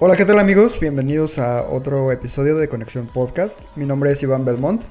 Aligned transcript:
Hola, 0.00 0.16
¿qué 0.16 0.24
tal 0.24 0.40
amigos? 0.40 0.80
Bienvenidos 0.80 1.38
a 1.38 1.62
otro 1.62 2.10
episodio 2.10 2.56
de 2.56 2.68
Conexión 2.68 3.06
Podcast. 3.06 3.60
Mi 3.76 3.86
nombre 3.86 4.10
es 4.10 4.20
Iván 4.24 4.44
Belmont. 4.44 4.82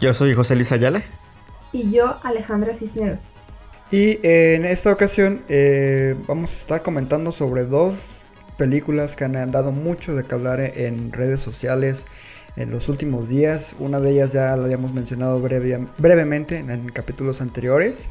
Yo 0.00 0.12
soy 0.12 0.34
José 0.34 0.56
Luis 0.56 0.72
Ayala. 0.72 1.04
Y 1.72 1.92
yo, 1.92 2.18
Alejandra 2.24 2.74
Cisneros. 2.74 3.28
Y 3.92 4.18
eh, 4.26 4.56
en 4.56 4.64
esta 4.64 4.90
ocasión 4.90 5.44
eh, 5.48 6.16
vamos 6.26 6.50
a 6.50 6.56
estar 6.56 6.82
comentando 6.82 7.30
sobre 7.30 7.64
dos 7.64 8.24
películas 8.58 9.14
que 9.14 9.22
han 9.22 9.52
dado 9.52 9.70
mucho 9.70 10.16
de 10.16 10.24
que 10.24 10.34
hablar 10.34 10.58
en 10.58 11.12
redes 11.12 11.40
sociales 11.40 12.08
en 12.56 12.72
los 12.72 12.88
últimos 12.88 13.28
días. 13.28 13.76
Una 13.78 14.00
de 14.00 14.10
ellas 14.10 14.32
ya 14.32 14.56
la 14.56 14.64
habíamos 14.64 14.92
mencionado 14.92 15.40
breve, 15.40 15.86
brevemente 15.98 16.58
en, 16.58 16.88
capítulos 16.88 17.40
anteriores. 17.40 18.08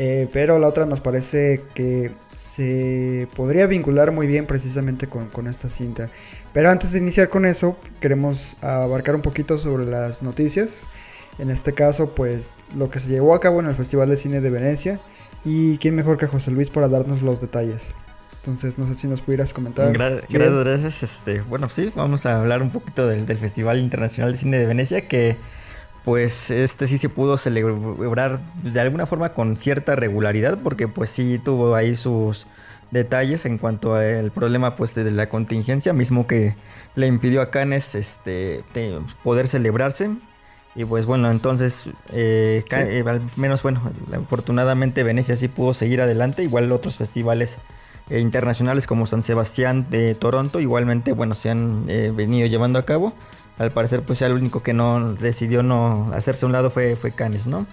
Eh, 0.00 0.28
pero 0.32 0.60
la 0.60 0.68
otra 0.68 0.86
nos 0.86 1.00
parece 1.00 1.64
que 1.74 2.12
se 2.38 3.26
podría 3.34 3.66
vincular 3.66 4.12
muy 4.12 4.28
bien 4.28 4.46
precisamente 4.46 5.08
con, 5.08 5.26
con, 5.28 5.48
esta 5.48 5.68
cinta. 5.68 6.08
Pero 6.52 6.70
antes 6.70 6.92
de 6.92 7.00
iniciar 7.00 7.28
con 7.28 7.44
eso, 7.44 7.76
queremos 8.00 8.56
abarcar 8.62 9.16
un 9.16 9.22
poquito 9.22 9.58
sobre 9.58 9.86
las 9.86 10.22
noticias. 10.22 10.86
En 11.40 11.50
este 11.50 11.72
caso, 11.72 12.14
pues 12.14 12.50
lo 12.76 12.90
que 12.90 13.00
se 13.00 13.08
llevó 13.08 13.34
a 13.34 13.40
cabo 13.40 13.58
en 13.58 13.66
el 13.66 13.74
Festival 13.74 14.08
de 14.08 14.16
Cine 14.16 14.40
de 14.40 14.50
Venecia. 14.50 15.00
Y 15.44 15.78
quién 15.78 15.96
mejor 15.96 16.16
que 16.16 16.28
José 16.28 16.52
Luis 16.52 16.70
para 16.70 16.88
darnos 16.88 17.22
los 17.22 17.40
detalles. 17.40 17.92
Entonces, 18.36 18.78
no 18.78 18.86
sé 18.86 18.94
si 18.94 19.08
nos 19.08 19.20
pudieras 19.20 19.52
comentar. 19.52 19.92
gracias, 19.92 20.28
gracias. 20.30 21.02
Este, 21.02 21.40
bueno, 21.40 21.68
sí, 21.70 21.92
vamos 21.96 22.24
a 22.24 22.38
hablar 22.38 22.62
un 22.62 22.70
poquito 22.70 23.08
del, 23.08 23.26
del 23.26 23.38
Festival 23.38 23.80
Internacional 23.80 24.30
de 24.30 24.38
Cine 24.38 24.58
de 24.58 24.66
Venecia, 24.66 25.08
que 25.08 25.36
pues 26.08 26.50
este 26.50 26.86
sí 26.86 26.96
se 26.96 27.10
pudo 27.10 27.36
celebrar 27.36 28.40
de 28.62 28.80
alguna 28.80 29.04
forma 29.04 29.34
con 29.34 29.58
cierta 29.58 29.94
regularidad 29.94 30.56
porque 30.64 30.88
pues 30.88 31.10
sí 31.10 31.38
tuvo 31.38 31.74
ahí 31.74 31.96
sus 31.96 32.46
detalles 32.90 33.44
en 33.44 33.58
cuanto 33.58 33.94
al 33.94 34.30
problema 34.30 34.74
pues 34.74 34.94
de 34.94 35.10
la 35.10 35.28
contingencia 35.28 35.92
mismo 35.92 36.26
que 36.26 36.54
le 36.94 37.08
impidió 37.08 37.42
a 37.42 37.50
Cannes 37.50 37.94
este 37.94 38.64
poder 39.22 39.48
celebrarse. 39.48 40.08
Y 40.74 40.86
pues 40.86 41.04
bueno 41.04 41.30
entonces 41.30 41.84
eh, 42.14 42.64
eh, 42.70 43.04
al 43.06 43.20
menos 43.36 43.62
bueno 43.62 43.92
afortunadamente 44.10 45.02
Venecia 45.02 45.36
sí 45.36 45.48
pudo 45.48 45.74
seguir 45.74 46.00
adelante 46.00 46.42
igual 46.42 46.72
otros 46.72 46.96
festivales 46.96 47.58
eh, 48.08 48.20
internacionales 48.20 48.86
como 48.86 49.04
San 49.04 49.22
Sebastián 49.22 49.88
de 49.90 50.14
Toronto 50.14 50.58
igualmente 50.58 51.12
bueno 51.12 51.34
se 51.34 51.50
han 51.50 51.84
venido 51.84 52.46
llevando 52.46 52.78
a 52.78 52.86
cabo 52.86 53.12
al 53.58 53.72
parecer 53.72 54.02
pues 54.02 54.20
ya 54.20 54.26
el 54.26 54.34
único 54.34 54.62
que 54.62 54.72
no 54.72 55.14
decidió 55.14 55.62
no 55.62 56.10
hacerse 56.14 56.44
a 56.44 56.46
un 56.46 56.52
lado 56.52 56.70
fue, 56.70 56.96
fue 56.96 57.12
Cannes, 57.12 57.46
¿no? 57.46 57.66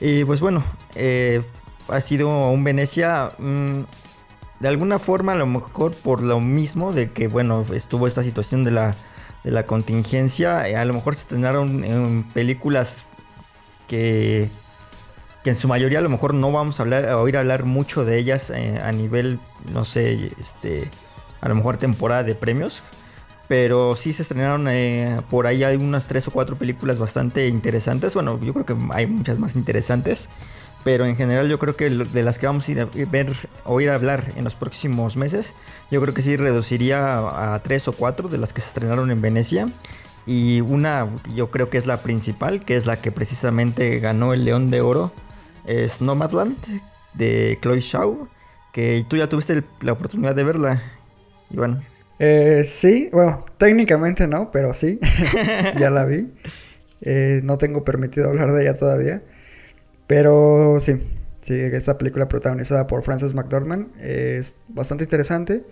Y 0.00 0.24
pues 0.24 0.40
bueno, 0.40 0.62
eh, 0.94 1.42
ha 1.88 2.00
sido 2.00 2.28
un 2.50 2.62
Venecia 2.62 3.32
mm, 3.38 3.80
de 4.60 4.68
alguna 4.68 4.98
forma 4.98 5.32
a 5.32 5.36
lo 5.36 5.46
mejor 5.46 5.94
por 5.94 6.22
lo 6.22 6.40
mismo 6.40 6.92
de 6.92 7.10
que 7.10 7.28
bueno 7.28 7.64
estuvo 7.72 8.06
esta 8.06 8.22
situación 8.22 8.64
de 8.64 8.70
la, 8.70 8.94
de 9.44 9.50
la 9.50 9.66
contingencia, 9.66 10.68
eh, 10.68 10.76
a 10.76 10.84
lo 10.84 10.94
mejor 10.94 11.14
se 11.14 11.22
estrenaron 11.22 11.84
en 11.84 12.22
películas 12.24 13.04
que, 13.88 14.50
que 15.42 15.50
en 15.50 15.56
su 15.56 15.66
mayoría 15.66 15.98
a 15.98 16.02
lo 16.02 16.10
mejor 16.10 16.34
no 16.34 16.52
vamos 16.52 16.78
a 16.78 16.82
hablar, 16.84 17.06
oír 17.14 17.36
hablar 17.36 17.64
mucho 17.64 18.04
de 18.04 18.18
ellas 18.18 18.50
eh, 18.50 18.80
a 18.82 18.92
nivel, 18.92 19.40
no 19.72 19.84
sé, 19.84 20.30
este, 20.38 20.88
a 21.40 21.48
lo 21.48 21.54
mejor 21.54 21.76
temporada 21.78 22.22
de 22.22 22.34
premios, 22.34 22.82
pero 23.48 23.96
sí 23.96 24.12
se 24.12 24.22
estrenaron 24.22 24.68
eh, 24.68 25.22
por 25.30 25.46
ahí 25.46 25.64
hay 25.64 25.76
unas 25.76 26.06
tres 26.06 26.28
o 26.28 26.30
cuatro 26.30 26.56
películas 26.56 26.98
bastante 26.98 27.48
interesantes. 27.48 28.14
Bueno, 28.14 28.38
yo 28.40 28.52
creo 28.52 28.66
que 28.66 28.76
hay 28.92 29.06
muchas 29.06 29.38
más 29.38 29.56
interesantes. 29.56 30.28
Pero 30.84 31.06
en 31.06 31.16
general 31.16 31.48
yo 31.48 31.58
creo 31.58 31.74
que 31.76 31.90
de 31.90 32.22
las 32.22 32.38
que 32.38 32.46
vamos 32.46 32.68
a 32.68 32.72
ir 32.72 32.80
a 32.80 32.88
ver 33.10 33.34
o 33.64 33.80
ir 33.80 33.90
a 33.90 33.94
hablar 33.94 34.32
en 34.36 34.44
los 34.44 34.54
próximos 34.54 35.16
meses, 35.16 35.54
yo 35.90 36.00
creo 36.00 36.14
que 36.14 36.22
sí 36.22 36.36
reduciría 36.36 37.18
a 37.54 37.60
tres 37.62 37.88
o 37.88 37.92
cuatro 37.92 38.28
de 38.28 38.38
las 38.38 38.52
que 38.52 38.60
se 38.60 38.68
estrenaron 38.68 39.10
en 39.10 39.20
Venecia. 39.20 39.68
Y 40.24 40.60
una 40.60 41.08
yo 41.34 41.50
creo 41.50 41.68
que 41.68 41.78
es 41.78 41.86
la 41.86 42.02
principal, 42.02 42.64
que 42.64 42.76
es 42.76 42.86
la 42.86 43.00
que 43.00 43.10
precisamente 43.10 43.98
ganó 43.98 44.32
el 44.32 44.44
León 44.44 44.70
de 44.70 44.80
Oro, 44.80 45.10
es 45.66 46.00
Nomadland 46.00 46.56
de 47.14 47.58
Chloe 47.60 47.80
Shaw, 47.80 48.28
que 48.72 49.04
tú 49.08 49.16
ya 49.16 49.28
tuviste 49.28 49.64
la 49.80 49.92
oportunidad 49.92 50.34
de 50.34 50.44
verla, 50.44 50.82
Iván. 51.50 51.82
Eh, 52.18 52.64
sí, 52.64 53.10
bueno, 53.12 53.44
técnicamente 53.58 54.26
no, 54.26 54.50
pero 54.50 54.74
sí, 54.74 54.98
ya 55.78 55.90
la 55.90 56.04
vi. 56.04 56.32
Eh, 57.00 57.40
no 57.44 57.58
tengo 57.58 57.84
permitido 57.84 58.30
hablar 58.30 58.52
de 58.52 58.62
ella 58.62 58.74
todavía. 58.74 59.22
Pero 60.06 60.80
sí, 60.80 61.00
sí, 61.42 61.54
esta 61.54 61.98
película 61.98 62.28
protagonizada 62.28 62.86
por 62.86 63.04
Frances 63.04 63.34
McDormand 63.34 63.88
es 64.00 64.54
bastante 64.68 65.04
interesante. 65.04 65.64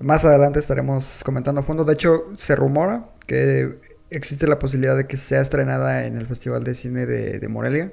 Más 0.00 0.24
adelante 0.24 0.58
estaremos 0.60 1.22
comentando 1.24 1.60
a 1.60 1.64
fondo. 1.64 1.84
De 1.84 1.94
hecho, 1.94 2.26
se 2.36 2.56
rumora 2.56 3.10
que 3.26 3.78
existe 4.10 4.46
la 4.46 4.58
posibilidad 4.58 4.96
de 4.96 5.06
que 5.06 5.16
sea 5.16 5.40
estrenada 5.40 6.06
en 6.06 6.16
el 6.16 6.26
Festival 6.26 6.64
de 6.64 6.74
Cine 6.74 7.06
de, 7.06 7.40
de 7.40 7.48
Morelia. 7.48 7.92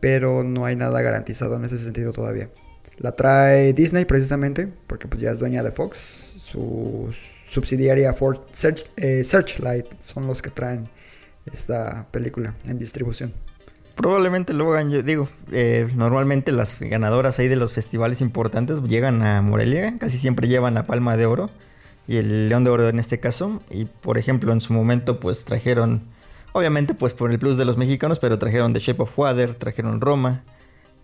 Pero 0.00 0.44
no 0.44 0.66
hay 0.66 0.76
nada 0.76 1.02
garantizado 1.02 1.56
en 1.56 1.64
ese 1.64 1.78
sentido 1.78 2.12
todavía. 2.12 2.50
La 2.98 3.12
trae 3.12 3.72
Disney 3.72 4.04
precisamente, 4.04 4.68
porque 4.86 5.08
pues 5.08 5.20
ya 5.20 5.30
es 5.30 5.38
dueña 5.38 5.62
de 5.62 5.72
Fox 5.72 6.23
su 6.54 7.08
subsidiaria 7.48 8.12
Ford 8.12 8.38
eh, 8.96 9.24
Searchlight 9.24 9.86
son 10.00 10.26
los 10.28 10.40
que 10.40 10.50
traen 10.50 10.88
esta 11.46 12.06
película 12.12 12.54
en 12.66 12.78
distribución. 12.78 13.32
Probablemente 13.96 14.52
lo 14.52 14.72
hagan, 14.72 14.90
yo 14.90 15.02
digo, 15.02 15.28
eh, 15.52 15.88
normalmente 15.94 16.52
las 16.52 16.78
ganadoras 16.78 17.38
ahí 17.38 17.48
de 17.48 17.56
los 17.56 17.72
festivales 17.72 18.20
importantes 18.20 18.82
llegan 18.82 19.22
a 19.22 19.42
Morelia, 19.42 19.98
casi 19.98 20.18
siempre 20.18 20.48
llevan 20.48 20.74
la 20.74 20.86
palma 20.86 21.16
de 21.16 21.26
oro 21.26 21.50
y 22.06 22.16
el 22.16 22.48
león 22.48 22.64
de 22.64 22.70
oro 22.70 22.88
en 22.88 22.98
este 22.98 23.18
caso. 23.20 23.60
Y 23.70 23.84
por 23.84 24.18
ejemplo, 24.18 24.52
en 24.52 24.60
su 24.60 24.72
momento 24.72 25.20
pues 25.20 25.44
trajeron, 25.44 26.02
obviamente 26.52 26.94
pues 26.94 27.14
por 27.14 27.30
el 27.30 27.38
plus 27.38 27.56
de 27.56 27.64
los 27.64 27.76
mexicanos, 27.76 28.18
pero 28.18 28.38
trajeron 28.38 28.72
The 28.72 28.80
Shape 28.80 29.02
of 29.02 29.18
Water, 29.18 29.54
trajeron 29.54 30.00
Roma. 30.00 30.42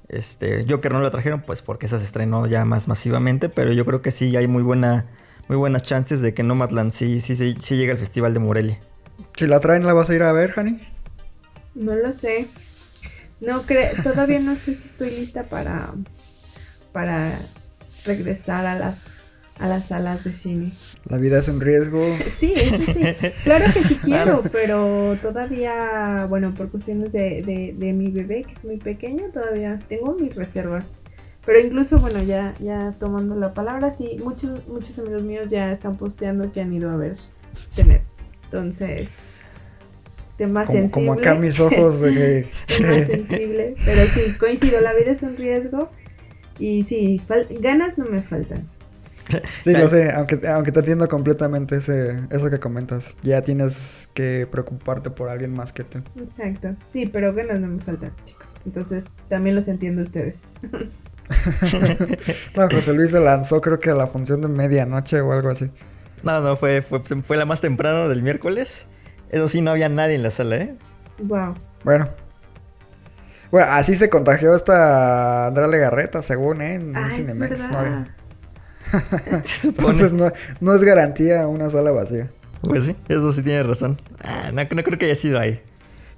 Este, 0.08 0.66
Joker 0.68 0.92
no 0.92 1.00
la 1.00 1.10
trajeron 1.10 1.42
pues 1.42 1.62
porque 1.62 1.86
esa 1.86 1.98
se 1.98 2.04
estrenó 2.04 2.46
ya 2.46 2.64
más 2.64 2.88
masivamente, 2.88 3.48
pero 3.48 3.72
yo 3.72 3.84
creo 3.84 4.02
que 4.02 4.10
sí 4.10 4.36
hay 4.36 4.48
muy 4.48 4.64
buena 4.64 5.06
muy 5.50 5.56
buenas 5.56 5.82
chances 5.82 6.20
de 6.20 6.32
que 6.32 6.44
Nomadland 6.44 6.92
sí, 6.92 7.18
sí, 7.18 7.34
sí, 7.34 7.56
sí 7.58 7.76
llegue 7.76 7.90
al 7.90 7.98
Festival 7.98 8.32
de 8.32 8.38
Morelia. 8.38 8.78
Si 9.36 9.48
la 9.48 9.58
traen, 9.58 9.84
¿la 9.84 9.92
vas 9.92 10.08
a 10.08 10.14
ir 10.14 10.22
a 10.22 10.30
ver, 10.30 10.52
Hani? 10.54 10.78
No 11.74 11.96
lo 11.96 12.12
sé. 12.12 12.46
No 13.40 13.62
creo, 13.62 13.90
todavía 14.04 14.38
no 14.38 14.54
sé 14.54 14.74
si 14.74 14.86
estoy 14.86 15.10
lista 15.10 15.42
para, 15.42 15.92
para 16.92 17.36
regresar 18.04 18.64
a 18.64 18.78
las, 18.78 18.98
a 19.58 19.66
las 19.66 19.88
salas 19.88 20.22
de 20.22 20.32
cine. 20.32 20.70
La 21.06 21.16
vida 21.16 21.40
es 21.40 21.48
un 21.48 21.60
riesgo. 21.60 22.00
Sí, 22.38 22.54
eso 22.54 22.84
sí. 22.92 23.02
Claro 23.42 23.64
que 23.74 23.82
sí 23.82 23.98
quiero, 24.04 24.44
pero 24.52 25.18
todavía, 25.20 26.26
bueno, 26.28 26.54
por 26.54 26.70
cuestiones 26.70 27.10
de, 27.10 27.42
de, 27.44 27.74
de 27.76 27.92
mi 27.92 28.12
bebé, 28.12 28.44
que 28.44 28.52
es 28.52 28.64
muy 28.64 28.76
pequeño, 28.76 29.24
todavía 29.32 29.80
tengo 29.88 30.14
mis 30.14 30.32
reservas. 30.32 30.84
Pero 31.50 31.66
incluso, 31.66 31.98
bueno, 31.98 32.22
ya, 32.22 32.54
ya 32.60 32.94
tomando 33.00 33.34
la 33.34 33.52
palabra, 33.52 33.90
sí, 33.90 34.18
muchos, 34.22 34.64
muchos 34.68 34.96
amigos 35.00 35.24
míos 35.24 35.48
ya 35.48 35.72
están 35.72 35.96
posteando 35.96 36.52
que 36.52 36.60
han 36.60 36.72
ido 36.72 36.88
a 36.88 36.96
ver 36.96 37.16
Tener. 37.74 38.02
Entonces, 38.44 39.08
tema 40.36 40.64
como, 40.64 40.78
sensible. 40.78 41.08
Como 41.08 41.20
acá 41.20 41.34
mis 41.34 41.58
ojos 41.58 42.00
de 42.02 42.14
que... 42.14 42.48
tema 42.78 43.04
sensible, 43.04 43.74
pero 43.84 44.02
sí, 44.02 44.32
coincido, 44.38 44.80
la 44.80 44.94
vida 44.94 45.10
es 45.10 45.22
un 45.22 45.36
riesgo 45.36 45.90
y 46.60 46.84
sí, 46.84 47.20
ganas 47.58 47.98
no 47.98 48.04
me 48.04 48.22
faltan. 48.22 48.68
Sí, 49.60 49.72
lo 49.72 49.88
sé, 49.88 50.12
aunque, 50.12 50.46
aunque 50.46 50.70
te 50.70 50.78
entiendo 50.78 51.08
completamente 51.08 51.78
ese, 51.78 52.16
eso 52.30 52.48
que 52.48 52.60
comentas. 52.60 53.16
Ya 53.24 53.42
tienes 53.42 54.08
que 54.14 54.46
preocuparte 54.48 55.10
por 55.10 55.28
alguien 55.28 55.52
más 55.52 55.72
que 55.72 55.82
tú. 55.82 55.98
Exacto, 56.14 56.76
sí, 56.92 57.06
pero 57.06 57.34
ganas 57.34 57.58
no 57.58 57.66
me 57.66 57.82
faltan, 57.82 58.12
chicos. 58.24 58.46
Entonces, 58.64 59.02
también 59.28 59.56
los 59.56 59.66
entiendo 59.66 60.02
ustedes. 60.02 60.36
no, 62.56 62.68
José 62.68 62.92
Luis 62.92 63.10
se 63.10 63.20
lanzó 63.20 63.60
creo 63.60 63.78
que 63.78 63.90
a 63.90 63.94
la 63.94 64.06
función 64.06 64.40
de 64.40 64.48
medianoche 64.48 65.20
o 65.20 65.32
algo 65.32 65.50
así. 65.50 65.70
No, 66.22 66.40
no, 66.40 66.56
fue, 66.56 66.82
fue, 66.82 67.00
fue 67.22 67.36
la 67.36 67.44
más 67.44 67.60
temprano 67.60 68.08
del 68.08 68.22
miércoles. 68.22 68.86
Eso 69.30 69.48
sí, 69.48 69.60
no 69.60 69.70
había 69.70 69.88
nadie 69.88 70.16
en 70.16 70.22
la 70.22 70.30
sala, 70.30 70.56
¿eh? 70.56 70.74
Wow. 71.18 71.54
Bueno. 71.84 72.08
Bueno, 73.50 73.66
así 73.70 73.94
se 73.94 74.10
contagió 74.10 74.54
esta 74.54 75.46
Andrea 75.46 75.68
Legarreta, 75.68 76.22
según, 76.22 76.62
¿eh? 76.62 76.74
En 76.74 76.96
ah, 76.96 77.10
Cinemex. 77.12 77.70
No 77.70 78.06
Entonces 79.64 80.12
no, 80.12 80.32
no, 80.60 80.74
es 80.74 80.82
garantía 80.82 81.46
una 81.46 81.70
sala 81.70 81.92
vacía. 81.92 82.28
Pues 82.62 82.84
sí, 82.84 82.96
eso 83.08 83.32
sí 83.32 83.42
tienes 83.42 83.66
razón. 83.66 83.98
Ah, 84.22 84.50
no, 84.52 84.62
no 84.62 84.82
creo 84.82 84.98
que 84.98 85.06
haya 85.06 85.14
sido 85.14 85.38
ahí. 85.38 85.62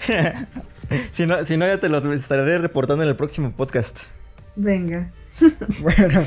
si, 1.12 1.26
no, 1.26 1.44
si 1.44 1.56
no, 1.56 1.66
ya 1.66 1.78
te 1.78 1.88
lo 1.88 2.12
estaré 2.12 2.58
reportando 2.58 3.02
en 3.02 3.10
el 3.10 3.16
próximo 3.16 3.52
podcast. 3.52 4.00
Venga. 4.56 5.10
bueno, 5.80 6.26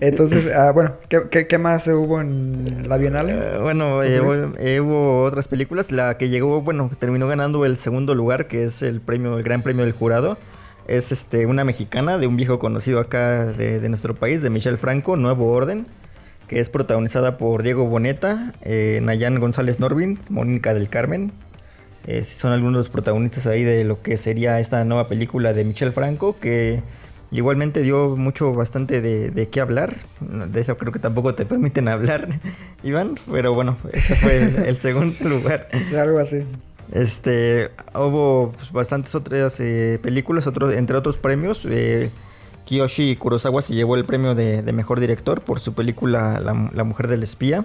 entonces, 0.00 0.50
ah, 0.54 0.72
bueno, 0.72 0.96
¿qué, 1.08 1.22
qué, 1.30 1.46
qué 1.46 1.58
más 1.58 1.86
hubo 1.88 2.20
en 2.20 2.88
la 2.88 2.96
Bienal? 2.96 3.28
Eh, 3.28 3.58
bueno, 3.60 4.02
eh, 4.02 4.20
hubo, 4.20 4.56
eh, 4.58 4.80
hubo 4.80 5.22
otras 5.22 5.48
películas. 5.48 5.92
La 5.92 6.16
que 6.16 6.28
llegó, 6.28 6.62
bueno, 6.62 6.90
terminó 6.98 7.28
ganando 7.28 7.64
el 7.64 7.76
segundo 7.76 8.14
lugar, 8.14 8.48
que 8.48 8.64
es 8.64 8.82
el 8.82 9.00
premio, 9.00 9.36
el 9.36 9.44
gran 9.44 9.62
premio 9.62 9.84
del 9.84 9.92
jurado. 9.92 10.38
Es 10.86 11.12
este 11.12 11.44
una 11.44 11.64
mexicana 11.64 12.16
de 12.16 12.26
un 12.26 12.36
viejo 12.36 12.58
conocido 12.58 13.00
acá 13.00 13.44
de, 13.44 13.80
de 13.80 13.88
nuestro 13.90 14.14
país, 14.14 14.40
de 14.40 14.48
Michelle 14.48 14.78
Franco, 14.78 15.16
Nuevo 15.16 15.52
Orden, 15.52 15.86
que 16.48 16.60
es 16.60 16.70
protagonizada 16.70 17.36
por 17.36 17.62
Diego 17.62 17.84
Boneta, 17.84 18.54
eh, 18.62 19.00
Nayan 19.02 19.38
González 19.38 19.78
Norvin, 19.78 20.18
Mónica 20.30 20.74
del 20.74 20.88
Carmen. 20.88 21.32
Eh, 22.06 22.22
son 22.22 22.52
algunos 22.52 22.72
de 22.72 22.78
los 22.78 22.88
protagonistas 22.88 23.46
ahí 23.46 23.62
de 23.64 23.84
lo 23.84 24.00
que 24.00 24.16
sería 24.16 24.58
esta 24.58 24.82
nueva 24.84 25.08
película 25.08 25.52
de 25.52 25.64
Michelle 25.64 25.92
Franco, 25.92 26.38
que 26.40 26.82
igualmente 27.30 27.82
dio 27.82 28.16
mucho, 28.16 28.52
bastante 28.52 29.00
de, 29.00 29.30
de 29.30 29.48
qué 29.48 29.60
hablar. 29.60 29.96
De 30.20 30.60
eso 30.60 30.76
creo 30.78 30.92
que 30.92 30.98
tampoco 30.98 31.34
te 31.34 31.46
permiten 31.46 31.88
hablar, 31.88 32.28
Iván, 32.82 33.18
pero 33.30 33.54
bueno, 33.54 33.76
este 33.92 34.16
fue 34.16 34.38
el, 34.38 34.56
el 34.56 34.76
segundo 34.76 35.16
lugar. 35.28 35.68
Algo 35.96 36.18
así. 36.18 36.44
Este, 36.92 37.70
hubo 37.94 38.52
pues, 38.56 38.72
bastantes 38.72 39.14
otras 39.14 39.60
eh, 39.60 39.98
películas, 40.02 40.46
otros, 40.46 40.74
entre 40.74 40.96
otros 40.96 41.18
premios. 41.18 41.66
Eh, 41.68 42.10
Kiyoshi 42.64 43.16
Kurosawa 43.16 43.62
se 43.62 43.74
llevó 43.74 43.96
el 43.96 44.04
premio 44.04 44.34
de, 44.34 44.62
de 44.62 44.72
mejor 44.72 45.00
director 45.00 45.40
por 45.40 45.60
su 45.60 45.74
película 45.74 46.40
La, 46.40 46.70
La 46.74 46.84
Mujer 46.84 47.08
del 47.08 47.22
Espía. 47.22 47.64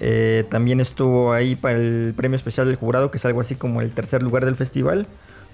Eh, 0.00 0.44
también 0.48 0.80
estuvo 0.80 1.32
ahí 1.32 1.56
para 1.56 1.76
el 1.76 2.14
premio 2.16 2.36
especial 2.36 2.66
del 2.66 2.76
jurado, 2.76 3.10
que 3.10 3.18
es 3.18 3.24
algo 3.24 3.40
así 3.40 3.54
como 3.54 3.80
el 3.80 3.92
tercer 3.92 4.22
lugar 4.22 4.44
del 4.44 4.56
festival. 4.56 5.06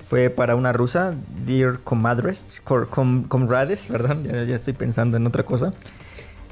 Fue 0.07 0.31
para 0.31 0.55
una 0.55 0.73
rusa, 0.73 1.15
Dear 1.47 1.81
Comadres, 1.81 2.63
com, 2.63 3.25
Comrades, 3.25 3.87
perdón, 3.87 4.25
ya, 4.25 4.45
ya, 4.45 4.55
estoy 4.55 4.75
pensando 4.75 5.17
en 5.17 5.27
otra 5.27 5.45
cosa. 5.45 5.73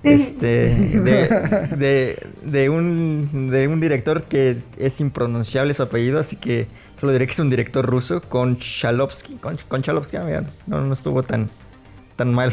Este, 0.02 0.74
de, 1.00 1.28
de, 1.76 2.28
de, 2.42 2.68
un, 2.70 3.50
de 3.50 3.68
un 3.68 3.80
director 3.80 4.24
que 4.24 4.58
es 4.76 5.00
impronunciable 5.00 5.74
su 5.74 5.82
apellido, 5.82 6.18
así 6.18 6.36
que 6.36 6.66
solo 6.98 7.12
diré 7.12 7.26
que 7.26 7.32
es 7.32 7.38
un 7.38 7.50
director 7.50 7.86
ruso, 7.86 8.20
con 8.20 8.58
Chalovsky. 8.58 9.34
Con, 9.34 9.56
con 9.68 9.82
Chalovsky, 9.82 10.18
mira, 10.18 10.44
no, 10.66 10.80
no 10.80 10.92
estuvo 10.92 11.22
tan, 11.22 11.48
tan 12.16 12.34
mal. 12.34 12.52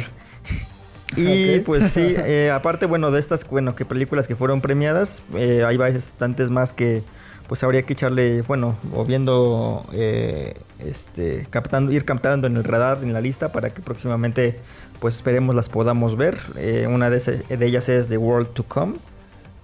Y 1.16 1.22
okay. 1.24 1.60
pues 1.62 1.92
sí, 1.92 2.14
eh, 2.18 2.52
aparte, 2.52 2.86
bueno, 2.86 3.10
de 3.10 3.20
estas, 3.20 3.48
bueno, 3.50 3.76
que 3.76 3.86
películas 3.86 4.28
que 4.28 4.36
fueron 4.36 4.62
premiadas, 4.62 5.24
eh, 5.34 5.64
hay 5.66 5.78
bastantes 5.78 6.52
más 6.52 6.72
que 6.72 7.04
pues 7.50 7.64
habría 7.64 7.82
que 7.82 7.94
echarle, 7.94 8.44
bueno, 8.44 8.78
o 8.94 9.06
viendo, 9.06 9.84
eh, 9.92 10.54
este, 10.80 11.48
captando, 11.50 11.92
ir 11.92 12.06
captando 12.06 12.48
en 12.48 12.56
el 12.58 12.64
radar, 12.64 13.00
en 13.02 13.14
la 13.14 13.22
lista, 13.22 13.52
para 13.52 13.70
que 13.72 13.82
próximamente, 13.82 14.60
pues 15.00 15.16
esperemos 15.16 15.56
las 15.56 15.70
podamos 15.70 16.18
ver. 16.18 16.38
Eh, 16.58 16.88
una 16.90 17.10
de, 17.10 17.44
ellas 17.60 17.90
es 17.90 18.08
The 18.08 18.18
World 18.18 18.54
to 18.54 18.64
Come, 18.64 18.96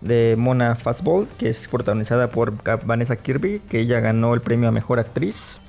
de 0.02 0.36
Mona 0.38 0.76
Fastball, 0.76 1.28
que 1.40 1.50
es 1.50 1.68
protagonizada 1.68 2.30
por 2.30 2.54
Vanessa 2.86 3.16
Kirby, 3.16 3.62
que 3.70 3.80
ella 3.80 4.00
ganó 4.00 4.34
el 4.34 4.42
premio 4.42 4.70
a 4.70 4.72
Mejor 4.72 5.00
Actriz. 5.00 5.60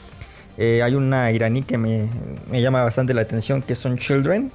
Eh, 0.58 0.82
hay 0.82 0.94
una 0.94 1.30
iraní 1.32 1.62
que 1.62 1.78
me, 1.78 2.08
llama 2.52 2.82
bastante 2.82 3.14
la 3.14 3.22
atención, 3.22 3.62
que 3.62 3.74
son 3.74 3.98
Children, 3.98 4.52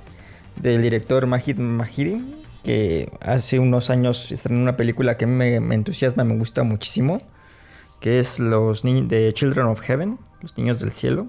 del 0.55 0.81
director 0.81 1.25
Majid 1.27 1.57
Mahidi, 1.57 2.35
que 2.63 3.11
hace 3.21 3.59
unos 3.59 3.89
años 3.89 4.31
estrenó 4.31 4.61
una 4.61 4.77
película 4.77 5.17
que 5.17 5.25
me, 5.25 5.59
me 5.59 5.75
entusiasma, 5.75 6.23
me 6.23 6.37
gusta 6.37 6.63
muchísimo 6.63 7.21
que 8.01 8.19
es 8.19 8.39
los 8.39 8.81
de 8.81 9.31
Children 9.33 9.67
of 9.67 9.79
Heaven, 9.81 10.17
los 10.41 10.57
niños 10.57 10.79
del 10.79 10.91
cielo. 10.91 11.27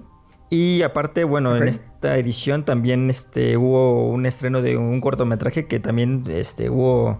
Y 0.49 0.83
aparte, 0.83 1.23
bueno, 1.23 1.51
okay. 1.51 1.61
en 1.63 1.67
esta 1.67 2.17
edición 2.17 2.63
también 2.63 3.09
este, 3.09 3.57
hubo 3.57 4.07
un 4.07 4.25
estreno 4.25 4.61
de 4.61 4.77
un 4.77 5.01
cortometraje 5.01 5.65
que 5.65 5.79
también 5.79 6.23
este, 6.29 6.69
hubo 6.69 7.19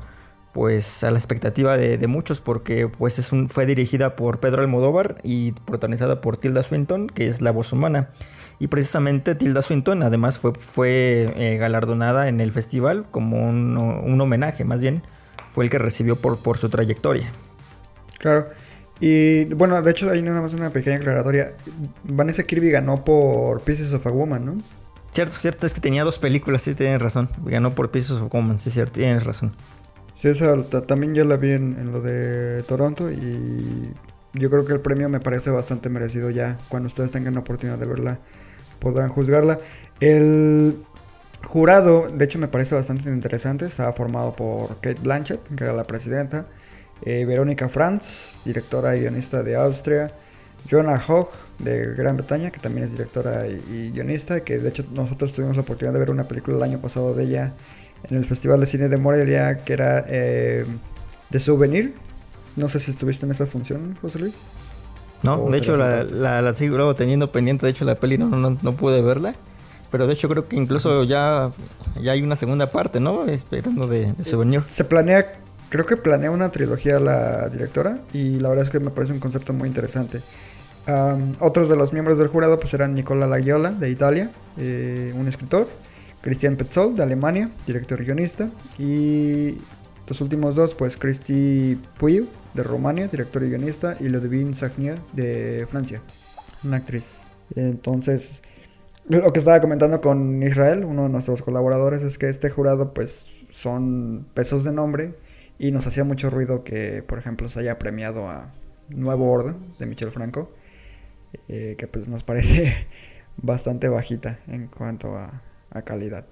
pues 0.53 1.03
a 1.03 1.09
la 1.09 1.17
expectativa 1.17 1.75
de, 1.77 1.97
de 1.97 2.07
muchos 2.07 2.39
porque 2.39 2.87
pues 2.87 3.17
es 3.17 3.31
un, 3.31 3.49
fue 3.49 3.65
dirigida 3.65 4.15
por 4.15 4.39
Pedro 4.39 4.61
Almodóvar 4.61 5.17
y 5.23 5.53
protagonizada 5.53 6.21
por 6.21 6.37
Tilda 6.37 6.61
Swinton, 6.61 7.07
que 7.07 7.27
es 7.27 7.41
la 7.41 7.51
voz 7.51 7.73
humana. 7.73 8.09
Y 8.59 8.67
precisamente 8.67 9.33
Tilda 9.33 9.61
Swinton 9.63 10.03
además 10.03 10.37
fue, 10.37 10.53
fue 10.53 11.25
eh, 11.35 11.57
galardonada 11.57 12.27
en 12.27 12.39
el 12.39 12.51
festival 12.51 13.07
como 13.09 13.49
un, 13.49 13.77
un, 13.77 14.21
homenaje, 14.21 14.63
más 14.63 14.79
bien 14.79 15.01
fue 15.51 15.65
el 15.65 15.71
que 15.71 15.79
recibió 15.79 16.15
por, 16.15 16.37
por 16.37 16.57
su 16.59 16.69
trayectoria. 16.69 17.31
Claro. 18.19 18.47
Y 18.99 19.45
bueno, 19.53 19.81
de 19.81 19.91
hecho, 19.91 20.09
ahí 20.09 20.21
nada 20.21 20.41
más 20.41 20.53
una 20.53 20.69
pequeña 20.69 20.97
aclaratoria. 20.97 21.53
Vanessa 22.03 22.43
Kirby 22.43 22.69
ganó 22.71 23.03
por 23.03 23.61
Pieces 23.61 23.93
of 23.93 24.05
a 24.07 24.11
Woman, 24.11 24.45
¿no? 24.45 24.57
Cierto, 25.11 25.35
cierto, 25.37 25.67
es 25.67 25.73
que 25.73 25.81
tenía 25.81 26.03
dos 26.03 26.19
películas, 26.19 26.61
sí, 26.61 26.73
tienes 26.73 27.01
razón. 27.01 27.29
Ganó 27.45 27.75
por 27.75 27.91
Pieces 27.91 28.11
of 28.11 28.23
a 28.23 28.25
Woman, 28.25 28.59
sí, 28.59 28.71
cierto, 28.71 28.93
tienes 28.93 29.23
razón. 29.23 29.53
Sí, 30.15 30.29
esa 30.29 30.63
también 30.87 31.13
yo 31.15 31.25
la 31.25 31.35
vi 31.35 31.51
en, 31.51 31.77
en, 31.79 31.91
lo 31.91 32.01
de 32.01 32.63
Toronto 32.63 33.11
y 33.11 33.93
yo 34.33 34.49
creo 34.49 34.65
que 34.65 34.73
el 34.73 34.79
premio 34.79 35.09
me 35.09 35.19
parece 35.19 35.49
bastante 35.51 35.89
merecido 35.89 36.29
ya. 36.29 36.57
Cuando 36.69 36.87
ustedes 36.87 37.11
tengan 37.11 37.33
la 37.33 37.41
oportunidad 37.41 37.77
de 37.77 37.85
verla, 37.85 38.19
podrán 38.79 39.09
juzgarla. 39.09 39.59
El 39.99 40.77
jurado, 41.45 42.09
de 42.09 42.25
hecho, 42.25 42.39
me 42.39 42.47
parece 42.47 42.75
bastante 42.75 43.09
interesante. 43.09 43.65
Estaba 43.65 43.93
formado 43.93 44.35
por 44.35 44.75
Kate 44.81 44.99
Blanchett, 45.01 45.41
que 45.55 45.63
era 45.63 45.73
la 45.73 45.83
presidenta. 45.83 46.47
Eh, 47.05 47.25
Verónica 47.25 47.67
Franz, 47.67 48.37
directora 48.45 48.95
y 48.95 49.01
guionista 49.01 49.43
de 49.43 49.55
Austria, 49.55 50.13
Jonah 50.69 51.01
Hogg 51.05 51.29
de 51.59 51.93
Gran 51.95 52.15
Bretaña, 52.15 52.49
que 52.51 52.59
también 52.59 52.85
es 52.85 52.91
directora 52.91 53.45
y, 53.47 53.61
y, 53.69 53.91
guionista, 53.91 54.41
que 54.41 54.57
de 54.59 54.69
hecho 54.69 54.85
nosotros 54.91 55.33
tuvimos 55.33 55.57
la 55.57 55.63
oportunidad 55.63 55.93
de 55.93 55.99
ver 55.99 56.11
una 56.11 56.27
película 56.27 56.55
el 56.57 56.63
año 56.63 56.79
pasado 56.79 57.13
de 57.13 57.25
ella 57.25 57.53
en 58.09 58.17
el 58.17 58.25
Festival 58.25 58.59
de 58.59 58.65
Cine 58.65 58.87
de 58.87 58.97
Morelia, 58.97 59.57
que 59.63 59.73
era 59.73 60.05
eh, 60.07 60.65
The 61.31 61.39
Souvenir. 61.39 61.93
No 62.55 62.69
sé 62.69 62.79
si 62.79 62.91
estuviste 62.91 63.25
en 63.25 63.31
esa 63.31 63.47
función, 63.47 63.97
José 64.01 64.19
Luis. 64.19 64.35
No, 65.23 65.49
de 65.49 65.57
hecho 65.57 65.77
la, 65.77 66.03
la, 66.03 66.41
la, 66.41 66.53
sigo 66.53 66.95
teniendo 66.95 67.31
pendiente, 67.31 67.65
de 67.65 67.71
hecho 67.71 67.85
la 67.85 67.95
peli 67.95 68.17
no, 68.17 68.27
no, 68.27 68.57
no 68.61 68.73
pude 68.73 69.01
verla. 69.01 69.33
Pero 69.89 70.07
de 70.07 70.13
hecho 70.13 70.27
creo 70.27 70.47
que 70.47 70.55
incluso 70.55 71.03
ya, 71.03 71.51
ya 72.01 72.13
hay 72.13 72.21
una 72.21 72.35
segunda 72.35 72.67
parte, 72.71 72.99
¿no? 72.99 73.25
Esperando 73.25 73.87
de, 73.87 74.11
de 74.13 74.23
Souvenir. 74.23 74.61
Se 74.65 74.83
planea 74.83 75.33
Creo 75.73 75.87
que 75.87 75.97
planea 75.97 76.29
una 76.29 76.51
trilogía 76.51 76.99
la 76.99 77.49
directora 77.49 77.97
y 78.13 78.37
la 78.37 78.49
verdad 78.49 78.65
es 78.65 78.69
que 78.69 78.79
me 78.79 78.91
parece 78.91 79.11
un 79.11 79.19
concepto 79.19 79.53
muy 79.53 79.67
interesante. 79.67 80.21
Otros 81.39 81.67
de 81.67 81.75
los 81.75 81.93
miembros 81.93 82.19
del 82.19 82.27
jurado 82.27 82.59
pues 82.59 82.75
eran 82.75 82.93
Nicola 82.93 83.25
Laggiola 83.25 83.71
de 83.71 83.89
Italia, 83.89 84.29
eh, 84.57 85.11
un 85.15 85.27
escritor, 85.27 85.67
Christian 86.21 86.57
Petzold 86.57 86.97
de 86.97 87.01
Alemania, 87.01 87.49
director 87.65 87.99
y 87.99 88.05
guionista, 88.05 88.51
y 88.77 89.57
los 90.07 90.21
últimos 90.21 90.53
dos 90.53 90.75
pues 90.75 90.95
Christy 90.95 91.75
Puy 91.97 92.29
de 92.53 92.61
Rumania, 92.61 93.07
director 93.07 93.41
y 93.41 93.49
guionista, 93.49 93.95
y 93.99 94.09
Ludivine 94.09 94.53
Sagnia 94.53 94.99
de 95.13 95.65
Francia, 95.71 96.03
una 96.63 96.77
actriz. 96.77 97.21
Entonces, 97.55 98.43
lo 99.07 99.33
que 99.33 99.39
estaba 99.39 99.59
comentando 99.59 100.01
con 100.01 100.43
Israel, 100.43 100.85
uno 100.85 101.05
de 101.05 101.09
nuestros 101.09 101.41
colaboradores, 101.41 102.03
es 102.03 102.19
que 102.19 102.29
este 102.29 102.51
jurado 102.51 102.93
pues 102.93 103.25
son 103.49 104.27
pesos 104.35 104.63
de 104.65 104.71
nombre 104.71 105.15
y 105.59 105.71
nos 105.71 105.87
hacía 105.87 106.03
mucho 106.03 106.29
ruido 106.29 106.63
que, 106.63 107.03
por 107.03 107.17
ejemplo, 107.19 107.49
se 107.49 107.59
haya 107.59 107.79
premiado 107.79 108.27
a 108.29 108.51
Nuevo 108.95 109.31
Orden 109.31 109.57
de 109.79 109.85
Michel 109.85 110.11
Franco, 110.11 110.51
eh, 111.47 111.75
que 111.77 111.87
pues 111.87 112.07
nos 112.07 112.23
parece 112.23 112.87
bastante 113.37 113.89
bajita 113.89 114.39
en 114.47 114.67
cuanto 114.67 115.15
a, 115.15 115.41
a 115.71 115.81
calidad. 115.83 116.25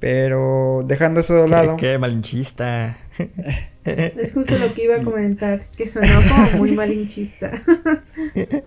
Pero 0.00 0.80
dejando 0.84 1.20
eso 1.20 1.34
de 1.34 1.48
lado. 1.48 1.76
Qué, 1.76 1.92
qué 1.92 1.98
malinchista. 1.98 2.98
Es 3.84 4.34
justo 4.34 4.58
lo 4.58 4.74
que 4.74 4.84
iba 4.84 4.96
a 4.96 5.02
comentar, 5.02 5.62
que 5.74 5.88
sonó 5.88 6.20
como 6.28 6.58
muy 6.58 6.72
malinchista. 6.72 7.62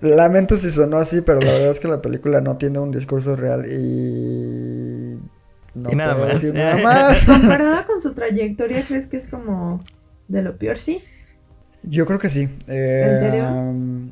Lamento 0.01 0.57
si 0.57 0.71
sonó 0.71 0.97
así, 0.97 1.21
pero 1.21 1.39
la 1.39 1.51
verdad 1.51 1.69
es 1.69 1.79
que 1.79 1.88
la 1.88 2.01
película 2.01 2.41
no 2.41 2.57
tiene 2.57 2.79
un 2.79 2.89
discurso 2.89 3.35
real 3.35 3.67
y 3.71 5.19
no 5.73 5.89
y 5.91 5.95
nada 5.95 6.15
más. 6.15 6.27
Decir 6.33 6.53
nada 6.53 6.77
más. 6.83 7.25
Comparada 7.25 7.85
con 7.85 8.01
su 8.01 8.13
trayectoria, 8.13 8.83
¿crees 8.87 9.07
que 9.07 9.17
es 9.17 9.27
como 9.27 9.83
de 10.27 10.41
lo 10.41 10.57
peor, 10.57 10.77
sí? 10.77 11.03
Yo 11.83 12.05
creo 12.05 12.19
que 12.19 12.29
sí. 12.29 12.47
Eh, 12.67 13.05
¿En 13.07 14.11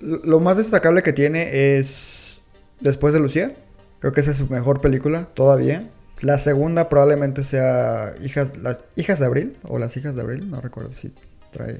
serio? 0.00 0.20
Lo 0.24 0.40
más 0.40 0.56
destacable 0.56 1.02
que 1.02 1.12
tiene 1.12 1.78
es 1.78 2.42
Después 2.80 3.12
de 3.12 3.20
Lucía. 3.20 3.52
Creo 4.00 4.12
que 4.12 4.20
esa 4.20 4.30
es 4.30 4.36
su 4.36 4.46
mejor 4.46 4.80
película 4.80 5.26
todavía. 5.34 5.88
La 6.20 6.38
segunda 6.38 6.88
probablemente 6.88 7.44
sea 7.44 8.14
Hijas, 8.22 8.56
las 8.58 8.82
Hijas 8.96 9.18
de 9.18 9.26
Abril 9.26 9.56
o 9.62 9.78
Las 9.78 9.96
Hijas 9.96 10.14
de 10.14 10.22
Abril, 10.22 10.50
no 10.50 10.60
recuerdo 10.60 10.92
si 10.92 11.12
trae. 11.52 11.78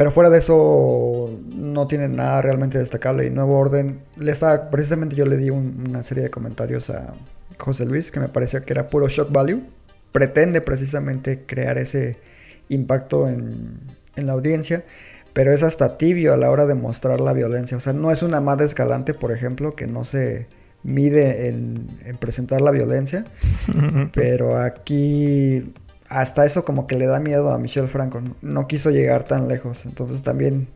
Pero 0.00 0.12
fuera 0.12 0.30
de 0.30 0.38
eso 0.38 1.38
no 1.54 1.86
tiene 1.86 2.08
nada 2.08 2.40
realmente 2.40 2.78
destacable 2.78 3.26
y 3.26 3.30
Nuevo 3.30 3.58
Orden. 3.58 4.00
Le 4.16 4.32
estaba, 4.32 4.70
precisamente 4.70 5.14
yo 5.14 5.26
le 5.26 5.36
di 5.36 5.50
un, 5.50 5.84
una 5.90 6.02
serie 6.02 6.22
de 6.22 6.30
comentarios 6.30 6.88
a 6.88 7.12
José 7.58 7.84
Luis 7.84 8.10
que 8.10 8.18
me 8.18 8.28
parecía 8.28 8.64
que 8.64 8.72
era 8.72 8.88
puro 8.88 9.10
shock 9.10 9.30
value. 9.30 9.60
Pretende 10.10 10.62
precisamente 10.62 11.44
crear 11.44 11.76
ese 11.76 12.16
impacto 12.70 13.28
en, 13.28 13.78
en 14.16 14.26
la 14.26 14.32
audiencia, 14.32 14.84
pero 15.34 15.52
es 15.52 15.62
hasta 15.62 15.98
tibio 15.98 16.32
a 16.32 16.38
la 16.38 16.50
hora 16.50 16.64
de 16.64 16.72
mostrar 16.72 17.20
la 17.20 17.34
violencia. 17.34 17.76
O 17.76 17.80
sea, 17.80 17.92
no 17.92 18.10
es 18.10 18.22
una 18.22 18.40
madre 18.40 18.64
escalante, 18.64 19.12
por 19.12 19.32
ejemplo, 19.32 19.76
que 19.76 19.86
no 19.86 20.04
se 20.04 20.48
mide 20.82 21.48
en, 21.48 21.88
en 22.06 22.16
presentar 22.16 22.62
la 22.62 22.70
violencia, 22.70 23.26
pero 24.14 24.56
aquí 24.56 25.74
hasta 26.10 26.44
eso 26.44 26.64
como 26.64 26.86
que 26.86 26.96
le 26.96 27.06
da 27.06 27.20
miedo 27.20 27.52
a 27.52 27.58
Michelle 27.58 27.88
Franco. 27.88 28.20
No 28.42 28.66
quiso 28.68 28.90
llegar 28.90 29.24
tan 29.24 29.48
lejos, 29.48 29.86
entonces 29.86 30.22
también 30.22 30.68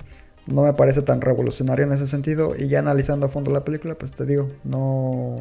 no 0.47 0.63
me 0.63 0.73
parece 0.73 1.03
tan 1.03 1.21
revolucionario 1.21 1.85
en 1.85 1.93
ese 1.93 2.07
sentido. 2.07 2.55
Y 2.57 2.69
ya 2.69 2.79
analizando 2.79 3.27
a 3.27 3.29
fondo 3.29 3.51
la 3.51 3.65
película, 3.65 3.95
pues 3.97 4.13
te 4.13 4.25
digo, 4.27 4.49
no, 4.65 5.37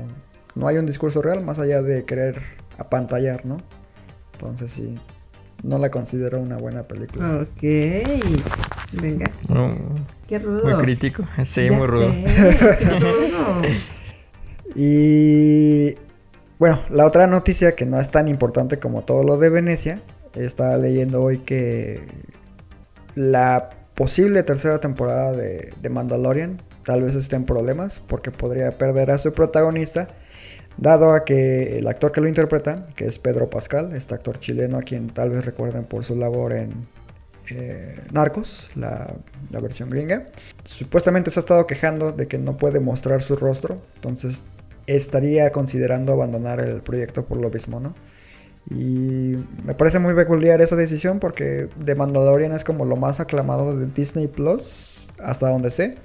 no 0.56 0.68
hay 0.68 0.78
un 0.78 0.86
discurso 0.86 1.22
real 1.22 1.44
más 1.44 1.60
allá 1.60 1.82
de 1.82 2.04
querer 2.06 2.42
apantallar, 2.78 3.46
¿no? 3.46 3.58
Entonces 4.34 4.72
sí, 4.72 4.96
no 5.64 5.78
la 5.78 5.92
considero 5.92 6.40
una 6.40 6.58
buena 6.58 6.84
película. 6.84 7.42
Ok. 7.44 7.62
Venga. 9.02 9.26
No, 9.48 9.76
Qué 10.28 10.40
rudo. 10.40 10.64
muy 10.64 10.74
crítico. 10.82 11.24
Sí, 11.46 11.66
Ya 11.66 11.72
muy 11.72 11.88
rudo. 11.88 12.10
sé, 12.10 12.78
qué 12.80 13.00
rudo. 13.00 13.62
Y 14.76 15.96
bueno, 16.60 16.80
la 16.90 17.06
otra 17.06 17.28
noticia 17.28 17.76
que 17.76 17.86
no 17.86 18.00
es 18.00 18.10
tan 18.12 18.28
importante 18.28 18.80
como 18.80 19.02
todo 19.02 19.24
lo 19.24 19.38
de 19.38 19.50
Venecia, 19.50 20.02
estaba 20.34 20.78
leyendo 20.78 21.22
hoy 21.22 21.40
que 21.40 22.02
la 23.16 23.70
posible 23.96 24.44
tercera 24.44 24.80
temporada 24.80 25.34
de, 25.34 25.72
de 25.82 25.90
Mandalorian 25.90 26.62
tal 26.84 27.04
vez 27.04 27.16
esté 27.16 27.36
en 27.36 27.46
problemas 27.46 28.02
porque 28.08 28.32
podría 28.32 28.78
perder 28.78 29.12
a 29.12 29.18
su 29.18 29.34
protagonista, 29.34 30.08
dado 30.78 31.14
a 31.14 31.24
que 31.24 31.78
el 31.80 31.88
actor 31.88 32.12
que 32.12 32.22
lo 32.22 32.28
interpreta, 32.28 32.86
que 32.96 33.06
es 33.06 33.20
Pedro 33.20 33.50
Pascal, 33.50 33.96
este 33.96 34.14
actor 34.14 34.40
chileno 34.40 34.78
a 34.78 34.82
quien 34.82 35.08
tal 35.08 35.30
vez 35.30 35.46
recuerden 35.46 35.86
por 35.86 36.04
su 36.04 36.16
labor 36.16 36.54
en 36.54 36.74
eh, 37.50 38.00
Narcos, 38.12 38.70
la, 38.76 39.14
la 39.52 39.60
versión 39.60 39.90
gringa, 39.90 40.26
supuestamente 40.64 41.32
se 41.32 41.40
ha 41.40 41.42
estado 41.42 41.68
quejando 41.68 42.12
de 42.12 42.28
que 42.28 42.38
no 42.38 42.58
puede 42.58 42.80
mostrar 42.80 43.22
su 43.22 43.36
rostro, 43.36 43.82
entonces 43.96 44.44
estaría 44.88 45.52
considerando 45.52 46.14
abandonar 46.14 46.60
el 46.62 46.82
proyecto 46.82 47.26
por 47.26 47.38
lo 47.38 47.50
mismo, 47.50 47.80
¿no? 47.80 47.94
Y 48.70 49.36
me 49.66 49.74
parece 49.76 50.00
muy 50.00 50.14
peculiar 50.14 50.62
esa 50.62 50.76
decisión 50.76 51.20
porque 51.20 51.68
The 51.84 51.96
Mandalorian 51.96 52.54
es 52.54 52.64
como 52.64 52.86
lo 52.86 52.96
más 52.96 53.20
aclamado 53.20 53.78
de 53.78 53.88
Disney 53.88 54.28
Plus, 54.28 55.08
hasta 55.20 55.50
donde 55.50 55.70
sé. 55.70 55.96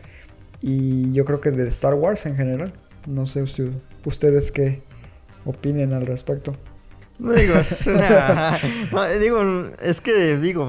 Y 0.61 1.13
yo 1.13 1.25
creo 1.25 1.41
que 1.41 1.51
de 1.53 1.69
Star 1.69 1.95
Wars 1.95 2.27
en 2.27 2.37
general. 2.37 2.73
No 3.07 3.27
sé 3.29 3.47
si 3.47 3.71
ustedes 4.05 4.51
qué 4.51 4.81
opinen 5.45 5.93
al 5.93 6.05
respecto. 6.07 6.53
No 7.21 7.33
digo, 7.33 7.55
es 7.59 7.87
una- 7.87 8.59
digo, 9.21 9.41
es 9.83 10.01
que 10.01 10.37
digo, 10.37 10.69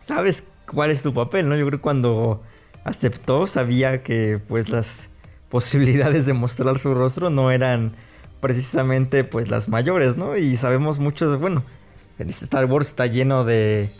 sabes 0.00 0.44
cuál 0.70 0.90
es 0.90 1.02
tu 1.02 1.12
papel, 1.12 1.48
¿no? 1.48 1.56
Yo 1.56 1.66
creo 1.66 1.78
que 1.78 1.82
cuando 1.82 2.42
aceptó 2.84 3.46
sabía 3.46 4.02
que 4.02 4.40
pues 4.48 4.70
las 4.70 5.07
posibilidades 5.50 6.26
de 6.26 6.32
mostrar 6.32 6.78
su 6.78 6.94
rostro 6.94 7.30
no 7.30 7.50
eran 7.50 7.92
precisamente 8.40 9.24
pues 9.24 9.48
las 9.50 9.68
mayores, 9.68 10.16
¿no? 10.16 10.36
Y 10.36 10.56
sabemos 10.56 10.98
muchos, 10.98 11.40
bueno, 11.40 11.62
en 12.18 12.28
Star 12.28 12.64
Wars 12.66 12.88
está 12.88 13.06
lleno 13.06 13.44
de, 13.44 13.90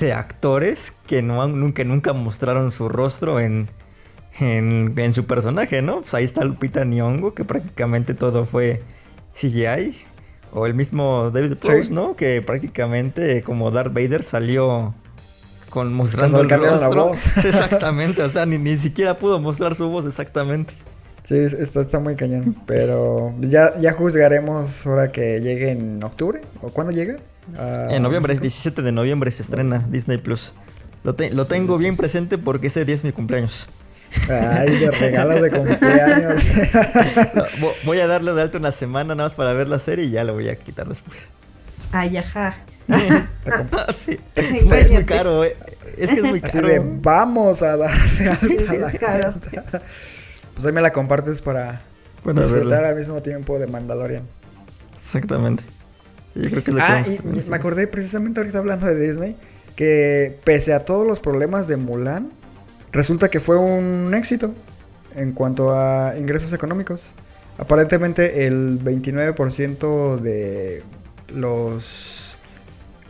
de 0.00 0.12
actores 0.12 0.94
que 1.06 1.22
no 1.22 1.42
han- 1.42 1.58
nunca, 1.58 1.82
nunca 1.84 2.12
mostraron 2.12 2.70
su 2.72 2.88
rostro 2.88 3.40
en, 3.40 3.68
en, 4.38 4.94
en 4.96 5.12
su 5.12 5.24
personaje, 5.26 5.82
¿no? 5.82 6.00
Pues 6.02 6.14
ahí 6.14 6.24
está 6.24 6.44
Lupita 6.44 6.84
Nyong'o, 6.84 7.34
que 7.34 7.44
prácticamente 7.44 8.14
todo 8.14 8.44
fue 8.44 8.82
CGI. 9.34 9.96
O 10.54 10.66
el 10.66 10.74
mismo 10.74 11.30
David 11.32 11.56
Prowse, 11.56 11.84
Sí. 11.84 11.92
¿no? 11.94 12.14
Que 12.14 12.42
prácticamente 12.42 13.42
como 13.42 13.70
Darth 13.70 13.94
Vader 13.94 14.22
salió 14.22 14.94
con 15.72 15.92
mostrando 15.94 16.42
el 16.42 16.50
rostro. 16.50 17.06
voz. 17.08 17.36
exactamente, 17.44 18.22
o 18.22 18.28
sea, 18.30 18.44
ni, 18.44 18.58
ni 18.58 18.76
siquiera 18.86 19.16
pudo 19.16 19.40
mostrar 19.40 19.74
su 19.74 19.88
voz 19.88 20.04
exactamente. 20.04 20.74
Sí, 21.24 21.36
es- 21.38 21.54
está, 21.54 21.80
está 21.80 21.98
muy 21.98 22.14
cañón. 22.14 22.54
Pero 22.66 23.32
ya, 23.40 23.72
ya 23.80 23.92
juzgaremos 23.94 24.86
ahora 24.86 25.10
que 25.12 25.40
llegue 25.40 25.70
en 25.70 26.02
octubre. 26.02 26.42
¿O 26.60 26.68
cuándo 26.68 26.92
llega? 26.92 27.16
En 27.88 28.02
noviembre, 28.02 28.34
México. 28.34 28.42
17 28.42 28.82
de 28.82 28.92
noviembre 28.92 29.30
se 29.30 29.42
estrena 29.42 29.84
Disney 29.88 30.18
Plus. 30.18 30.52
Lo, 31.04 31.14
te- 31.14 31.30
lo 31.32 31.46
tengo 31.46 31.78
bien 31.78 31.96
presente 31.96 32.36
porque 32.38 32.66
ese 32.66 32.84
día 32.84 32.94
es 32.94 33.02
mi 33.04 33.12
cumpleaños. 33.12 33.66
Ay, 34.28 34.76
de 34.78 34.90
regalos 35.00 35.40
de 35.40 35.50
cumpleaños. 35.50 36.44
No, 37.34 37.44
vo- 37.60 37.74
voy 37.84 37.98
a 38.00 38.06
darle 38.06 38.32
de 38.34 38.42
alto 38.42 38.58
una 38.58 38.72
semana 38.72 39.14
nada 39.14 39.28
más 39.28 39.34
para 39.34 39.52
ver 39.54 39.68
la 39.68 39.78
serie 39.78 40.04
y 40.04 40.10
ya 40.10 40.22
lo 40.24 40.34
voy 40.34 40.48
a 40.50 40.56
quitar 40.56 40.86
después. 40.86 41.30
Ay, 41.92 42.16
ajá. 42.18 42.56
sí. 43.96 44.18
Es 44.34 44.90
muy 44.90 45.04
caro, 45.04 45.44
eh. 45.44 45.56
Es 45.96 46.10
que 46.10 46.16
es 46.20 46.24
muy 46.24 46.40
Así 46.42 46.58
caro. 46.58 46.68
de 46.68 46.82
vamos 46.84 47.62
a 47.62 47.76
darse 47.76 48.28
alta 48.30 48.74
la 48.74 48.92
caro. 48.92 49.34
Pues 50.54 50.66
ahí 50.66 50.72
me 50.72 50.80
la 50.80 50.92
compartes 50.92 51.40
para 51.40 51.80
Para 52.24 52.40
disfrutar 52.40 52.68
verla. 52.68 52.88
al 52.90 52.96
mismo 52.96 53.20
tiempo 53.22 53.58
de 53.58 53.66
Mandalorian. 53.66 54.22
Exactamente. 55.02 55.64
Yo 56.34 56.48
creo 56.50 56.64
que 56.64 56.70
es 56.70 56.76
lo 56.76 56.82
que 56.82 56.86
Ah, 56.92 57.04
y 57.06 57.50
me 57.50 57.56
acordé 57.56 57.86
precisamente 57.86 58.40
ahorita 58.40 58.58
hablando 58.58 58.86
de 58.86 58.94
Disney 58.98 59.36
que 59.76 60.38
pese 60.44 60.72
a 60.72 60.84
todos 60.84 61.06
los 61.06 61.20
problemas 61.20 61.66
de 61.66 61.76
Mulan, 61.76 62.30
resulta 62.92 63.28
que 63.30 63.40
fue 63.40 63.56
un 63.58 64.12
éxito 64.14 64.54
en 65.14 65.32
cuanto 65.32 65.72
a 65.72 66.14
ingresos 66.18 66.52
económicos. 66.52 67.02
Aparentemente 67.58 68.46
el 68.46 68.78
29% 68.82 70.16
de 70.20 70.82
los 71.28 72.21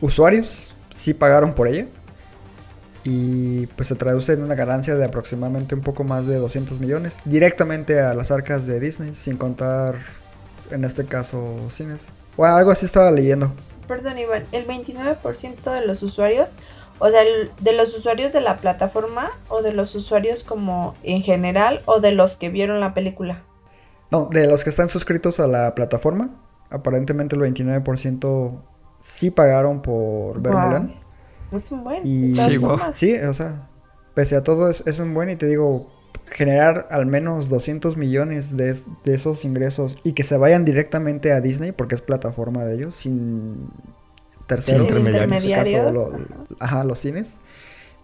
usuarios 0.03 0.71
sí 0.95 1.15
pagaron 1.15 1.55
por 1.55 1.69
ella. 1.69 1.87
Y 3.05 3.67
pues 3.69 3.89
se 3.89 3.97
traduce 3.97 4.33
en 4.35 4.43
una 4.45 4.55
ganancia 4.55 4.95
de 4.95 5.05
aproximadamente 5.05 5.75
un 5.75 5.81
poco 5.81 6.05
más 6.05 6.27
de 6.27 6.37
200 6.37 6.79
millones 6.79 7.19
directamente 7.25 7.99
a 8.01 8.15
las 8.15 8.31
arcas 8.31 8.65
de 8.67 8.79
Disney, 8.79 9.15
sin 9.17 9.37
contar 9.37 9.97
en 10.71 10.85
este 10.85 11.05
caso 11.05 11.57
cines. 11.69 12.07
Bueno, 12.37 12.55
algo 12.57 12.71
así 12.71 12.87
estaba 12.87 13.11
leyendo. 13.11 13.53
Perdón, 13.89 14.19
Iván, 14.19 14.45
el 14.53 14.67
29% 14.67 15.73
de 15.73 15.85
los 15.85 16.03
usuarios, 16.05 16.49
o 17.01 17.11
sea, 17.11 17.23
el- 17.23 17.51
de 17.59 17.73
los 17.73 17.93
usuarios 17.99 18.33
de 18.33 18.41
la 18.41 18.57
plataforma 18.59 19.33
o 19.49 19.63
de 19.63 19.73
los 19.73 19.97
usuarios 19.97 20.45
como 20.45 20.95
en 21.03 21.23
general 21.23 21.83
o 21.87 21.99
de 22.01 22.13
los 22.13 22.37
que 22.37 22.51
vieron 22.51 22.79
la 22.79 22.95
película. 22.95 23.43
No, 24.13 24.27
de 24.27 24.47
los 24.47 24.63
que 24.63 24.71
están 24.71 24.89
suscritos 24.89 25.41
a 25.41 25.49
la 25.49 25.75
plataforma, 25.75 26.31
aparentemente 26.71 27.35
el 27.35 27.41
29% 27.43 28.63
sí 29.03 29.31
pagaron 29.31 29.83
por 29.83 30.41
ver. 30.41 30.55
Mulan. 30.55 30.95
Es 31.53 31.71
un 31.71 31.85
buen. 31.85 32.01
Y 32.07 32.35
Sí, 32.95 33.15
o 33.19 33.35
sea, 33.35 33.69
pese 34.15 34.37
a 34.37 34.43
todo 34.43 34.71
es, 34.71 34.87
es 34.87 34.99
un 35.01 35.13
buen 35.13 35.29
y 35.29 35.37
te 35.37 35.47
digo, 35.47 35.91
generar 36.27 36.89
al 36.91 37.05
menos 37.05 37.49
200 37.51 37.97
millones 37.99 38.57
de, 38.57 38.75
de 39.05 39.15
esos 39.15 39.45
ingresos 39.45 39.97
y 40.05 40.13
que 40.15 40.23
se 40.23 40.39
vayan 40.39 40.65
directamente 40.65 41.33
a 41.33 41.41
Disney 41.43 41.73
porque 41.73 41.95
es 41.95 42.01
plataforma 42.01 42.65
de 42.65 42.77
ellos, 42.77 42.95
sin 42.95 43.69
terceros, 44.47 44.87
Sin 44.87 44.97
en 44.97 44.97
este 44.99 45.11
intermediarios. 45.11 45.83
caso, 45.83 45.93
lo- 45.93 46.13
ajá, 46.59 46.85
los 46.85 46.99
cines. 46.99 47.39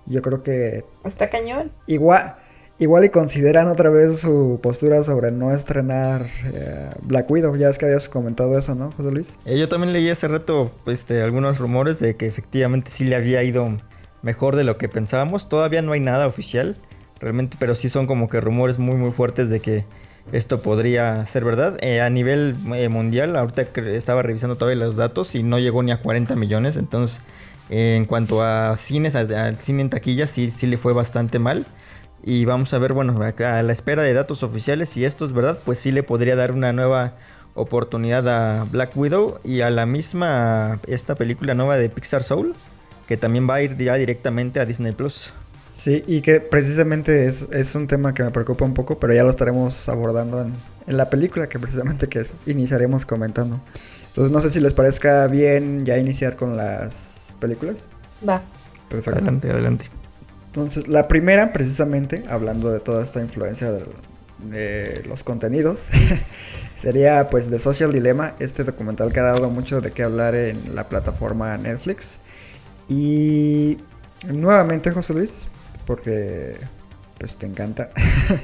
Yo 0.05 0.21
creo 0.23 0.43
que 0.43 0.85
Está 1.05 1.31
cañón. 1.31 1.73
Igual, 1.87 2.37
igual 2.79 3.05
y 3.05 3.09
consideran 3.09 3.69
otra 3.69 3.91
vez 3.91 4.21
su 4.21 4.61
postura 4.63 5.03
sobre 5.03 5.31
no 5.31 5.53
estrenar 5.53 6.27
eh, 6.53 6.91
Black 7.03 7.31
Widow. 7.31 7.57
Ya 7.57 7.69
es 7.69 7.79
que 7.79 7.87
habías 7.87 8.09
comentado 8.09 8.59
eso, 8.59 8.75
¿no, 8.75 8.93
José 8.93 9.11
Luis? 9.11 9.39
Eh, 9.45 9.59
yo 9.59 9.69
también 9.69 9.93
leí 9.93 10.09
hace 10.09 10.29
rato 10.29 10.71
este, 10.87 11.23
algunos 11.23 11.59
rumores 11.59 11.99
de 11.99 12.17
que 12.17 12.27
efectivamente 12.27 12.91
sí 12.93 13.05
le 13.05 13.17
había 13.17 13.43
ido 13.43 13.69
mejor 14.23 14.57
de 14.57 14.65
lo 14.65 14.79
que 14.79 14.89
pensábamos. 14.89 15.49
Todavía 15.49 15.83
no 15.83 15.93
hay 15.93 16.01
nada 16.01 16.27
oficial, 16.27 16.77
realmente, 17.21 17.57
pero 17.59 17.75
sí 17.75 17.89
son 17.89 18.07
como 18.07 18.29
que 18.29 18.41
rumores 18.41 18.79
muy 18.79 18.97
muy 18.97 19.11
fuertes 19.13 19.49
de 19.49 19.61
que 19.61 19.85
esto 20.33 20.61
podría 20.61 21.25
ser 21.27 21.45
verdad. 21.45 21.79
Eh, 21.81 22.01
a 22.01 22.11
nivel 22.11 22.55
eh, 22.75 22.89
mundial, 22.89 23.35
ahorita 23.37 23.63
estaba 23.63 24.23
revisando 24.23 24.57
todavía 24.57 24.85
los 24.85 24.97
datos 24.97 25.35
y 25.35 25.43
no 25.43 25.59
llegó 25.59 25.83
ni 25.83 25.91
a 25.91 26.01
40 26.01 26.37
millones. 26.37 26.77
Entonces, 26.77 27.21
en 27.71 28.05
cuanto 28.05 28.43
a 28.43 28.77
cines, 28.77 29.15
al 29.15 29.57
cine 29.57 29.83
en 29.83 29.91
taquilla, 29.91 30.27
sí, 30.27 30.51
sí 30.51 30.67
le 30.67 30.77
fue 30.77 30.93
bastante 30.93 31.39
mal. 31.39 31.67
Y 32.31 32.45
vamos 32.45 32.75
a 32.75 32.79
ver, 32.79 32.93
bueno, 32.93 33.23
acá 33.23 33.59
a 33.59 33.63
la 33.63 33.73
espera 33.73 34.03
de 34.03 34.13
datos 34.13 34.43
oficiales, 34.43 34.91
si 34.91 35.03
esto 35.07 35.25
es 35.25 35.33
verdad, 35.33 35.59
pues 35.65 35.79
sí 35.79 35.93
le 35.93 36.03
podría 36.03 36.37
dar 36.37 36.53
una 36.53 36.75
nueva 36.75 37.15
oportunidad 37.55 38.29
a 38.29 38.65
Black 38.65 38.95
Widow 38.95 39.41
y 39.45 39.63
a 39.63 39.71
la 39.71 39.87
misma 39.87 40.79
esta 40.87 41.15
película 41.15 41.55
nueva 41.55 41.79
de 41.79 41.89
Pixar 41.89 42.23
Soul, 42.23 42.55
que 43.07 43.17
también 43.17 43.49
va 43.49 43.55
a 43.55 43.63
ir 43.63 43.79
ya 43.79 43.95
directamente 43.95 44.61
a 44.61 44.67
Disney 44.67 44.93
Plus. 44.93 45.33
Sí, 45.73 46.05
y 46.07 46.21
que 46.21 46.41
precisamente 46.41 47.25
es, 47.27 47.49
es 47.51 47.75
un 47.75 47.87
tema 47.87 48.13
que 48.13 48.23
me 48.23 48.31
preocupa 48.31 48.63
un 48.67 48.75
poco, 48.75 48.99
pero 48.99 49.15
ya 49.15 49.23
lo 49.23 49.31
estaremos 49.31 49.89
abordando 49.89 50.43
en, 50.43 50.53
en 50.87 50.97
la 50.99 51.09
película 51.09 51.49
que 51.49 51.59
precisamente 51.59 52.09
que 52.09 52.21
es- 52.21 52.35
iniciaremos 52.45 53.07
comentando. 53.07 53.59
Entonces 54.09 54.31
no 54.31 54.43
sé 54.43 54.51
si 54.51 54.61
les 54.61 54.75
parezca 54.75 55.27
bien 55.29 55.87
ya 55.87 55.97
iniciar 55.97 56.37
con 56.37 56.59
las 56.59 57.33
películas. 57.41 57.77
Va. 58.29 58.43
Perfecto. 58.91 59.19
Adelante, 59.19 59.51
adelante. 59.51 59.87
Entonces, 60.59 60.88
la 60.88 61.07
primera, 61.07 61.53
precisamente, 61.53 62.25
hablando 62.29 62.71
de 62.71 62.81
toda 62.81 63.05
esta 63.05 63.21
influencia 63.21 63.71
de 63.71 65.03
los 65.07 65.23
contenidos, 65.23 65.88
sería 66.77 67.29
pues 67.29 67.49
The 67.49 67.61
Social 67.61 67.93
Dilemma, 67.93 68.35
este 68.41 68.65
documental 68.65 69.12
que 69.12 69.21
ha 69.21 69.25
dado 69.25 69.50
mucho 69.50 69.81
de 69.81 69.93
qué 69.93 70.03
hablar 70.03 70.35
en 70.35 70.75
la 70.75 70.88
plataforma 70.88 71.57
Netflix. 71.59 72.19
Y 72.88 73.79
nuevamente, 74.27 74.91
José 74.91 75.15
Luis, 75.15 75.47
porque 75.87 76.57
pues 77.19 77.37
te 77.37 77.47
encanta. 77.47 77.91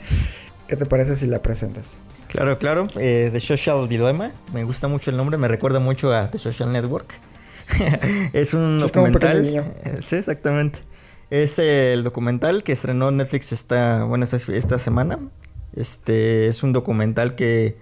¿Qué 0.68 0.76
te 0.76 0.87
parece 0.87 1.16
si 1.16 1.26
la 1.26 1.42
presentas? 1.42 1.97
Claro, 2.28 2.59
claro. 2.59 2.87
Eh, 2.97 3.30
The 3.33 3.40
Social 3.40 3.88
Dilemma. 3.88 4.30
Me 4.52 4.62
gusta 4.62 4.87
mucho 4.87 5.11
el 5.11 5.16
nombre. 5.16 5.37
Me 5.37 5.49
recuerda 5.49 5.80
mucho 5.80 6.12
a 6.12 6.30
The 6.30 6.38
Social 6.38 6.73
Network. 6.73 7.14
es 8.33 8.54
un 8.54 8.78
documental. 8.78 9.44
Eh, 9.44 9.99
sí, 10.00 10.16
exactamente. 10.16 10.80
Es 11.35 11.59
el 11.59 12.05
documental 12.05 12.62
que 12.62 12.71
estrenó 12.71 13.11
Netflix 13.11 13.50
esta, 13.50 14.05
bueno, 14.05 14.23
esta, 14.23 14.37
esta 14.53 14.79
semana. 14.79 15.19
Este 15.75 16.47
es 16.47 16.62
un 16.62 16.73
documental 16.73 17.35
que 17.35 17.76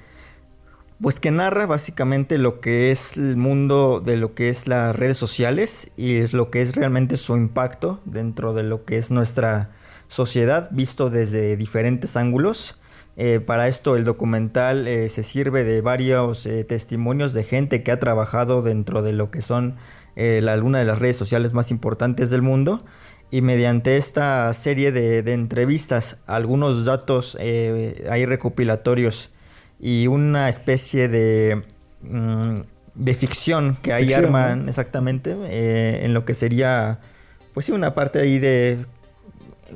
pues 1.02 1.20
que 1.20 1.30
narra 1.30 1.66
básicamente 1.66 2.38
lo 2.38 2.60
que 2.60 2.90
es 2.90 3.18
el 3.18 3.36
mundo 3.36 4.00
de 4.02 4.16
lo 4.16 4.32
que 4.32 4.48
es 4.48 4.68
las 4.68 4.96
redes 4.96 5.18
sociales 5.18 5.92
y 5.98 6.14
es 6.14 6.32
lo 6.32 6.50
que 6.50 6.62
es 6.62 6.74
realmente 6.74 7.18
su 7.18 7.36
impacto 7.36 8.00
dentro 8.06 8.54
de 8.54 8.62
lo 8.62 8.86
que 8.86 8.96
es 8.96 9.10
nuestra 9.10 9.72
sociedad 10.08 10.70
visto 10.72 11.10
desde 11.10 11.54
diferentes 11.58 12.16
ángulos. 12.16 12.78
Eh, 13.18 13.38
para 13.38 13.68
esto 13.68 13.96
el 13.96 14.04
documental 14.04 14.88
eh, 14.88 15.10
se 15.10 15.22
sirve 15.22 15.62
de 15.62 15.82
varios 15.82 16.46
eh, 16.46 16.64
testimonios 16.64 17.34
de 17.34 17.44
gente 17.44 17.82
que 17.82 17.92
ha 17.92 18.00
trabajado 18.00 18.62
dentro 18.62 19.02
de 19.02 19.12
lo 19.12 19.30
que 19.30 19.42
son 19.42 19.76
la, 20.16 20.54
alguna 20.54 20.78
de 20.78 20.86
las 20.86 20.98
redes 20.98 21.18
sociales 21.18 21.52
más 21.52 21.70
importantes 21.70 22.30
del 22.30 22.40
mundo 22.40 22.82
y 23.32 23.42
mediante 23.42 23.96
esta 23.96 24.52
serie 24.54 24.92
de, 24.92 25.18
entrevistas 25.32 26.18
algunos 26.26 26.84
datos 26.84 27.36
ahí 27.36 28.26
recopilatorios 28.26 29.30
y 29.80 30.06
una 30.06 30.48
especie 30.48 31.08
de, 31.08 31.64
mm, 32.02 32.60
de 32.94 33.14
ficción 33.14 33.76
que 33.82 33.92
ahí 33.92 34.12
arman 34.12 34.68
exactamente 34.68 35.34
en 36.04 36.14
lo 36.14 36.24
que 36.24 36.34
sería 36.34 37.00
pues 37.54 37.66
sí 37.66 37.72
una 37.72 37.94
parte 37.94 38.20
ahí 38.20 38.38
de 38.38 38.78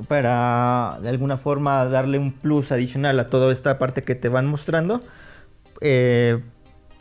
para 0.07 0.99
de 1.01 1.09
alguna 1.09 1.37
forma 1.37 1.85
darle 1.85 2.19
un 2.19 2.31
plus 2.31 2.71
adicional 2.71 3.19
a 3.19 3.29
toda 3.29 3.51
esta 3.51 3.77
parte 3.77 4.03
que 4.03 4.15
te 4.15 4.29
van 4.29 4.45
mostrando. 4.45 5.01
Eh, 5.81 6.41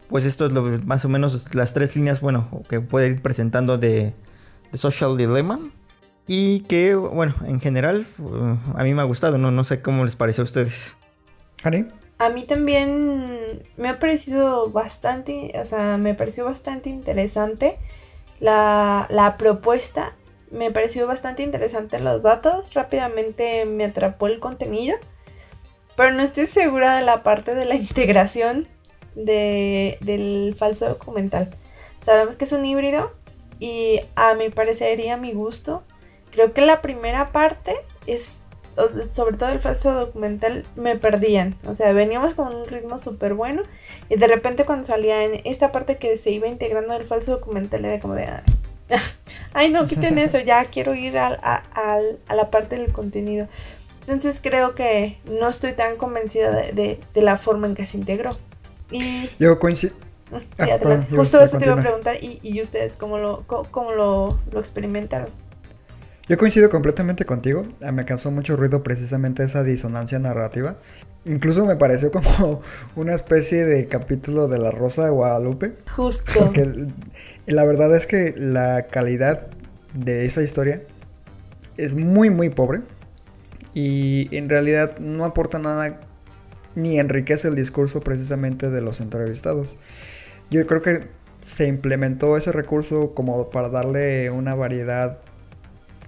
pues 0.08 0.24
esto 0.24 0.46
es 0.46 0.52
lo, 0.52 0.62
más 0.84 1.04
o 1.04 1.08
menos 1.08 1.54
las 1.54 1.74
tres 1.74 1.96
líneas, 1.96 2.20
bueno, 2.20 2.62
que 2.68 2.80
puede 2.80 3.08
ir 3.08 3.22
presentando 3.22 3.78
de, 3.78 4.14
Social 4.74 5.16
Dilemma. 5.16 5.58
Y 6.26 6.60
que, 6.60 6.94
bueno, 6.94 7.34
en 7.46 7.60
general, 7.60 8.06
uh, 8.18 8.56
a 8.74 8.82
mí 8.82 8.94
me 8.94 9.02
ha 9.02 9.04
gustado, 9.04 9.38
¿no? 9.38 9.50
No 9.50 9.64
sé 9.64 9.80
cómo 9.80 10.04
les 10.04 10.16
pareció 10.16 10.42
a 10.42 10.46
ustedes. 10.46 10.96
A 12.18 12.30
mí 12.30 12.42
también 12.44 13.62
me 13.76 13.88
ha 13.88 13.98
parecido 13.98 14.70
bastante, 14.70 15.52
o 15.60 15.64
sea, 15.64 15.98
me 15.98 16.14
pareció 16.14 16.44
bastante 16.44 16.90
interesante 16.90 17.76
la, 18.40 19.06
la 19.10 19.36
propuesta 19.36 20.12
me 20.50 20.70
pareció 20.70 21.06
bastante 21.06 21.42
interesante 21.42 21.98
los 21.98 22.22
datos, 22.22 22.72
rápidamente 22.74 23.64
me 23.64 23.84
atrapó 23.84 24.26
el 24.26 24.38
contenido, 24.38 24.96
pero 25.96 26.12
no 26.12 26.22
estoy 26.22 26.46
segura 26.46 26.96
de 26.96 27.04
la 27.04 27.22
parte 27.22 27.54
de 27.54 27.64
la 27.64 27.74
integración 27.76 28.68
de, 29.14 29.98
del 30.00 30.54
falso 30.58 30.88
documental. 30.88 31.50
Sabemos 32.04 32.36
que 32.36 32.44
es 32.44 32.52
un 32.52 32.64
híbrido 32.64 33.12
y 33.58 34.00
a 34.14 34.34
mi 34.34 34.50
parecer 34.50 35.00
y 35.00 35.08
a 35.08 35.16
mi 35.16 35.32
gusto, 35.32 35.82
creo 36.36 36.52
que 36.52 36.60
la 36.60 36.82
primera 36.82 37.32
parte 37.32 37.74
es, 38.06 38.34
sobre 39.10 39.38
todo 39.38 39.48
el 39.48 39.58
falso 39.58 39.92
documental, 39.92 40.66
me 40.76 40.96
perdían. 40.96 41.56
O 41.66 41.74
sea, 41.74 41.92
veníamos 41.92 42.34
con 42.34 42.54
un 42.54 42.68
ritmo 42.68 42.98
súper 42.98 43.32
bueno 43.32 43.62
y 44.10 44.16
de 44.16 44.26
repente 44.26 44.66
cuando 44.66 44.86
salía 44.86 45.24
en 45.24 45.40
esta 45.44 45.72
parte 45.72 45.96
que 45.96 46.18
se 46.18 46.30
iba 46.30 46.46
integrando 46.46 46.94
el 46.94 47.04
falso 47.04 47.32
documental 47.32 47.84
era 47.86 48.00
como 48.00 48.14
de... 48.14 48.28
Ay, 49.54 49.70
no, 49.70 49.86
quiten 49.86 50.18
eso, 50.18 50.38
ya 50.38 50.66
quiero 50.66 50.94
ir 50.94 51.16
a, 51.16 51.28
a, 51.32 52.34
la 52.34 52.50
parte 52.50 52.76
del 52.76 52.92
contenido. 52.92 53.48
Entonces 54.02 54.38
creo 54.42 54.74
que 54.74 55.16
no 55.24 55.48
estoy 55.48 55.72
tan 55.72 55.96
convencida 55.96 56.50
de, 56.52 57.00
la 57.14 57.38
forma 57.38 57.66
en 57.66 57.74
que 57.74 57.86
se 57.86 57.96
integró. 57.96 58.30
Y... 58.90 59.30
Yo 59.38 59.58
coincido. 59.58 59.94
Sí, 60.30 60.70
ah, 60.70 61.06
Justo 61.10 61.42
eso 61.42 61.58
te 61.58 61.64
iba 61.64 61.74
a 61.74 61.80
preguntar. 61.80 62.22
¿Y, 62.22 62.40
y 62.42 62.60
ustedes 62.60 62.96
cómo, 62.96 63.18
lo, 63.18 63.44
cómo, 63.46 63.92
lo, 63.92 64.38
lo, 64.52 64.60
experimentaron? 64.60 65.28
Yo 66.28 66.36
coincido 66.38 66.68
completamente 66.70 67.24
contigo. 67.24 67.68
Ah, 67.84 67.92
me 67.92 68.04
causó 68.04 68.32
mucho 68.32 68.56
ruido 68.56 68.82
precisamente 68.82 69.44
esa 69.44 69.62
disonancia 69.62 70.18
narrativa. 70.18 70.74
Incluso 71.24 71.64
me 71.66 71.76
pareció 71.76 72.10
como 72.10 72.62
una 72.96 73.14
especie 73.14 73.64
de 73.64 73.86
capítulo 73.86 74.48
de 74.48 74.58
La 74.58 74.72
Rosa 74.72 75.04
de 75.04 75.10
Guadalupe. 75.10 75.74
Justo. 75.94 76.32
Porque 76.36 76.88
la 77.46 77.64
verdad 77.64 77.94
es 77.94 78.08
que 78.08 78.34
la 78.36 78.88
calidad 78.88 79.46
de 79.94 80.24
esa 80.24 80.42
historia 80.42 80.82
es 81.76 81.94
muy, 81.94 82.30
muy 82.30 82.50
pobre. 82.50 82.80
Y 83.72 84.34
en 84.34 84.48
realidad 84.48 84.98
no 84.98 85.24
aporta 85.24 85.60
nada 85.60 86.00
ni 86.74 86.98
enriquece 86.98 87.46
el 87.46 87.54
discurso 87.54 88.00
precisamente 88.00 88.70
de 88.70 88.80
los 88.80 89.00
entrevistados. 89.00 89.76
Yo 90.50 90.66
creo 90.66 90.82
que 90.82 91.06
se 91.40 91.68
implementó 91.68 92.36
ese 92.36 92.50
recurso 92.50 93.14
como 93.14 93.48
para 93.50 93.68
darle 93.68 94.30
una 94.30 94.56
variedad 94.56 95.20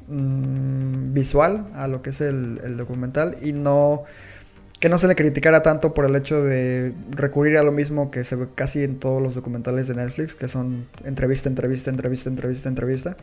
mm, 0.08 1.12
visual 1.12 1.66
a 1.74 1.88
lo 1.88 2.02
que 2.02 2.10
es 2.10 2.20
el, 2.20 2.76
documental 2.76 3.36
y 3.42 3.52
no 3.52 4.04
que 4.80 4.88
no 4.88 4.98
se 4.98 5.08
le 5.08 5.16
criticara 5.16 5.60
tanto 5.60 5.92
por 5.92 6.04
el 6.04 6.14
hecho 6.14 6.42
de 6.42 6.94
recurrir 7.10 7.58
a 7.58 7.64
lo 7.64 7.72
mismo 7.72 8.12
que 8.12 8.22
se 8.22 8.36
ve 8.36 8.46
casi 8.54 8.84
en 8.84 9.00
todos 9.00 9.20
los 9.20 9.34
documentales 9.34 9.88
de 9.88 9.96
Netflix, 9.96 10.36
que 10.36 10.46
son 10.46 10.86
entrevista, 11.04 11.48
entrevista, 11.48 11.90
entrevista, 11.90 12.30
entrevista, 12.30 12.68
entrevista. 12.68 13.16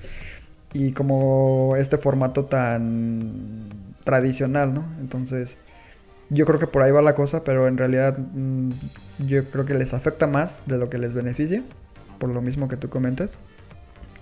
Y 0.73 0.91
como 0.91 1.75
este 1.77 1.97
formato 1.97 2.43
tan 2.43 3.69
tradicional, 4.03 4.73
¿no? 4.73 4.85
Entonces, 4.99 5.59
yo 6.29 6.45
creo 6.45 6.59
que 6.59 6.67
por 6.67 6.81
ahí 6.81 6.91
va 6.91 7.01
la 7.01 7.15
cosa, 7.15 7.43
pero 7.43 7.67
en 7.67 7.77
realidad 7.77 8.17
mm, 8.17 8.71
yo 9.27 9.49
creo 9.49 9.65
que 9.65 9.75
les 9.75 9.93
afecta 9.93 10.27
más 10.27 10.61
de 10.65 10.77
lo 10.77 10.89
que 10.89 10.97
les 10.97 11.13
beneficia, 11.13 11.63
por 12.19 12.29
lo 12.29 12.41
mismo 12.41 12.67
que 12.67 12.77
tú 12.77 12.89
comentas. 12.89 13.39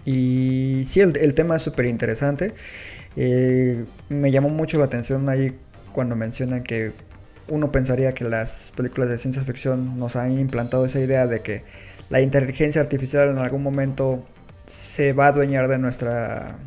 Y 0.06 0.84
sí, 0.86 1.02
el, 1.02 1.34
tema 1.34 1.56
es 1.56 1.62
súper 1.62 1.86
interesante. 1.86 2.54
Eh, 3.16 3.86
me 4.10 4.32
llamó 4.32 4.50
mucho 4.50 4.78
la 4.80 4.86
atención 4.86 5.30
ahí 5.30 5.58
cuando 5.94 6.16
mencionan 6.16 6.64
que 6.64 6.94
uno 7.48 7.72
pensaría 7.72 8.14
que 8.14 8.24
las 8.24 8.72
películas 8.76 9.10
de 9.10 9.18
ciencia 9.18 9.44
ficción 9.44 9.98
nos 9.98 10.16
han 10.16 10.38
implantado 10.40 10.86
esa 10.86 11.00
idea 11.00 11.28
de 11.28 11.42
que 11.42 11.64
la 12.10 12.22
inteligencia 12.22 12.82
artificial 12.82 13.30
en 13.30 13.38
algún 13.38 13.64
momento 13.64 14.24
se 14.66 15.14
va 15.14 15.26
a 15.26 15.28
adueñar 15.30 15.68
de 15.68 15.78
nuestra 15.78 16.58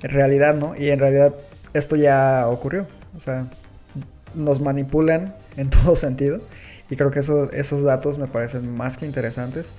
realidad, 0.00 0.54
¿no? 0.54 0.74
Y 0.76 0.90
en 0.90 0.98
realidad 0.98 1.34
esto 1.72 1.96
ya 1.96 2.46
ocurrió. 2.48 2.86
O 3.16 3.20
sea, 3.20 3.48
nos 4.34 4.60
manipulan 4.60 5.34
en 5.56 5.70
todo 5.70 5.96
sentido. 5.96 6.40
Y 6.88 6.96
creo 6.96 7.10
que 7.10 7.18
esos 7.18 7.82
datos 7.82 8.18
me 8.18 8.28
parecen 8.28 8.76
más 8.76 8.96
que 8.96 9.06
interesantes. 9.06 9.74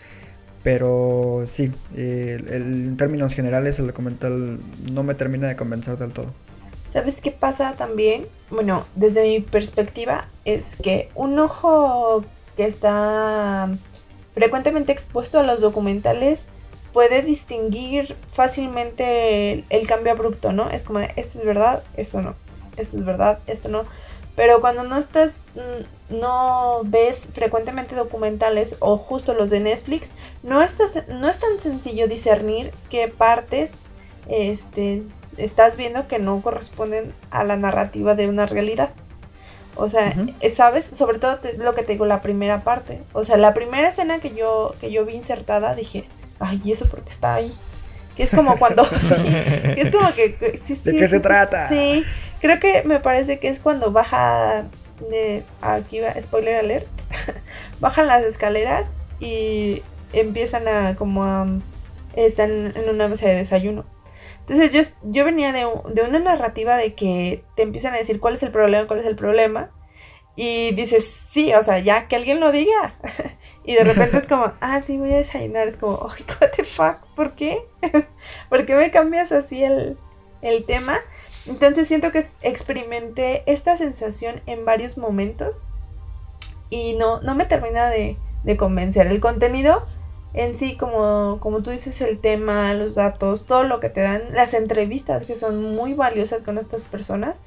Pero 0.67 1.45
sí, 1.47 1.71
en 1.95 2.97
términos 2.97 3.33
generales 3.33 3.79
el 3.79 3.87
documental 3.87 4.59
no 4.91 5.01
me 5.03 5.15
termina 5.15 5.47
de 5.47 5.55
convencer 5.55 5.95
del 5.95 6.11
todo. 6.11 6.33
¿Sabes 6.91 7.21
qué 7.21 7.31
pasa 7.31 7.71
también? 7.77 8.27
Bueno, 8.49 8.85
desde 8.93 9.23
mi 9.23 9.39
perspectiva 9.39 10.27
es 10.43 10.75
que 10.75 11.07
un 11.15 11.39
ojo 11.39 12.25
que 12.57 12.65
está 12.65 13.69
frecuentemente 14.33 14.91
expuesto 14.91 15.39
a 15.39 15.43
los 15.43 15.61
documentales 15.61 16.43
puede 16.91 17.21
distinguir 17.21 18.17
fácilmente 18.33 19.63
el, 19.69 19.87
cambio 19.87 20.11
abrupto, 20.11 20.51
¿no? 20.51 20.69
Es 20.69 20.83
como 20.83 20.99
esto 20.99 21.39
es 21.39 21.45
verdad, 21.45 21.81
esto 21.95 22.21
no, 22.21 22.35
esto 22.75 22.97
es 22.97 23.05
verdad, 23.05 23.39
esto 23.47 23.69
no. 23.69 23.85
Pero 24.37 24.61
cuando 24.61 24.83
no 24.83 24.97
estás, 24.97 25.37
mm, 25.55 26.19
no 26.19 26.81
ves 26.83 27.27
frecuentemente 27.33 27.95
documentales 27.95 28.75
o 28.79 28.95
justo 28.97 29.33
los 29.33 29.49
de 29.49 29.59
Netflix, 29.59 30.11
no, 30.43 30.61
estás, 30.61 30.91
no 31.07 31.27
es 31.27 31.39
tan 31.39 31.59
sencillo 31.59 32.07
discernir 32.07 32.71
qué 32.91 33.07
partes 33.07 33.73
este, 34.29 35.01
estás 35.37 35.75
viendo 35.75 36.07
que 36.07 36.19
no 36.19 36.39
corresponden 36.43 37.13
a 37.31 37.43
la 37.43 37.57
narrativa 37.57 38.13
de 38.13 38.27
una 38.27 38.45
realidad. 38.45 38.91
O 39.75 39.89
sea, 39.89 40.13
¿sabes? 40.55 40.85
Sobre 40.95 41.17
todo 41.17 41.39
lo 41.57 41.73
que 41.73 41.81
te 41.81 41.93
digo, 41.93 42.05
la 42.05 42.21
primera 42.21 42.61
parte. 42.61 42.99
O 43.13 43.23
sea, 43.23 43.37
la 43.37 43.55
primera 43.55 43.89
escena 43.89 44.19
que 44.19 44.35
yo, 44.35 44.75
que 44.79 44.91
yo 44.91 45.03
vi 45.03 45.15
insertada, 45.15 45.73
dije, 45.73 46.05
ay, 46.39 46.61
¿y 46.63 46.73
eso 46.73 46.85
porque 46.85 47.09
está 47.09 47.33
ahí? 47.33 47.51
Que 48.15 48.23
es 48.23 48.31
como 48.31 48.57
cuando... 48.59 48.87
que 49.73 49.81
es 49.81 49.91
como 49.91 50.13
que... 50.13 50.59
¿De 50.83 50.95
qué 50.95 51.07
se 51.07 51.19
trata? 51.19 51.69
Sí, 51.69 52.03
creo 52.41 52.59
que 52.59 52.83
me 52.83 52.99
parece 52.99 53.39
que 53.39 53.49
es 53.49 53.59
cuando 53.59 53.91
baja... 53.91 54.65
De, 55.09 55.43
aquí 55.61 55.99
va, 55.99 56.19
spoiler 56.21 56.57
alert. 56.57 56.87
bajan 57.79 58.07
las 58.07 58.23
escaleras 58.23 58.85
y 59.19 59.83
empiezan 60.13 60.67
a 60.67 60.95
como 60.95 61.23
a... 61.23 61.47
Están 62.15 62.73
en 62.75 62.89
una 62.89 63.07
mesa 63.07 63.27
de 63.27 63.35
desayuno 63.35 63.85
entonces 64.47 64.71
yo, 64.71 64.81
yo 65.11 65.25
venía 65.25 65.51
de, 65.51 65.67
de, 65.93 66.01
una 66.03 66.19
narrativa 66.19 66.77
de 66.77 66.93
que 66.93 67.43
te 67.57 67.63
empiezan 67.63 67.93
a 67.93 67.97
decir 67.97 68.21
cuál 68.21 68.35
es 68.35 68.43
el 68.43 68.51
problema, 68.51 68.87
cuál 68.87 69.01
es 69.01 69.05
el 69.05 69.17
problema. 69.17 69.71
Y 70.37 70.71
dices, 70.73 71.03
sí, 71.31 71.53
o 71.53 71.61
sea, 71.63 71.79
ya 71.79 72.07
que 72.07 72.15
alguien 72.15 72.39
lo 72.39 72.53
diga. 72.53 72.95
y 73.65 73.73
de 73.73 73.83
repente 73.83 74.17
es 74.17 74.25
como, 74.25 74.53
ah, 74.61 74.81
sí, 74.81 74.97
voy 74.97 75.11
a 75.11 75.17
desayunar. 75.17 75.67
Es 75.67 75.75
como, 75.75 76.09
ay, 76.09 76.23
what 76.39 76.51
the 76.51 76.63
fuck, 76.63 76.95
¿por 77.13 77.33
qué? 77.33 77.61
¿Por 78.49 78.65
qué 78.65 78.75
me 78.75 78.89
cambias 78.89 79.33
así 79.33 79.63
el, 79.63 79.97
el 80.41 80.65
tema? 80.65 81.01
Entonces 81.47 81.87
siento 81.87 82.11
que 82.11 82.23
experimenté 82.41 83.43
esta 83.45 83.77
sensación 83.77 84.41
en 84.45 84.65
varios 84.65 84.97
momentos 84.97 85.61
y 86.69 86.93
no, 86.93 87.21
no 87.21 87.35
me 87.35 87.45
termina 87.45 87.89
de, 87.89 88.17
de 88.43 88.57
convencer. 88.57 89.07
El 89.07 89.19
contenido 89.19 89.87
en 90.33 90.59
sí, 90.59 90.75
como, 90.75 91.39
como 91.39 91.63
tú 91.63 91.71
dices, 91.71 91.99
el 92.01 92.19
tema, 92.19 92.73
los 92.73 92.95
datos, 92.95 93.45
todo 93.45 93.63
lo 93.63 93.79
que 93.79 93.89
te 93.89 94.01
dan, 94.01 94.21
las 94.33 94.53
entrevistas 94.53 95.25
que 95.25 95.35
son 95.35 95.73
muy 95.75 95.93
valiosas 95.93 96.43
con 96.43 96.57
estas 96.57 96.81
personas, 96.81 97.43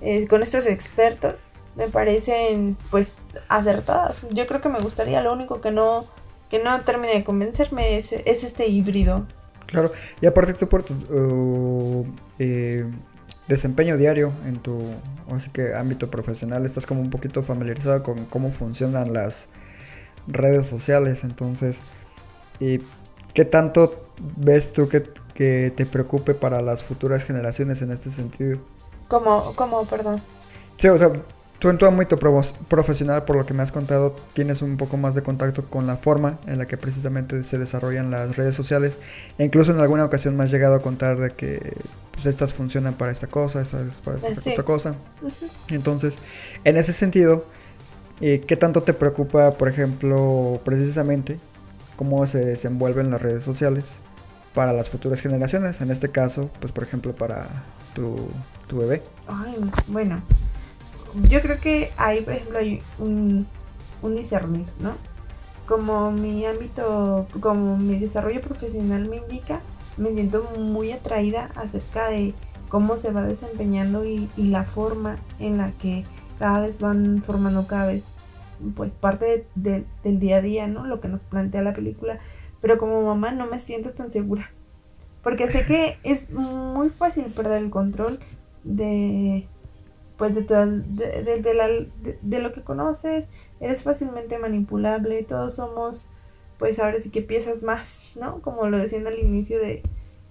eh, 0.00 0.26
con 0.26 0.42
estos 0.42 0.66
expertos, 0.66 1.44
me 1.76 1.88
parecen 1.88 2.76
pues 2.90 3.18
acertadas. 3.48 4.26
Yo 4.30 4.46
creo 4.46 4.60
que 4.60 4.68
me 4.68 4.80
gustaría, 4.80 5.22
lo 5.22 5.32
único 5.32 5.60
que 5.60 5.70
no, 5.70 6.04
que 6.50 6.62
no 6.62 6.80
termine 6.82 7.14
de 7.14 7.24
convencerme 7.24 7.96
es, 7.96 8.12
es 8.12 8.44
este 8.44 8.66
híbrido. 8.66 9.26
Claro, 9.66 9.90
y 10.20 10.26
aparte 10.26 10.54
tú 10.54 10.68
por 10.68 10.82
tu 10.82 10.92
uh, 10.92 12.06
eh, 12.38 12.84
desempeño 13.48 13.96
diario 13.96 14.32
en 14.46 14.58
tu 14.58 14.78
así 15.30 15.50
que 15.50 15.74
ámbito 15.74 16.10
profesional 16.10 16.64
estás 16.64 16.86
como 16.86 17.00
un 17.00 17.10
poquito 17.10 17.42
familiarizado 17.42 18.02
con 18.02 18.24
cómo 18.26 18.50
funcionan 18.50 19.12
las 19.12 19.48
redes 20.26 20.66
sociales, 20.66 21.24
entonces 21.24 21.80
¿y 22.60 22.80
qué 23.34 23.44
tanto 23.44 24.04
ves 24.36 24.72
tú 24.72 24.88
que, 24.88 25.02
que 25.34 25.72
te 25.74 25.86
preocupe 25.86 26.34
para 26.34 26.62
las 26.62 26.84
futuras 26.84 27.24
generaciones 27.24 27.82
en 27.82 27.90
este 27.90 28.10
sentido? 28.10 28.60
Como, 29.08 29.54
como, 29.54 29.84
perdón. 29.84 30.22
Sí, 30.78 30.88
o 30.88 30.98
sea, 30.98 31.12
tú 31.58 31.68
en 31.68 31.78
tu 31.78 31.86
ámbito 31.86 32.18
profesional, 32.18 33.24
por 33.24 33.36
lo 33.36 33.46
que 33.46 33.54
me 33.54 33.62
has 33.62 33.72
contado, 33.72 34.16
tienes 34.32 34.62
un 34.62 34.76
poco 34.76 34.96
más 34.96 35.14
de 35.14 35.22
contacto 35.22 35.64
con 35.68 35.86
la 35.86 35.96
forma 35.96 36.38
en 36.46 36.58
la 36.58 36.66
que 36.66 36.76
precisamente 36.76 37.44
se 37.44 37.58
desarrollan 37.58 38.10
las 38.10 38.36
redes 38.36 38.54
sociales. 38.54 38.98
E 39.38 39.44
incluso 39.44 39.72
en 39.72 39.80
alguna 39.80 40.04
ocasión 40.04 40.36
me 40.36 40.44
has 40.44 40.50
llegado 40.50 40.74
a 40.74 40.80
contar 40.80 41.18
de 41.18 41.30
que 41.30 41.74
pues, 42.14 42.26
estas 42.26 42.54
funcionan 42.54 42.94
para 42.94 43.12
esta 43.12 43.26
cosa, 43.26 43.60
estas 43.60 43.94
para 43.96 44.16
esta 44.16 44.50
otra 44.50 44.64
cosa. 44.64 44.94
Entonces, 45.68 46.18
en 46.64 46.76
ese 46.76 46.92
sentido, 46.92 47.44
eh, 48.20 48.42
¿qué 48.46 48.56
tanto 48.56 48.82
te 48.82 48.94
preocupa, 48.94 49.54
por 49.54 49.68
ejemplo, 49.68 50.60
precisamente 50.64 51.38
cómo 51.96 52.26
se 52.26 52.44
desenvuelven 52.44 53.10
las 53.10 53.20
redes 53.20 53.44
sociales 53.44 53.84
para 54.54 54.72
las 54.72 54.88
futuras 54.88 55.20
generaciones? 55.20 55.80
En 55.80 55.90
este 55.90 56.10
caso, 56.10 56.50
pues 56.60 56.72
por 56.72 56.84
ejemplo, 56.84 57.14
para 57.14 57.48
tu, 57.94 58.28
tu 58.68 58.78
bebé. 58.78 59.02
Ay, 59.26 59.56
bueno, 59.88 60.22
yo 61.28 61.40
creo 61.40 61.60
que 61.60 61.90
ahí, 61.96 62.22
por 62.22 62.34
ejemplo, 62.34 62.58
hay 62.58 62.82
un, 62.98 63.46
un 64.02 64.16
discernir, 64.16 64.66
¿no? 64.80 64.94
Como 65.66 66.12
mi 66.12 66.44
ámbito, 66.44 67.26
como 67.40 67.76
mi 67.76 67.98
desarrollo 67.98 68.40
profesional 68.40 69.08
me 69.08 69.16
indica, 69.16 69.60
me 69.96 70.12
siento 70.12 70.42
muy 70.58 70.92
atraída 70.92 71.50
acerca 71.54 72.08
de 72.08 72.34
cómo 72.68 72.96
se 72.96 73.12
va 73.12 73.22
desempeñando 73.22 74.04
y, 74.04 74.28
la 74.36 74.64
forma 74.64 75.18
en 75.38 75.58
la 75.58 75.70
que 75.72 76.04
cada 76.38 76.60
vez 76.60 76.80
van 76.80 77.22
formando 77.22 77.66
cada 77.66 77.86
vez 77.86 78.06
pues 78.76 78.94
parte 78.94 79.46
del 79.54 79.86
día 80.20 80.38
a 80.38 80.42
día, 80.42 80.66
¿no? 80.66 80.86
Lo 80.86 81.00
que 81.00 81.08
nos 81.08 81.20
plantea 81.22 81.62
la 81.62 81.74
película. 81.74 82.18
Pero 82.60 82.78
como 82.78 83.02
mamá 83.02 83.30
no 83.32 83.46
me 83.46 83.58
siento 83.58 83.90
tan 83.90 84.10
segura. 84.10 84.50
Porque 85.22 85.48
sé 85.48 85.64
que 85.66 85.98
es 86.02 86.30
muy 86.30 86.88
fácil 86.88 87.26
perder 87.26 87.62
el 87.62 87.70
control 87.70 88.18
de 88.64 89.46
pues 90.18 90.34
de, 90.34 90.42
de, 90.42 91.90
de, 92.22 92.38
lo 92.38 92.52
que 92.52 92.62
conoces, 92.62 93.30
eres 93.60 93.82
fácilmente 93.82 94.38
manipulable, 94.38 95.24
todos 95.24 95.56
somos, 95.56 96.08
pues 96.58 96.78
ahora 96.78 97.00
sí 97.00 97.10
que 97.10 97.22
piezas 97.22 97.62
más, 97.62 98.12
¿no? 98.18 98.40
Como 98.40 98.66
lo 98.68 98.78
decían 98.78 99.06
al 99.06 99.18
inicio 99.18 99.58
de, 99.58 99.82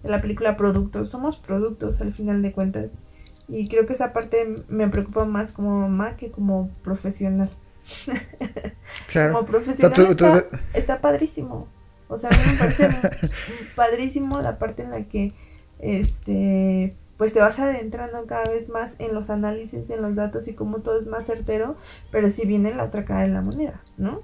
la 0.03 0.19
película 0.21 0.57
Productos, 0.57 1.09
somos 1.09 1.37
productos 1.37 2.01
al 2.01 2.13
final 2.13 2.41
de 2.41 2.51
cuentas. 2.51 2.91
Y 3.47 3.67
creo 3.67 3.85
que 3.85 3.93
esa 3.93 4.13
parte 4.13 4.55
me 4.67 4.87
preocupa 4.89 5.25
más 5.25 5.51
como 5.51 5.79
mamá 5.79 6.15
que 6.17 6.31
como 6.31 6.69
profesional. 6.83 7.49
Claro. 9.07 9.33
como 9.33 9.45
profesional 9.45 10.47
está, 10.73 11.01
padrísimo. 11.01 11.67
O 12.07 12.17
sea, 12.17 12.29
a 12.29 12.33
mí 12.33 12.51
me 12.51 12.57
parece 12.57 12.87
padrísimo 13.75 14.39
la 14.41 14.57
parte 14.57 14.83
en 14.83 14.91
la 14.91 15.03
que 15.03 15.27
este 15.79 16.95
pues 17.17 17.33
te 17.33 17.39
vas 17.39 17.59
adentrando 17.59 18.25
cada 18.25 18.43
vez 18.51 18.69
más 18.69 18.95
en 18.99 19.13
los 19.13 19.29
análisis, 19.29 19.89
en 19.89 20.01
los 20.01 20.15
datos 20.15 20.47
y 20.47 20.53
cómo 20.53 20.79
todo 20.79 20.99
es 20.99 21.07
más 21.07 21.25
certero, 21.25 21.75
pero 22.11 22.29
si 22.29 22.45
viene 22.45 22.73
la 22.73 22.85
otra 22.85 23.05
cara 23.05 23.21
de 23.21 23.29
la 23.29 23.41
moneda, 23.41 23.81
¿no? 23.97 24.21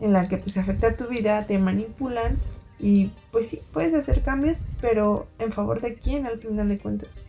En 0.00 0.12
la 0.12 0.24
que 0.26 0.36
pues 0.36 0.56
afecta 0.56 0.88
a 0.88 0.96
tu 0.96 1.06
vida, 1.06 1.44
te 1.46 1.58
manipulan 1.58 2.38
y 2.78 3.10
pues 3.30 3.48
sí, 3.48 3.62
puedes 3.72 3.94
hacer 3.94 4.22
cambios, 4.22 4.58
pero 4.80 5.26
en 5.38 5.52
favor 5.52 5.80
de 5.80 5.94
quién 5.94 6.26
al 6.26 6.38
final 6.38 6.68
de 6.68 6.78
cuentas. 6.78 7.22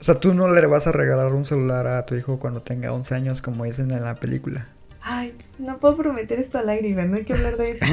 O 0.00 0.04
sea, 0.04 0.14
tú 0.14 0.32
no 0.32 0.48
le 0.52 0.66
vas 0.66 0.86
a 0.86 0.92
regalar 0.92 1.32
un 1.34 1.44
celular 1.44 1.86
a 1.86 2.06
tu 2.06 2.14
hijo 2.14 2.38
cuando 2.38 2.62
tenga 2.62 2.92
11 2.92 3.14
años 3.14 3.42
como 3.42 3.64
dicen 3.64 3.90
en 3.90 4.04
la 4.04 4.14
película. 4.14 4.68
Ay, 5.00 5.34
no 5.58 5.78
puedo 5.78 5.96
prometer 5.96 6.38
esto 6.38 6.58
al 6.58 6.68
aire, 6.68 6.92
no 7.06 7.16
hay 7.16 7.24
que 7.24 7.32
hablar 7.32 7.56
de 7.56 7.70
eso. 7.72 7.84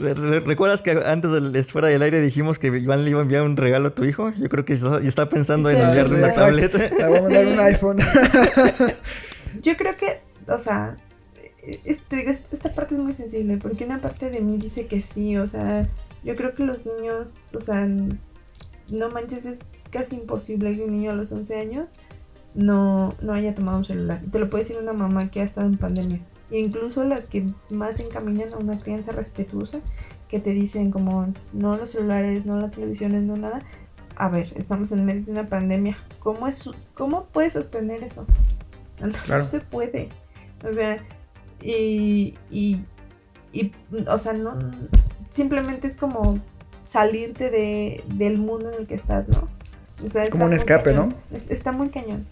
¿Recuerdas 0.46 0.80
que 0.80 0.92
antes 0.92 1.52
de 1.52 1.62
fuera 1.64 1.88
del 1.88 2.02
aire 2.02 2.20
dijimos 2.20 2.58
que 2.58 2.68
Iván 2.68 3.04
le 3.04 3.10
iba 3.10 3.18
a 3.18 3.22
enviar 3.22 3.42
un 3.42 3.56
regalo 3.56 3.88
a 3.88 3.94
tu 3.94 4.04
hijo? 4.04 4.32
Yo 4.38 4.48
creo 4.48 4.64
que 4.64 4.76
ya 4.76 4.98
está 5.02 5.28
pensando 5.28 5.70
en 5.70 5.78
enviarle 5.78 6.18
una 6.18 6.32
tableta. 6.32 6.78
Le 6.78 7.06
voy 7.06 7.18
a 7.18 7.22
mandar 7.22 7.46
un 7.46 7.60
iPhone. 7.60 7.98
Yo 9.60 9.76
creo 9.76 9.96
que, 9.96 10.20
o 10.50 10.58
sea, 10.58 10.96
este, 11.84 12.30
esta 12.30 12.72
parte 12.74 12.94
es 12.94 13.00
muy 13.00 13.14
sensible 13.14 13.58
porque 13.58 13.84
una 13.84 13.98
parte 13.98 14.30
de 14.30 14.40
mí 14.40 14.58
dice 14.58 14.86
que 14.86 15.00
sí, 15.00 15.36
o 15.36 15.46
sea, 15.48 15.82
yo 16.24 16.36
creo 16.36 16.54
que 16.54 16.64
los 16.64 16.86
niños, 16.86 17.34
o 17.54 17.60
sea, 17.60 17.86
no 17.86 19.10
manches, 19.10 19.46
es 19.46 19.58
casi 19.90 20.16
imposible 20.16 20.74
que 20.76 20.84
un 20.84 20.96
niño 20.96 21.10
a 21.10 21.14
los 21.14 21.32
11 21.32 21.56
años 21.56 21.90
no, 22.54 23.14
no 23.22 23.32
haya 23.32 23.54
tomado 23.54 23.78
un 23.78 23.84
celular. 23.84 24.20
Te 24.30 24.38
lo 24.38 24.50
puede 24.50 24.64
decir 24.64 24.78
una 24.78 24.92
mamá 24.92 25.30
que 25.30 25.40
ha 25.40 25.44
estado 25.44 25.66
en 25.66 25.78
pandemia. 25.78 26.20
E 26.50 26.58
incluso 26.58 27.04
las 27.04 27.26
que 27.26 27.46
más 27.72 28.00
encaminan 28.00 28.52
a 28.54 28.58
una 28.58 28.76
crianza 28.76 29.12
respetuosa, 29.12 29.80
que 30.28 30.40
te 30.40 30.50
dicen 30.50 30.90
como 30.90 31.32
no 31.52 31.76
los 31.76 31.92
celulares, 31.92 32.46
no 32.46 32.58
las 32.58 32.72
televisiones, 32.72 33.22
no 33.22 33.36
nada. 33.36 33.62
A 34.16 34.28
ver, 34.28 34.52
estamos 34.56 34.92
en 34.92 35.04
medio 35.04 35.24
de 35.24 35.30
una 35.30 35.48
pandemia. 35.48 35.96
¿Cómo, 36.18 36.46
es, 36.46 36.68
cómo 36.94 37.26
puedes 37.32 37.52
sostener 37.54 38.02
eso? 38.02 38.26
No, 39.00 39.42
se 39.42 39.60
puede. 39.60 40.10
O 40.68 40.74
sea, 40.74 40.98
y, 41.62 42.34
y, 42.50 42.84
y, 43.52 43.72
o 44.06 44.18
sea, 44.18 44.32
no, 44.32 44.58
simplemente 45.30 45.86
es 45.86 45.96
como 45.96 46.38
salirte 46.90 47.50
de, 47.50 48.04
del 48.14 48.38
mundo 48.38 48.70
en 48.70 48.80
el 48.80 48.88
que 48.88 48.94
estás, 48.94 49.26
¿no? 49.28 49.48
como 50.30 50.46
un 50.46 50.54
escape, 50.54 50.94
¿no? 50.94 51.12
Está 51.48 51.72
muy 51.72 51.90
cañón. 51.90 52.26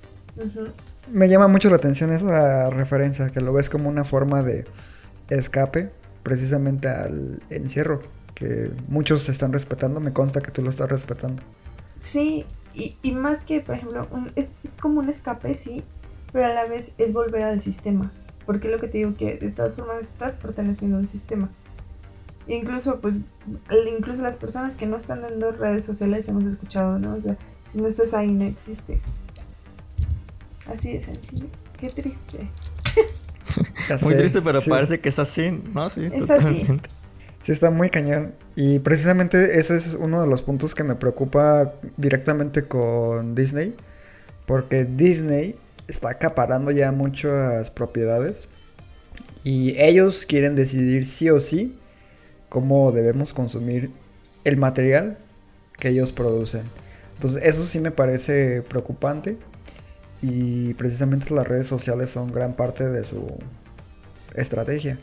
Me 1.12 1.29
llama 1.29 1.49
mucho 1.49 1.69
la 1.69 1.77
atención 1.77 2.12
esa 2.12 2.71
referencia, 2.71 3.31
que 3.31 3.41
lo 3.41 3.53
ves 3.53 3.69
como 3.69 3.88
una 3.88 4.05
forma 4.05 4.43
de 4.43 4.64
escape 5.29 5.91
precisamente 6.23 6.88
al 6.88 7.43
encierro, 7.49 8.03
que 8.35 8.71
muchos 8.88 9.29
están 9.29 9.53
respetando, 9.53 10.01
me 10.01 10.12
consta 10.12 10.41
que 10.41 10.51
tú 10.51 10.62
lo 10.62 10.71
estás 10.71 10.91
respetando. 10.91 11.43
Sí, 12.03 12.45
y, 12.75 12.97
y 13.03 13.12
más 13.12 13.41
que, 13.41 13.61
por 13.61 13.77
ejemplo, 13.77 14.07
es, 14.37 14.57
es, 14.62 14.77
como 14.77 15.01
un 15.01 15.09
escape, 15.09 15.55
sí, 15.55 15.83
pero 16.33 16.47
a 16.47 16.49
la 16.51 16.64
vez 16.64 16.95
es 16.99 17.12
volver 17.12 17.43
al 17.43 17.61
sistema, 17.61 18.12
porque 18.47 18.69
lo 18.69 18.79
que 18.79 18.88
te 18.88 18.99
digo 18.99 19.14
que 19.17 19.37
de 19.37 19.51
todas 19.51 19.75
formas 19.75 20.01
estás 20.03 20.35
perteneciendo 20.35 20.97
a 20.97 21.01
un 21.01 21.09
sistema. 21.09 21.51
Incluso, 22.47 23.01
pues, 23.01 23.14
incluso 23.95 24.23
las 24.23 24.37
personas 24.37 24.77
que 24.77 24.87
no 24.87 24.97
están 24.97 25.21
dando 25.21 25.53
redes 25.53 25.85
sociales 25.85 26.29
hemos 26.29 26.47
escuchado, 26.47 26.99
¿no? 26.99 27.14
O 27.14 27.21
sea, 27.21 27.37
si 27.71 27.79
no 27.79 27.87
estás 27.87 28.14
ahí, 28.14 28.31
no 28.31 28.45
existes. 28.45 29.05
Así 30.67 30.95
de 30.95 31.03
sencillo. 31.03 31.47
Qué 31.79 31.91
triste. 31.91 32.49
muy 34.03 34.14
triste, 34.14 34.41
pero 34.43 34.61
parece 34.67 35.01
que 35.01 35.11
es 35.11 35.19
así, 35.19 35.51
¿no? 35.75 35.91
Sí, 35.91 36.09
totalmente. 36.11 36.88
Sí, 37.41 37.53
está 37.53 37.71
muy 37.71 37.91
cañón. 37.91 38.35
Y 38.57 38.79
precisamente 38.81 39.59
ese 39.59 39.77
es 39.77 39.95
uno 39.95 40.21
de 40.21 40.27
los 40.27 40.43
puntos 40.43 40.75
que 40.75 40.85
me 40.85 40.97
preocupa 40.97 41.75
directamente 41.97 42.67
con 42.67 43.35
Disney. 43.35 43.75
Porque 44.47 44.85
Disney 44.85 45.57
está 45.88 46.11
acaparando 46.11 46.70
ya 46.70 46.92
muchas 46.92 47.70
propiedades. 47.70 48.48
Y 49.42 49.81
ellos 49.81 50.27
quieren 50.27 50.55
decidir 50.55 51.07
sí 51.07 51.31
o 51.31 51.40
sí 51.40 51.79
cómo 52.48 52.92
debemos 52.92 53.33
consumir 53.33 53.90
el 54.44 54.57
material 54.57 55.18
que 55.79 55.88
ellos 55.88 56.12
producen. 56.12 56.62
Entonces 57.14 57.42
eso 57.44 57.64
sí 57.64 57.81
me 57.81 57.90
parece 57.90 58.62
preocupante 58.62 59.38
y 60.22 60.74
precisamente 60.74 61.35
las 61.35 61.46
redes 61.46 61.66
sociales 61.66 62.11
son 62.11 62.33
gran 62.33 62.55
parte 62.55 62.88
de 62.88 63.05
su 63.05 63.27
estrategia. 64.35 64.98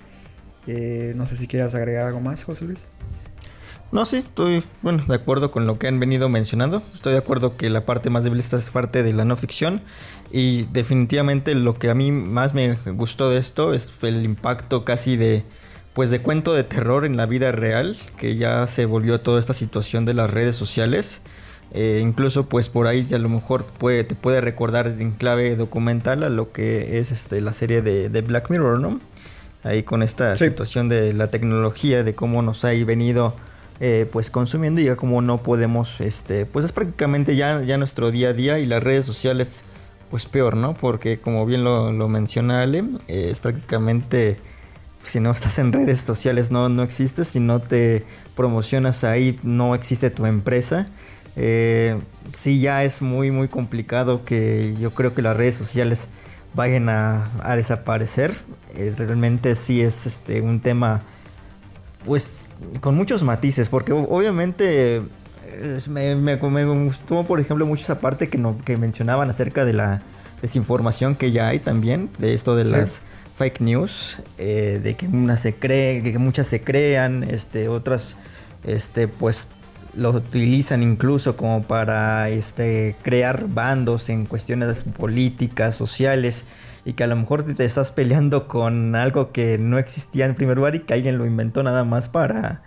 Eh, 0.67 1.13
no 1.15 1.25
sé 1.25 1.37
si 1.37 1.47
quieras 1.47 1.75
agregar 1.75 2.07
algo 2.07 2.21
más, 2.21 2.43
José 2.43 2.65
Luis. 2.65 2.87
No, 3.91 4.05
sí, 4.05 4.17
estoy 4.17 4.63
bueno, 4.81 5.03
de 5.07 5.15
acuerdo 5.15 5.51
con 5.51 5.65
lo 5.65 5.79
que 5.79 5.87
han 5.87 5.99
venido 5.99 6.27
mencionando. 6.27 6.81
Estoy 6.93 7.13
de 7.13 7.19
acuerdo 7.19 7.55
que 7.55 7.69
la 7.69 7.85
parte 7.85 8.09
más 8.09 8.23
débil 8.23 8.39
es 8.39 8.69
parte 8.71 9.03
de 9.03 9.13
la 9.13 9.25
no 9.25 9.35
ficción. 9.37 9.81
Y 10.31 10.63
definitivamente 10.73 11.55
lo 11.55 11.75
que 11.75 11.89
a 11.89 11.95
mí 11.95 12.11
más 12.11 12.53
me 12.53 12.73
gustó 12.73 13.29
de 13.29 13.37
esto 13.37 13.73
es 13.73 13.93
el 14.01 14.25
impacto 14.25 14.83
casi 14.83 15.17
de 15.17 15.45
pues 15.95 16.09
de 16.09 16.21
cuento 16.21 16.53
de 16.53 16.65
terror 16.65 17.05
en 17.05 17.15
la 17.15 17.25
vida 17.25 17.53
real, 17.53 17.95
que 18.17 18.35
ya 18.35 18.67
se 18.67 18.85
volvió 18.85 19.21
toda 19.21 19.39
esta 19.39 19.53
situación 19.53 20.05
de 20.05 20.13
las 20.13 20.29
redes 20.29 20.57
sociales. 20.57 21.21
Eh, 21.71 22.01
incluso 22.03 22.47
pues 22.49 22.67
por 22.67 22.87
ahí 22.87 23.07
a 23.13 23.17
lo 23.17 23.29
mejor 23.29 23.63
puede, 23.65 24.03
te 24.03 24.13
puede 24.13 24.41
recordar 24.41 24.87
en 24.99 25.11
clave 25.11 25.55
documental 25.55 26.23
a 26.23 26.29
lo 26.29 26.49
que 26.49 26.99
es 26.99 27.11
este, 27.11 27.39
la 27.39 27.53
serie 27.53 27.81
de, 27.81 28.09
de 28.09 28.21
Black 28.21 28.49
Mirror, 28.49 28.79
¿no? 28.81 28.99
Ahí 29.63 29.83
con 29.83 30.03
esta 30.03 30.35
situación 30.35 30.89
de 30.89 31.13
la 31.13 31.27
tecnología, 31.27 32.03
de 32.03 32.13
cómo 32.13 32.41
nos 32.41 32.65
ha 32.65 32.71
venido 32.85 33.33
eh, 33.79 34.07
pues 34.11 34.29
consumiendo 34.29 34.81
y 34.81 34.85
ya 34.85 34.95
como 34.95 35.21
no 35.21 35.43
podemos, 35.43 35.99
este, 36.01 36.45
pues 36.45 36.65
es 36.65 36.71
prácticamente 36.71 37.35
ya, 37.35 37.61
ya 37.61 37.77
nuestro 37.77 38.11
día 38.11 38.29
a 38.29 38.33
día 38.33 38.59
y 38.59 38.65
las 38.65 38.83
redes 38.83 39.05
sociales 39.05 39.63
pues 40.09 40.25
peor, 40.25 40.55
¿no? 40.55 40.75
Porque 40.75 41.19
como 41.19 41.45
bien 41.45 41.63
lo, 41.63 41.91
lo 41.91 42.07
menciona 42.07 42.61
Ale, 42.61 42.85
eh, 43.07 43.29
es 43.31 43.39
prácticamente 43.39 44.37
si 45.03 45.19
no 45.19 45.31
estás 45.31 45.59
en 45.59 45.71
redes 45.71 46.01
sociales 46.01 46.51
no, 46.51 46.69
no 46.69 46.83
existes, 46.83 47.27
si 47.27 47.39
no 47.39 47.61
te 47.61 48.03
promocionas 48.35 49.03
ahí 49.03 49.39
no 49.43 49.75
existe 49.75 50.09
tu 50.09 50.25
empresa. 50.25 50.87
Eh, 51.37 51.99
sí 52.33 52.59
ya 52.61 52.83
es 52.83 53.01
muy 53.01 53.29
muy 53.29 53.49
complicado 53.49 54.23
que 54.23 54.73
yo 54.79 54.91
creo 54.91 55.13
que 55.13 55.21
las 55.21 55.35
redes 55.35 55.55
sociales 55.55 56.07
vayan 56.53 56.89
a, 56.89 57.29
desaparecer. 57.55 58.35
Eh, 58.75 58.93
realmente 58.97 59.55
sí 59.55 59.81
es 59.81 60.05
este 60.05 60.41
un 60.41 60.59
tema 60.59 61.03
pues 62.05 62.57
con 62.81 62.95
muchos 62.95 63.23
matices, 63.23 63.69
porque 63.69 63.91
obviamente 63.91 65.01
me, 65.89 66.15
me, 66.15 66.35
gustó 66.35 67.23
por 67.23 67.39
ejemplo 67.39 67.65
mucho 67.65 67.83
esa 67.83 67.99
parte 67.99 68.27
que, 68.27 68.37
no, 68.37 68.57
que 68.63 68.77
mencionaban 68.77 69.29
acerca 69.29 69.65
de 69.65 69.73
la 69.73 70.01
desinformación 70.41 71.15
que 71.15 71.31
ya 71.31 71.47
hay 71.47 71.59
también, 71.59 72.09
de 72.19 72.33
esto 72.33 72.55
de 72.55 72.65
las 72.65 73.01
fake 73.35 73.61
news, 73.61 74.17
eh, 74.37 74.79
de 74.81 74.95
que 74.95 75.07
unas 75.07 75.41
se 75.41 75.55
cree, 75.55 76.03
que 76.03 76.17
muchas 76.19 76.47
se 76.47 76.61
crean, 76.61 77.23
este, 77.23 77.67
otras, 77.67 78.15
este, 78.63 79.07
pues 79.07 79.47
lo 79.95 80.11
utilizan 80.11 80.83
incluso 80.83 81.37
como 81.37 81.63
para 81.63 82.29
este, 82.29 82.95
crear 83.01 83.47
bandos 83.47 84.09
en 84.09 84.25
cuestiones 84.25 84.83
políticas, 84.83 85.75
sociales, 85.75 86.43
y 86.85 86.93
que 86.93 87.03
a 87.03 87.07
lo 87.07 87.15
mejor 87.15 87.43
te 87.43 87.65
estás 87.65 87.91
peleando 87.91 88.47
con 88.47 88.95
algo 88.95 89.31
que 89.31 89.57
no 89.57 89.79
existía 89.79 90.25
en 90.25 90.35
primer 90.35 90.57
lugar 90.57 90.75
y 90.75 90.79
que 90.81 90.93
alguien 90.93 91.17
lo 91.17 91.25
inventó 91.25 91.63
nada 91.63 91.83
más 91.83 92.09
para, 92.09 92.61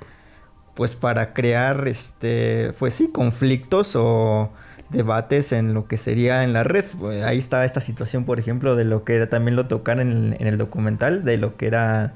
pues 0.74 0.96
para 0.96 1.32
crear, 1.32 1.86
este, 1.86 2.72
pues 2.78 2.94
sí, 2.94 3.10
conflictos 3.12 3.94
o 3.94 4.50
debates 4.90 5.52
en 5.52 5.72
lo 5.72 5.86
que 5.86 5.96
sería 5.96 6.42
en 6.42 6.52
la 6.52 6.64
red. 6.64 6.84
Ahí 7.24 7.38
está 7.38 7.64
esta 7.64 7.80
situación, 7.80 8.24
por 8.24 8.40
ejemplo, 8.40 8.74
de 8.74 8.84
lo 8.84 9.04
que 9.04 9.14
era, 9.14 9.28
también 9.28 9.54
lo 9.54 9.66
tocan 9.66 10.00
en, 10.00 10.36
el 10.46 10.58
documental, 10.58 11.24
de 11.24 11.36
lo 11.36 11.56
que 11.56 11.66
era 11.68 12.14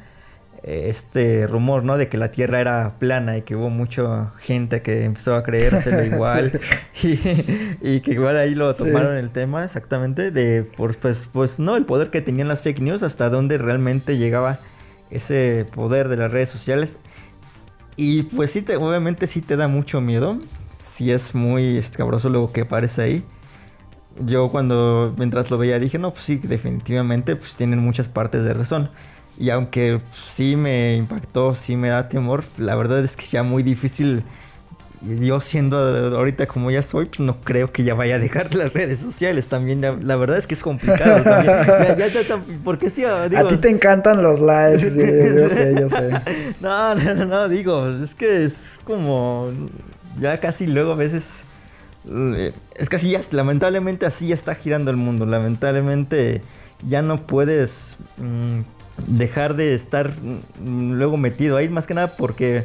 este 0.62 1.46
rumor, 1.46 1.85
¿no? 1.85 1.96
De 1.96 2.09
que 2.09 2.16
la 2.16 2.31
Tierra 2.31 2.61
era 2.61 2.94
plana 2.98 3.37
y 3.37 3.42
que 3.42 3.57
hubo 3.57 3.70
mucha 3.70 4.33
gente 4.38 4.83
que 4.83 5.05
empezó 5.05 5.35
a 5.35 5.42
creérselo 5.42 6.05
igual 6.14 6.61
y, 7.03 8.01
que 8.01 8.12
igual 8.12 8.37
ahí 8.37 8.55
lo 8.55 8.72
tomaron 8.75 9.16
el 9.16 9.31
tema 9.31 9.64
exactamente 9.64 10.31
de, 10.31 10.62
pues, 10.62 11.29
pues, 11.33 11.59
no, 11.59 11.77
el 11.77 11.85
poder 11.85 12.11
que 12.11 12.20
tenían 12.20 12.48
las 12.48 12.62
fake 12.62 12.81
news, 12.81 13.03
hasta 13.03 13.31
dónde 13.31 13.59
realmente 13.59 14.18
llegaba 14.18 14.59
ese 15.11 15.66
poder 15.75 16.09
de 16.09 16.16
las 16.16 16.31
redes 16.31 16.48
sociales. 16.48 16.98
Y 17.96 18.22
pues 18.22 18.51
sí, 18.51 18.62
te, 18.62 18.77
obviamente 18.77 19.27
sí 19.27 19.42
te 19.42 19.57
da 19.57 19.68
mucho 19.68 20.01
miedo 20.01 20.38
sí 20.92 21.11
es 21.11 21.35
muy 21.35 21.79
escabroso 21.79 22.29
lo 22.29 22.53
que 22.53 22.62
aparece 22.62 23.03
ahí. 23.03 23.25
Yo 24.20 24.51
cuando 24.51 25.14
mientras 25.16 25.51
lo 25.51 25.57
veía 25.57 25.79
dije, 25.79 25.98
no, 25.98 26.12
pues 26.12 26.25
sí, 26.25 26.37
definitivamente 26.37 27.35
pues 27.35 27.55
tienen 27.55 27.79
muchas 27.79 28.09
partes 28.09 28.44
de 28.44 28.53
razón. 28.53 28.90
Y 29.42 29.50
aunque 29.50 30.00
sí 30.12 30.55
me 30.55 30.94
impactó, 30.94 31.57
sí 31.57 31.74
me 31.74 31.88
da 31.88 32.09
temor, 32.09 32.44
la 32.59 32.76
verdad 32.76 33.02
es 33.02 33.16
que 33.16 33.26
ya 33.26 33.42
muy 33.42 33.64
difícil. 33.64 34.22
Yo 35.00 35.40
siendo 35.40 35.76
ahorita 36.16 36.46
como 36.46 36.70
ya 36.70 36.81
soy, 36.81 37.07
pues 37.07 37.18
no 37.18 37.40
creo 37.40 37.72
que 37.72 37.83
ya 37.83 37.94
vaya 37.94 38.14
a 38.14 38.18
dejar 38.20 38.55
las 38.55 38.72
redes 38.72 39.00
sociales 39.00 39.48
también. 39.48 39.81
La, 39.81 40.14
verdad 40.14 40.38
es 40.38 40.46
que 40.46 40.55
es 40.55 40.62
complicado 40.62 41.24
también. 41.24 41.57
porque 42.64 42.88
sí, 42.88 43.02
digo, 43.02 43.40
a 43.40 43.48
ti 43.48 43.57
te 43.57 43.68
encantan 43.68 44.22
los 44.22 44.38
likes, 44.38 44.90
yo 44.94 45.48
sé, 45.48 45.74
yo 45.76 45.88
sé. 45.88 46.11
no, 46.61 46.94
no, 46.94 47.14
no, 47.16 47.24
no, 47.24 47.48
digo, 47.48 47.88
es 47.88 48.14
que 48.14 48.44
es 48.44 48.78
como 48.85 49.50
ya 50.20 50.38
casi 50.38 50.68
luego 50.68 50.92
a 50.92 50.96
veces... 50.96 51.42
Eh, 52.09 52.52
es 52.76 52.88
que 52.88 52.94
así 52.94 53.11
ya, 53.11 53.20
lamentablemente 53.33 54.07
así 54.07 54.28
ya 54.28 54.37
está 54.37 54.55
girando 54.55 54.92
el 54.92 54.98
mundo. 54.98 55.26
Lamentablemente 55.26 56.42
ya 56.87 57.02
no 57.02 57.26
puedes 57.26 57.96
mm, 58.18 58.61
dejar 59.07 59.57
de 59.57 59.74
estar 59.74 60.11
mm, 60.11 60.92
luego 60.92 61.16
metido 61.16 61.57
ahí, 61.57 61.68
más 61.68 61.87
que 61.87 61.94
nada 61.94 62.16
porque 62.16 62.64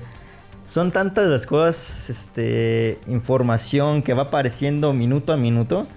son 0.70 0.92
tantas 0.92 1.28
las 1.28 1.46
cosas, 1.46 2.10
este, 2.10 3.00
información 3.08 4.02
que 4.02 4.14
va 4.14 4.24
apareciendo 4.24 4.94
minuto 4.94 5.32
a 5.32 5.38
minuto, 5.38 5.88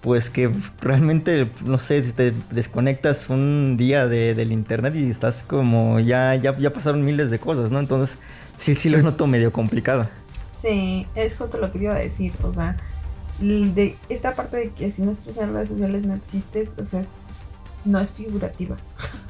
pues 0.00 0.30
que 0.30 0.50
realmente, 0.80 1.50
no 1.64 1.78
sé, 1.78 2.02
te 2.02 2.32
desconectas 2.50 3.28
un 3.30 3.76
día 3.76 4.06
del 4.06 4.52
internet 4.52 4.94
y 4.96 5.08
estás 5.08 5.42
como, 5.42 6.00
ya, 6.00 6.34
ya, 6.34 6.56
ya 6.56 6.72
pasaron 6.72 7.04
miles 7.04 7.30
de 7.30 7.38
cosas, 7.38 7.70
¿no? 7.70 7.78
Entonces, 7.78 8.18
sí, 8.56 8.74
sí 8.74 8.88
lo 8.88 9.00
noto 9.02 9.26
medio 9.26 9.52
complicado. 9.52 10.08
Sí, 10.60 11.06
es 11.14 11.36
justo 11.36 11.58
lo 11.58 11.70
que 11.70 11.78
iba 11.78 11.94
a 11.94 11.98
decir, 11.98 12.32
o 12.42 12.52
sea, 12.52 12.76
de 13.40 13.96
esta 14.08 14.34
parte 14.34 14.56
de 14.56 14.70
que 14.70 14.90
si 14.90 15.02
no 15.02 15.12
estás 15.12 15.36
en 15.36 15.54
redes 15.54 15.68
sociales 15.68 16.04
no 16.04 16.14
existes, 16.14 16.70
o 16.78 16.84
sea, 16.84 17.04
no 17.84 18.00
es 18.00 18.12
figurativa. 18.12 18.76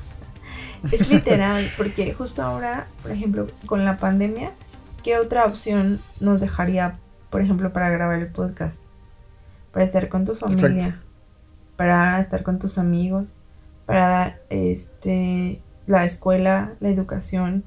es 0.92 1.10
literal, 1.10 1.64
porque 1.76 2.12
justo 2.14 2.42
ahora, 2.42 2.86
por 3.02 3.10
ejemplo, 3.10 3.46
con 3.66 3.84
la 3.84 3.96
pandemia, 3.96 4.52
¿qué 5.02 5.18
otra 5.18 5.44
opción 5.46 6.00
nos 6.20 6.40
dejaría, 6.40 6.96
por 7.30 7.40
ejemplo, 7.40 7.72
para 7.72 7.90
grabar 7.90 8.18
el 8.18 8.28
podcast? 8.28 8.82
Para 9.72 9.84
estar 9.84 10.08
con 10.08 10.24
tu 10.24 10.34
familia, 10.34 11.00
para 11.76 12.20
estar 12.20 12.42
con 12.42 12.58
tus 12.58 12.78
amigos, 12.78 13.36
para 13.86 14.38
este 14.50 15.60
la 15.86 16.04
escuela, 16.04 16.74
la 16.80 16.90
educación, 16.90 17.64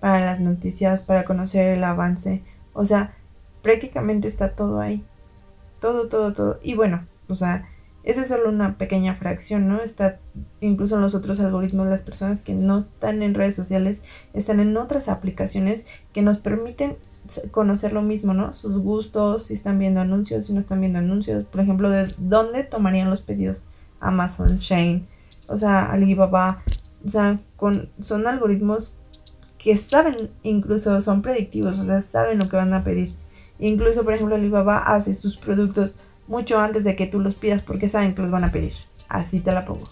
para 0.00 0.24
las 0.24 0.40
noticias, 0.40 1.02
para 1.02 1.24
conocer 1.24 1.66
el 1.66 1.84
avance 1.84 2.42
o 2.72 2.84
sea, 2.84 3.14
prácticamente 3.62 4.28
está 4.28 4.50
todo 4.52 4.80
ahí. 4.80 5.04
Todo, 5.80 6.08
todo, 6.08 6.32
todo. 6.32 6.60
Y 6.62 6.74
bueno, 6.74 7.00
o 7.28 7.36
sea, 7.36 7.68
esa 8.02 8.22
es 8.22 8.28
solo 8.28 8.48
una 8.48 8.76
pequeña 8.78 9.14
fracción, 9.14 9.68
¿no? 9.68 9.80
Está 9.80 10.18
incluso 10.60 10.96
en 10.96 11.02
los 11.02 11.14
otros 11.14 11.38
algoritmos, 11.40 11.86
las 11.86 12.02
personas 12.02 12.42
que 12.42 12.54
no 12.54 12.80
están 12.80 13.22
en 13.22 13.34
redes 13.34 13.54
sociales 13.54 14.02
están 14.32 14.60
en 14.60 14.76
otras 14.76 15.08
aplicaciones 15.08 15.86
que 16.12 16.22
nos 16.22 16.38
permiten 16.38 16.96
conocer 17.50 17.92
lo 17.92 18.02
mismo, 18.02 18.32
¿no? 18.34 18.54
Sus 18.54 18.78
gustos, 18.78 19.44
si 19.44 19.54
están 19.54 19.78
viendo 19.78 20.00
anuncios, 20.00 20.46
si 20.46 20.52
no 20.52 20.60
están 20.60 20.80
viendo 20.80 20.98
anuncios, 20.98 21.44
por 21.44 21.60
ejemplo, 21.60 21.90
de 21.90 22.12
dónde 22.18 22.64
tomarían 22.64 23.10
los 23.10 23.20
pedidos 23.20 23.64
Amazon, 24.00 24.56
Shane, 24.58 25.04
o 25.46 25.56
sea, 25.56 25.90
Alibaba, 25.92 26.62
o 27.04 27.08
sea, 27.08 27.38
con, 27.56 27.90
son 28.00 28.26
algoritmos 28.26 28.94
que 29.58 29.76
saben, 29.76 30.30
incluso 30.42 31.00
son 31.02 31.20
predictivos, 31.20 31.78
o 31.78 31.84
sea, 31.84 32.00
saben 32.00 32.38
lo 32.38 32.48
que 32.48 32.56
van 32.56 32.72
a 32.72 32.82
pedir. 32.82 33.12
Incluso, 33.58 34.04
por 34.04 34.14
ejemplo, 34.14 34.36
Alibaba 34.36 34.78
hace 34.78 35.12
sus 35.12 35.36
productos 35.36 35.94
mucho 36.30 36.60
antes 36.60 36.84
de 36.84 36.94
que 36.96 37.06
tú 37.06 37.20
los 37.20 37.34
pidas 37.34 37.60
porque 37.60 37.88
saben 37.88 38.14
que 38.14 38.22
los 38.22 38.30
van 38.30 38.44
a 38.44 38.52
pedir. 38.52 38.72
Así 39.08 39.40
te 39.40 39.52
la 39.52 39.64
pongo. 39.64 39.84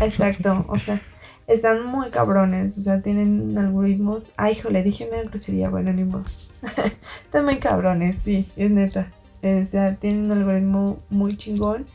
Exacto, 0.00 0.66
o 0.68 0.78
sea, 0.78 1.00
están 1.46 1.86
muy 1.86 2.10
cabrones, 2.10 2.76
o 2.76 2.82
sea, 2.82 3.00
tienen 3.00 3.56
algoritmos. 3.56 4.32
Ay, 4.36 4.58
le 4.68 4.82
dije 4.82 5.08
una 5.10 5.22
grosería, 5.22 5.70
bueno, 5.70 5.92
ni 5.92 6.04
modo. 6.04 6.24
están 7.24 7.46
muy 7.46 7.58
cabrones, 7.58 8.18
sí, 8.22 8.46
es 8.56 8.70
neta. 8.70 9.10
O 9.42 9.64
sea, 9.64 9.96
tienen 9.96 10.26
un 10.26 10.32
algoritmo 10.32 10.98
muy 11.08 11.34
chingón 11.36 11.86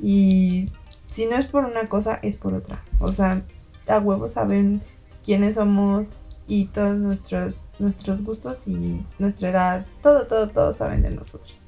y 0.00 0.70
si 1.10 1.26
no 1.26 1.36
es 1.36 1.46
por 1.46 1.64
una 1.64 1.88
cosa, 1.88 2.20
es 2.22 2.36
por 2.36 2.54
otra. 2.54 2.84
O 3.00 3.10
sea, 3.10 3.42
a 3.88 3.98
huevo 3.98 4.28
saben 4.28 4.80
quiénes 5.24 5.56
somos 5.56 6.18
y 6.46 6.66
todos 6.66 6.96
nuestros, 6.96 7.62
nuestros 7.78 8.22
gustos 8.22 8.66
y 8.68 9.04
nuestra 9.18 9.50
edad, 9.50 9.86
todo, 10.02 10.26
todo, 10.26 10.48
todo 10.48 10.72
saben 10.72 11.02
de 11.02 11.10
nosotros. 11.10 11.66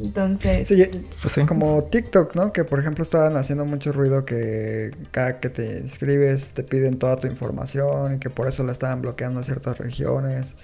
Entonces, 0.00 0.68
pues 1.22 1.46
como 1.46 1.82
TikTok, 1.84 2.34
¿no? 2.36 2.52
Que 2.52 2.64
por 2.64 2.78
ejemplo 2.78 3.02
estaban 3.02 3.36
haciendo 3.36 3.64
mucho 3.64 3.92
ruido 3.92 4.24
que 4.24 4.92
cada 5.10 5.40
que 5.40 5.50
te 5.50 5.78
inscribes 5.78 6.52
te 6.54 6.62
piden 6.62 6.98
toda 6.98 7.16
tu 7.16 7.26
información 7.26 8.14
y 8.14 8.18
que 8.18 8.30
por 8.30 8.46
eso 8.46 8.62
la 8.62 8.72
estaban 8.72 9.02
bloqueando 9.02 9.40
en 9.40 9.44
ciertas 9.44 9.78
regiones. 9.78 10.54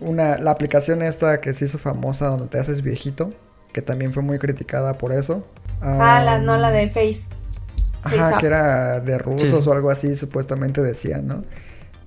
Una, 0.00 0.38
la 0.38 0.52
aplicación 0.52 1.02
esta 1.02 1.40
que 1.40 1.52
se 1.54 1.64
hizo 1.64 1.78
famosa 1.78 2.28
donde 2.28 2.46
te 2.46 2.58
haces 2.58 2.82
viejito, 2.82 3.32
que 3.72 3.82
también 3.82 4.12
fue 4.12 4.22
muy 4.22 4.38
criticada 4.38 4.94
por 4.94 5.12
eso. 5.12 5.44
Ah, 5.80 6.22
la, 6.24 6.38
no 6.38 6.56
la 6.56 6.70
de 6.70 6.88
Face. 6.88 7.26
Ajá, 8.04 8.38
que 8.38 8.46
era 8.46 9.00
de 9.00 9.18
rusos 9.18 9.66
o 9.66 9.72
algo 9.72 9.90
así, 9.90 10.14
supuestamente 10.14 10.82
decían, 10.82 11.26
¿no? 11.26 11.44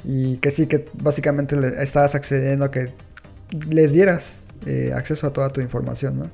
Y 0.06 0.38
que 0.38 0.52
sí, 0.52 0.68
que 0.68 0.88
básicamente 0.94 1.56
le 1.60 1.68
estabas 1.82 2.16
accediendo 2.16 2.66
a 2.66 2.72
que 2.72 2.94
les 3.70 3.94
dieras 3.94 4.44
eh, 4.66 4.92
acceso 4.96 5.28
a 5.28 5.34
toda 5.34 5.50
tu 5.50 5.62
información, 5.62 6.20
¿no? 6.20 6.30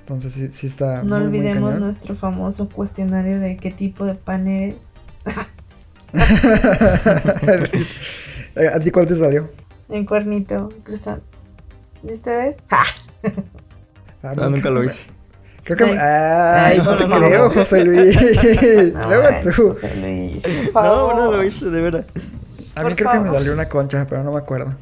Entonces 0.00 0.32
sí, 0.34 0.48
sí 0.52 0.66
está... 0.66 1.02
No 1.02 1.18
muy, 1.20 1.28
muy 1.28 1.28
olvidemos 1.28 1.70
cañón. 1.74 1.80
nuestro 1.80 2.14
famoso 2.16 2.68
cuestionario 2.68 3.38
de 3.40 3.56
qué 3.56 3.70
tipo 3.70 4.04
de 4.04 4.14
pan 4.14 4.46
eres. 4.48 4.76
¿A 8.74 8.78
ti 8.80 8.90
cuál 8.90 9.06
te 9.06 9.16
salió? 9.16 9.50
En 9.88 10.04
cuernito, 10.06 10.70
cruzado. 10.82 11.20
¿Y 12.02 12.12
ustedes? 12.12 12.56
Ah, 12.70 12.84
Ah, 14.22 14.34
nunca 14.48 14.70
lo 14.70 14.82
hice. 14.82 15.02
Creo 15.64 15.76
que... 15.76 15.84
Ay. 15.84 15.98
Ay, 15.98 16.72
Ay, 16.72 16.78
no, 16.78 16.84
no, 16.84 16.96
te 16.96 17.06
no, 17.08 17.16
creo, 17.18 17.44
no. 17.48 17.50
José 17.50 17.84
Luis. 17.84 18.18
No, 18.94 19.06
Luego 19.08 19.28
tú. 19.42 19.68
José 19.68 19.96
Luis, 19.96 20.42
por 20.72 20.84
No, 20.84 21.14
no 21.14 21.32
lo 21.32 21.44
hice, 21.44 21.66
de 21.66 21.80
verdad. 21.80 22.06
A 22.76 22.82
por 22.82 22.90
mí 22.90 22.94
creo 22.96 23.10
que 23.10 23.18
me 23.20 23.30
salió 23.30 23.52
una 23.52 23.68
concha, 23.68 24.06
pero 24.06 24.22
no 24.24 24.32
me 24.32 24.38
acuerdo. 24.38 24.74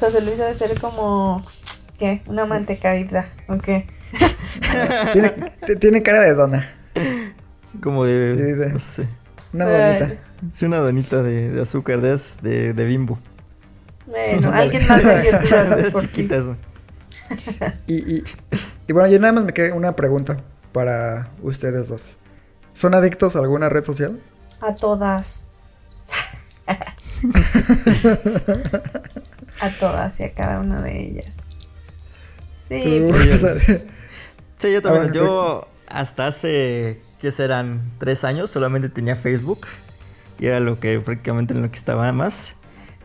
José 0.00 0.20
Luis 0.22 0.38
debe 0.38 0.54
ser 0.54 0.78
como. 0.80 1.44
¿Qué? 1.98 2.22
Una 2.26 2.44
mantecadita. 2.46 3.28
¿O 3.48 3.58
qué? 3.58 3.86
Tiene, 5.80 6.02
cara 6.02 6.20
de 6.20 6.34
dona. 6.34 6.74
Como 7.82 8.04
de. 8.04 8.32
Sí, 8.32 8.42
de- 8.42 8.72
No 8.72 8.78
sé. 8.78 9.08
Una 9.52 9.66
donita. 9.66 10.12
Es 10.48 10.62
una 10.62 10.78
donita 10.78 11.22
de, 11.22 11.50
de 11.50 11.62
azúcar, 11.62 12.00
de, 12.00 12.18
de, 12.42 12.72
de 12.74 12.84
bimbo. 12.84 13.18
Bueno, 14.06 14.50
alguien 14.54 14.86
más 14.88 15.02
de 15.02 15.92
chiquitas. 16.00 16.44
¿no? 16.44 16.56
Y, 17.86 18.16
y, 18.16 18.24
y 18.86 18.92
bueno, 18.92 19.08
yo 19.08 19.18
nada 19.18 19.32
más 19.32 19.44
me 19.44 19.52
queda 19.54 19.74
una 19.74 19.96
pregunta 19.96 20.36
para 20.72 21.30
ustedes 21.42 21.88
dos. 21.88 22.16
¿Son 22.74 22.94
adictos 22.94 23.36
a 23.36 23.38
alguna 23.38 23.68
red 23.68 23.84
social? 23.84 24.20
A 24.60 24.74
todas. 24.74 25.44
A 29.60 29.70
todas 29.80 30.20
y 30.20 30.24
a 30.24 30.32
cada 30.32 30.60
una 30.60 30.80
de 30.82 31.02
ellas. 31.04 31.34
Sí, 32.68 33.06
pues, 33.10 33.42
Sí, 34.56 34.72
yo 34.72 34.82
también. 34.82 35.12
Yo 35.12 35.68
hasta 35.88 36.26
hace, 36.26 37.00
¿qué 37.20 37.30
serán? 37.30 37.82
Tres 37.98 38.24
años 38.24 38.50
solamente 38.50 38.88
tenía 38.88 39.16
Facebook. 39.16 39.66
Y 40.38 40.46
era 40.46 40.60
lo 40.60 40.80
que 40.80 40.98
prácticamente 41.00 41.54
en 41.54 41.62
lo 41.62 41.70
que 41.70 41.76
estaba 41.76 42.10
más. 42.12 42.56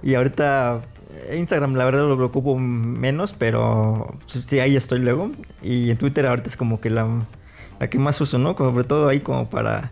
Y 0.02 0.16
ahorita 0.16 0.82
eh, 1.30 1.38
Instagram 1.38 1.76
la 1.76 1.86
verdad 1.86 2.08
lo 2.08 2.26
ocupo 2.26 2.58
menos, 2.58 3.34
pero 3.38 4.18
sí, 4.28 4.60
ahí 4.60 4.76
estoy 4.76 5.00
luego. 5.00 5.32
Y 5.62 5.92
en 5.92 5.98
Twitter 5.98 6.26
ahorita 6.26 6.50
es 6.50 6.58
como 6.58 6.80
que 6.80 6.90
la, 6.90 7.26
la 7.80 7.90
que 7.90 8.00
más 8.00 8.20
uso, 8.22 8.38
¿no? 8.38 8.56
Sobre 8.58 8.84
todo 8.84 9.10
ahí 9.10 9.20
como 9.20 9.50
para 9.50 9.92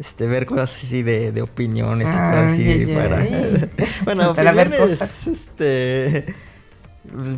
este, 0.00 0.26
ver 0.26 0.46
cosas 0.46 0.70
así 0.82 1.02
de, 1.04 1.30
de 1.30 1.42
opiniones 1.42 2.08
y 2.08 2.10
cosas 2.10 2.52
así. 2.52 2.68
Ay, 2.68 2.86
para... 2.94 3.18
ay. 3.18 3.70
bueno, 4.04 4.34
Para 4.34 4.50
ver 4.52 4.76
cosas. 4.76 5.26
este... 5.28 6.34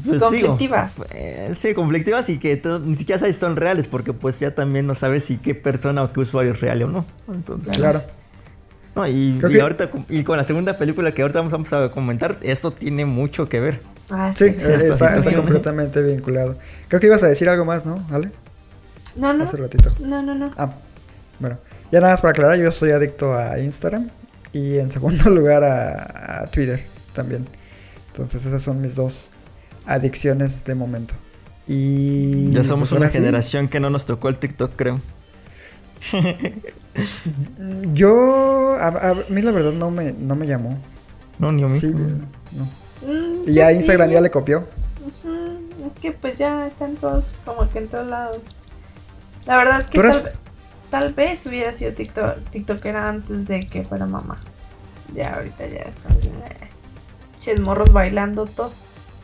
pues, 0.06 0.20
Conflictivas. 0.22 0.94
Digo, 0.96 1.06
eh, 1.12 1.54
sí, 1.58 1.74
conflictivas 1.74 2.28
y 2.30 2.38
que 2.38 2.62
ni 2.84 2.94
siquiera 2.94 3.18
sabes 3.18 3.34
si 3.36 3.40
son 3.40 3.56
reales, 3.56 3.86
porque 3.88 4.12
pues 4.12 4.38
ya 4.40 4.54
también 4.54 4.86
no 4.86 4.94
sabes 4.94 5.24
si 5.24 5.36
qué 5.38 5.54
persona 5.54 6.02
o 6.02 6.12
qué 6.12 6.20
usuario 6.20 6.52
es 6.52 6.60
real 6.60 6.82
o 6.84 6.88
no. 6.88 7.04
Entonces, 7.28 7.76
claro. 7.76 8.00
No, 8.94 9.06
y, 9.06 9.10
y 9.10 9.38
que- 9.38 9.60
ahorita 9.60 9.90
con- 9.90 10.04
y 10.08 10.22
con 10.22 10.36
la 10.36 10.44
segunda 10.44 10.76
película 10.76 11.12
que 11.12 11.22
ahorita 11.22 11.40
vamos, 11.42 11.72
a 11.72 11.90
comentar, 11.90 12.36
esto 12.42 12.70
tiene 12.70 13.04
mucho 13.06 13.48
que 13.48 13.58
ver. 13.60 13.80
Ah, 14.10 14.32
Sí, 14.36 14.50
sí. 14.50 14.56
eh, 14.60 14.76
está, 14.76 15.16
está 15.16 15.34
completamente 15.34 16.02
vinculado. 16.02 16.58
Creo 16.88 17.00
que 17.00 17.06
ibas 17.06 17.22
a 17.22 17.28
decir 17.28 17.48
algo 17.48 17.64
más, 17.64 17.86
¿no? 17.86 18.06
¿Ale? 18.12 18.30
No, 19.16 19.32
no. 19.32 19.44
Hace 19.44 19.56
ratito. 19.56 19.90
No, 20.00 20.20
no, 20.22 20.34
no. 20.34 20.52
Ah, 20.58 20.72
bueno. 21.40 21.56
Ya 21.92 22.00
nada 22.00 22.14
más 22.14 22.20
para 22.20 22.30
aclarar, 22.32 22.58
yo 22.58 22.72
soy 22.72 22.90
adicto 22.90 23.34
a 23.34 23.58
Instagram 23.60 24.08
y 24.52 24.78
en 24.78 24.90
segundo 24.90 25.30
lugar 25.30 25.62
a, 25.62 26.42
a 26.42 26.46
Twitter 26.50 26.82
también. 27.12 27.46
Entonces 28.08 28.44
esas 28.46 28.62
son 28.62 28.80
mis 28.80 28.94
dos 28.94 29.28
adicciones 29.86 30.64
de 30.64 30.74
momento. 30.74 31.14
Y 31.68 32.50
ya 32.50 32.64
somos 32.64 32.88
pues, 32.88 32.92
una 32.92 33.06
ahora 33.06 33.10
sí, 33.12 33.18
generación 33.18 33.68
que 33.68 33.78
no 33.78 33.88
nos 33.90 34.04
tocó 34.06 34.28
el 34.28 34.38
TikTok, 34.38 34.72
creo. 34.74 35.00
Yo, 37.94 38.76
a, 38.80 38.86
a 38.88 39.14
mí 39.28 39.40
la 39.42 39.52
verdad 39.52 39.72
no 39.72 39.90
me, 39.90 40.12
no 40.12 40.34
me 40.34 40.46
llamó. 40.46 40.78
No, 41.38 41.52
ni 41.52 41.62
a 41.62 41.68
mí. 41.68 41.78
Sí, 41.78 41.88
no. 41.92 42.64
Mm, 43.06 43.48
Y 43.48 43.52
ya 43.54 43.72
Instagram 43.72 44.08
sí. 44.08 44.14
ya 44.14 44.20
le 44.20 44.30
copió. 44.30 44.66
Es 45.92 45.98
que 45.98 46.12
pues 46.12 46.36
ya 46.38 46.66
están 46.66 46.94
todos 46.96 47.26
como 47.44 47.68
que 47.70 47.78
en 47.78 47.88
todos 47.88 48.06
lados. 48.06 48.38
La 49.46 49.56
verdad 49.56 49.86
que 49.86 49.94
¿Tú 49.98 50.00
eras- 50.00 50.22
tal, 50.22 50.32
ve- 50.32 50.38
tal 50.92 51.14
vez 51.14 51.46
hubiera 51.46 51.72
sido 51.72 51.92
TikTok, 51.92 52.50
TikTokera 52.50 53.08
antes 53.08 53.48
de 53.48 53.60
que 53.60 53.82
fuera 53.82 54.04
mamá. 54.04 54.36
Ya 55.14 55.36
ahorita 55.36 55.66
ya 55.66 55.80
es 55.80 55.94
como... 55.96 56.16
eh, 56.44 56.68
Ches 57.40 57.58
morros 57.60 57.92
bailando 57.94 58.44
todo. 58.44 58.72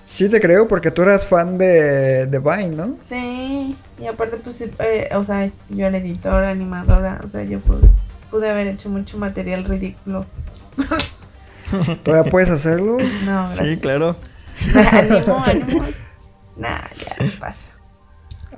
Sí 0.07 0.31
te 0.31 0.41
creo 0.41 0.67
porque 0.67 0.91
tú 0.91 1.03
eras 1.03 1.27
fan 1.27 1.59
de, 1.59 2.25
de 2.25 2.39
Vine, 2.39 2.71
¿no? 2.71 2.97
Sí, 3.07 3.77
y 4.01 4.07
aparte 4.07 4.39
pues, 4.39 4.63
eh, 4.63 5.11
o 5.15 5.23
sea, 5.23 5.51
yo 5.69 5.87
era 5.87 5.99
editora, 5.99 6.49
animadora, 6.49 7.21
o 7.23 7.29
sea, 7.29 7.45
yo 7.45 7.61
pude, 7.61 7.87
pude 8.31 8.49
haber 8.49 8.69
hecho 8.69 8.89
mucho 8.89 9.19
material 9.19 9.65
ridículo. 9.65 10.25
¿Todavía 12.03 12.31
puedes 12.31 12.49
hacerlo? 12.49 12.97
No, 13.27 13.45
gracias. 13.45 13.69
Sí, 13.69 13.77
claro. 13.77 14.17
Ánimo, 14.91 15.45
ánimo. 15.45 15.85
Nah, 16.57 16.81
ya 16.99 17.27
no 17.27 17.31
pasa. 17.39 17.67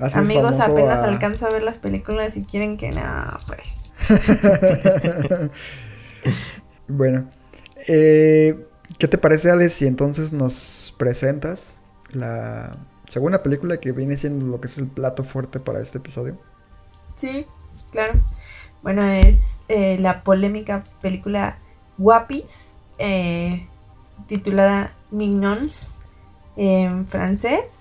Haces 0.01 0.17
Amigos, 0.17 0.59
apenas 0.59 1.03
a- 1.03 1.07
alcanzo 1.09 1.45
a 1.47 1.49
ver 1.49 1.63
las 1.63 1.77
películas 1.77 2.37
y 2.37 2.43
quieren 2.43 2.77
que 2.77 2.91
no, 2.91 3.01
pues. 3.47 3.91
Bueno, 6.87 7.29
eh, 7.87 8.67
¿qué 8.99 9.07
te 9.07 9.17
parece, 9.17 9.51
Alex, 9.51 9.73
si 9.73 9.87
entonces 9.87 10.33
nos 10.33 10.93
presentas 10.97 11.79
la 12.11 12.71
segunda 13.07 13.43
película 13.43 13.79
que 13.79 13.91
viene 13.91 14.17
siendo 14.17 14.45
lo 14.45 14.59
que 14.61 14.67
es 14.67 14.77
el 14.77 14.87
plato 14.87 15.23
fuerte 15.23 15.59
para 15.59 15.79
este 15.81 15.99
episodio? 15.99 16.37
Sí, 17.15 17.45
claro. 17.91 18.13
Bueno, 18.81 19.03
es 19.03 19.57
eh, 19.67 19.97
la 19.99 20.23
polémica 20.23 20.83
película 21.01 21.59
Guapis, 21.97 22.73
eh, 22.97 23.67
titulada 24.27 24.95
Mignons 25.11 25.95
en 26.55 27.07
francés. 27.07 27.80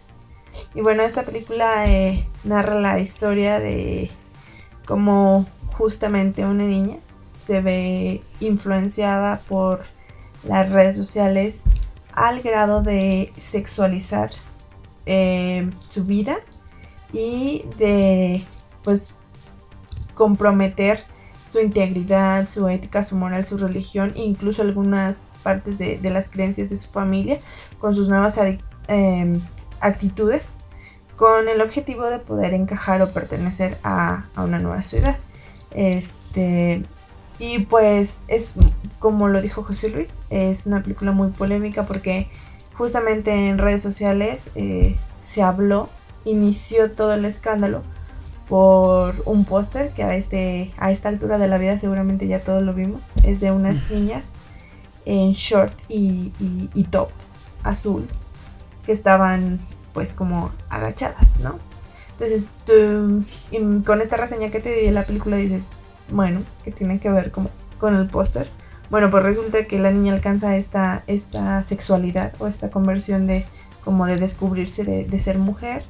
Y 0.75 0.81
bueno, 0.81 1.03
esta 1.03 1.23
película 1.23 1.85
eh, 1.87 2.25
narra 2.45 2.79
la 2.79 2.99
historia 3.01 3.59
de 3.59 4.11
cómo 4.87 5.47
justamente 5.73 6.45
una 6.45 6.65
niña 6.65 6.99
se 7.45 7.61
ve 7.61 8.23
influenciada 8.41 9.41
por 9.49 9.85
las 10.45 10.71
redes 10.71 10.97
sociales 10.97 11.63
al 12.13 12.43
grado 12.43 12.83
de 12.83 13.33
sexualizar 13.39 14.31
eh, 15.07 15.71
su 15.89 16.05
vida 16.05 16.39
y 17.13 17.65
de 17.79 18.45
pues 18.83 19.15
comprometer 20.15 21.05
su 21.51 21.61
integridad, 21.61 22.47
su 22.47 22.69
ética, 22.69 23.03
su 23.03 23.17
moral, 23.17 23.45
su 23.45 23.59
religión 23.59 24.13
incluso 24.15 24.63
algunas 24.63 25.29
partes 25.43 25.79
de, 25.79 25.99
de 25.99 26.11
las 26.11 26.29
creencias 26.29 26.71
de 26.71 26.77
su 26.77 26.89
familia 26.91 27.39
con 27.81 27.95
sus 27.95 28.09
nuevas 28.09 28.39
eh, 28.39 29.41
actitudes 29.81 30.47
con 31.17 31.49
el 31.49 31.61
objetivo 31.61 32.05
de 32.05 32.19
poder 32.19 32.55
encajar 32.55 33.03
o 33.03 33.11
pertenecer 33.11 33.79
a, 33.85 34.25
a 34.35 34.43
una 34.45 34.59
nueva 34.59 34.83
ciudad. 34.83 35.17
Este, 35.73 36.83
y 37.39 37.61
pues 37.61 38.19
es, 38.29 38.55
como 38.99 39.29
lo 39.29 39.41
dijo 39.43 39.63
José 39.63 39.89
Luis, 39.91 40.11
es 40.31 40.67
una 40.67 40.83
película 40.83 41.13
muy 41.13 41.29
polémica 41.29 41.85
porque 41.87 42.29
justamente 42.75 43.49
en 43.49 43.59
redes 43.59 43.83
sociales 43.83 44.51
eh, 44.55 44.97
se 45.23 45.43
habló, 45.43 45.89
inició 46.25 46.91
todo 46.93 47.15
el 47.15 47.25
escándalo 47.25 47.83
por 48.49 49.15
un 49.27 49.45
póster 49.45 49.91
que 49.93 50.03
a, 50.03 50.17
este, 50.17 50.73
a 50.77 50.91
esta 50.91 51.09
altura 51.09 51.39
de 51.39 51.49
la 51.49 51.57
vida 51.59 51.79
seguramente 51.79 52.27
ya 52.27 52.41
todos 52.41 52.63
lo 52.63 52.75
vimos. 52.75 53.01
Es 53.25 53.41
de 53.41 53.53
unas 53.53 53.91
niñas 53.91 54.33
en 55.07 55.33
short 55.33 55.73
y, 55.89 56.33
y- 56.41 56.69
y 56.75 56.85
top 56.85 57.09
azul 57.63 58.07
que 58.91 58.95
estaban 58.95 59.61
pues 59.93 60.15
como 60.15 60.51
agachadas, 60.69 61.39
¿no? 61.39 61.59
Entonces 62.15 62.47
tú 62.67 63.25
y 63.53 63.83
con 63.85 64.01
esta 64.03 64.17
reseña 64.17 64.51
que 64.51 64.59
te 64.59 64.75
di 64.75 64.87
de 64.87 64.91
la 64.91 65.05
película 65.05 65.37
dices, 65.37 65.69
bueno, 66.11 66.41
que 66.65 66.73
tiene 66.73 66.99
que 66.99 67.09
ver 67.09 67.31
como 67.31 67.51
con 67.79 67.95
el 67.95 68.09
póster. 68.09 68.49
Bueno, 68.91 69.09
pues 69.09 69.23
resulta 69.23 69.65
que 69.67 69.79
la 69.79 69.93
niña 69.93 70.13
alcanza 70.13 70.57
esta, 70.57 71.05
esta 71.07 71.63
sexualidad 71.63 72.33
o 72.41 72.49
esta 72.49 72.73
conversión 72.73 73.29
de 73.29 73.47
como 73.85 74.07
de 74.07 74.17
descubrirse 74.17 74.83
de, 74.83 75.05
de 75.05 75.19
ser 75.21 75.39
mujer 75.39 75.85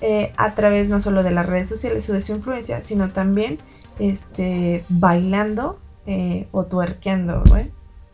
eh, 0.00 0.32
a 0.38 0.54
través 0.54 0.88
no 0.88 1.02
solo 1.02 1.22
de 1.22 1.32
las 1.32 1.44
redes 1.44 1.68
sociales 1.68 2.08
o 2.08 2.14
de 2.14 2.22
su 2.22 2.32
influencia, 2.32 2.80
sino 2.80 3.10
también 3.10 3.58
este, 3.98 4.82
bailando 4.88 5.78
eh, 6.06 6.48
o 6.52 6.64
tuerqueando, 6.64 7.44
¿no? 7.44 7.58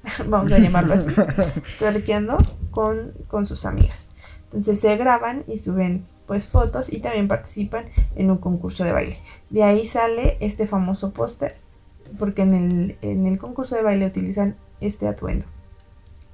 vamos 0.26 0.50
a 0.50 0.58
llamarlo 0.58 0.94
así, 0.94 1.14
tuerqueando 1.78 2.38
con, 2.72 3.12
con 3.28 3.46
sus 3.46 3.64
amigas. 3.64 4.08
Entonces 4.46 4.80
se 4.80 4.96
graban 4.96 5.44
y 5.46 5.58
suben 5.58 6.04
pues 6.26 6.46
fotos 6.46 6.92
y 6.92 7.00
también 7.00 7.28
participan 7.28 7.86
en 8.16 8.30
un 8.30 8.38
concurso 8.38 8.84
de 8.84 8.92
baile. 8.92 9.18
De 9.50 9.62
ahí 9.62 9.86
sale 9.86 10.36
este 10.40 10.66
famoso 10.66 11.12
póster, 11.12 11.56
porque 12.18 12.42
en 12.42 12.54
el, 12.54 12.98
en 13.02 13.26
el 13.26 13.38
concurso 13.38 13.76
de 13.76 13.82
baile 13.82 14.06
utilizan 14.06 14.56
este 14.80 15.08
atuendo. 15.08 15.46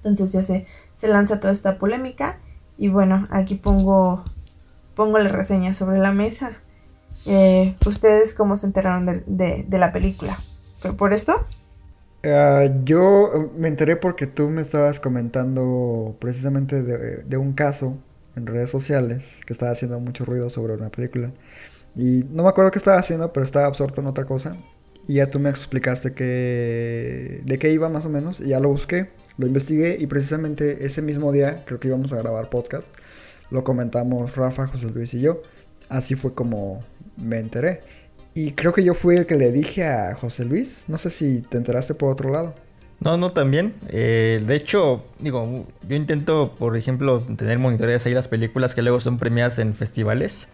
Entonces 0.05 0.33
ya 0.33 0.43
se, 0.43 0.67
se 0.97 1.09
lanza 1.09 1.41
toda 1.41 1.53
esta 1.53 1.79
polémica 1.79 2.39
y 2.79 2.89
bueno, 2.89 3.29
aquí 3.31 3.55
pongo, 3.55 4.25
pongo 4.95 5.19
la 5.19 5.29
reseña 5.29 5.75
sobre 5.75 5.99
la 5.99 6.13
mesa. 6.13 6.53
Eh, 7.27 7.75
¿Ustedes 7.87 8.35
cómo 8.35 8.57
se 8.57 8.67
enteraron 8.67 9.05
de, 9.27 9.65
de, 9.69 9.79
la 9.79 9.93
película? 9.93 10.37
¿Fue 10.79 10.95
por 10.95 11.13
esto? 11.13 11.45
Ah, 12.25 12.67
yo 12.85 13.51
me 13.57 13.67
enteré 13.69 13.97
porque 13.97 14.27
tú 14.29 14.49
me 14.49 14.63
estabas 14.63 15.01
comentando 15.01 16.17
precisamente 16.21 16.83
de, 16.83 17.25
de 17.25 17.37
un 17.37 17.53
caso 17.53 17.99
en 18.37 18.47
redes 18.47 18.71
sociales 18.71 19.41
que 19.45 19.53
estaba 19.53 19.73
haciendo 19.73 19.99
mucho 19.99 20.25
ruido 20.25 20.49
sobre 20.49 20.75
una 20.75 20.91
película. 20.91 21.33
Y 21.95 22.25
no 22.31 22.45
me 22.45 22.49
acuerdo 22.51 22.71
qué 22.71 22.79
estaba 22.79 22.99
haciendo, 22.99 23.33
pero 23.33 23.45
estaba 23.45 23.67
absorto 23.67 24.01
en 24.01 24.07
otra 24.07 24.25
cosa. 24.25 24.57
Y 25.09 25.15
ya 25.15 25.29
tú 25.31 25.41
me 25.41 25.51
explicaste 25.51 26.15
que 26.15 27.43
de 27.45 27.59
qué 27.59 27.73
iba 27.73 27.89
más 27.89 28.07
o 28.07 28.11
menos. 28.11 28.41
Y 28.41 28.49
ya 28.51 28.61
lo 28.61 28.69
busqué, 28.69 29.11
lo 29.39 29.47
investigué 29.47 29.97
y 29.99 30.07
precisamente 30.07 30.87
ese 30.87 31.03
mismo 31.03 31.33
día, 31.33 31.65
creo 31.67 31.81
que 31.81 31.89
íbamos 31.89 32.13
a 32.13 32.17
grabar 32.19 32.51
podcast, 32.51 32.95
lo 33.51 33.65
comentamos 33.65 34.37
Rafa, 34.37 34.67
José 34.69 34.91
Luis 34.91 35.15
y 35.15 35.21
yo. 35.21 35.43
Así 35.89 36.15
fue 36.17 36.35
como 36.35 36.81
me 37.17 37.39
enteré. 37.39 37.81
Y 38.35 38.53
creo 38.53 38.73
que 38.73 38.83
yo 38.83 38.95
fui 38.95 39.17
el 39.17 39.27
que 39.27 39.37
le 39.37 39.53
dije 39.53 39.85
a 39.85 40.15
José 40.15 40.45
Luis. 40.45 40.85
No 40.89 40.99
sé 40.99 41.11
si 41.11 41.43
te 41.43 41.59
enteraste 41.59 41.95
por 41.95 42.11
otro 42.11 42.31
lado. 42.31 42.55
No, 43.01 43.17
no, 43.17 43.31
también. 43.31 43.75
Eh, 43.89 44.43
de 44.47 44.55
hecho, 44.55 45.05
digo, 45.19 45.67
yo 45.89 45.97
intento, 45.97 46.55
por 46.59 46.77
ejemplo, 46.77 47.21
tener 47.37 47.59
monitoreadas 47.59 48.07
ahí 48.07 48.15
las 48.15 48.29
películas 48.29 48.75
que 48.75 48.83
luego 48.83 49.01
son 49.01 49.19
premiadas 49.19 49.59
en 49.59 49.75
festivales. 49.75 50.49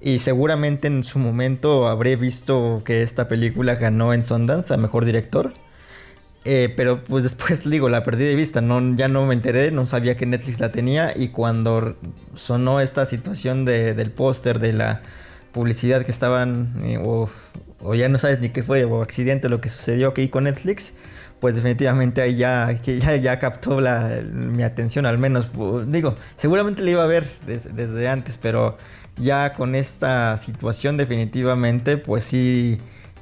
Y 0.00 0.18
seguramente 0.20 0.88
en 0.88 1.04
su 1.04 1.18
momento 1.18 1.86
habré 1.86 2.16
visto 2.16 2.82
que 2.84 3.02
esta 3.02 3.28
película 3.28 3.74
ganó 3.74 4.14
en 4.14 4.22
Sundance 4.22 4.72
a 4.72 4.78
Mejor 4.78 5.04
Director. 5.04 5.52
Eh, 6.46 6.72
pero 6.74 7.04
pues 7.04 7.22
después 7.22 7.68
digo, 7.68 7.88
la 7.90 8.02
perdí 8.02 8.24
de 8.24 8.34
vista, 8.34 8.62
no, 8.62 8.96
ya 8.96 9.08
no 9.08 9.26
me 9.26 9.34
enteré, 9.34 9.70
no 9.70 9.86
sabía 9.86 10.16
que 10.16 10.24
Netflix 10.24 10.58
la 10.58 10.72
tenía 10.72 11.12
y 11.14 11.28
cuando 11.28 11.96
sonó 12.34 12.80
esta 12.80 13.04
situación 13.04 13.66
de, 13.66 13.92
del 13.94 14.10
póster, 14.10 14.58
de 14.58 14.72
la 14.72 15.02
publicidad 15.52 16.04
que 16.04 16.10
estaban, 16.10 16.72
eh, 16.84 16.98
o, 17.02 17.28
o, 17.82 17.94
ya 17.94 18.08
no 18.08 18.18
sabes 18.18 18.40
ni 18.40 18.50
qué 18.50 18.62
fue, 18.62 18.84
o 18.84 19.02
accidente 19.02 19.48
lo 19.48 19.60
que 19.60 19.68
sucedió 19.68 20.08
aquí 20.08 20.28
con 20.28 20.44
Netflix, 20.44 20.92
pues 21.40 21.54
definitivamente 21.54 22.20
ahí 22.20 22.36
ya, 22.36 22.80
que 22.82 23.00
ya, 23.00 23.38
captó 23.38 23.80
la, 23.80 24.20
mi 24.32 24.62
atención 24.62 25.06
al 25.06 25.18
menos. 25.18 25.48
Digo, 25.86 26.16
seguramente 26.36 26.82
la 26.82 26.90
iba 26.90 27.02
a 27.02 27.06
ver 27.06 27.26
des, 27.46 27.74
desde 27.74 28.08
antes, 28.08 28.38
pero 28.38 28.76
ya 29.16 29.54
con 29.54 29.74
esta 29.74 30.36
situación 30.36 30.96
definitivamente, 30.96 31.96
pues 31.96 32.24
sí, 32.24 32.78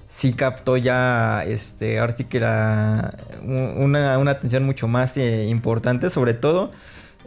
sí 0.09 0.33
captó 0.33 0.76
ya, 0.76 1.45
este, 1.47 1.99
ahora 2.01 2.16
sí 2.16 2.24
que 2.24 2.39
era 2.39 3.14
una, 3.43 4.18
una 4.18 4.31
atención 4.33 4.64
mucho 4.64 4.89
más 4.89 5.16
eh, 5.16 5.47
importante, 5.47 6.11
sobre 6.11 6.35
todo. 6.35 6.72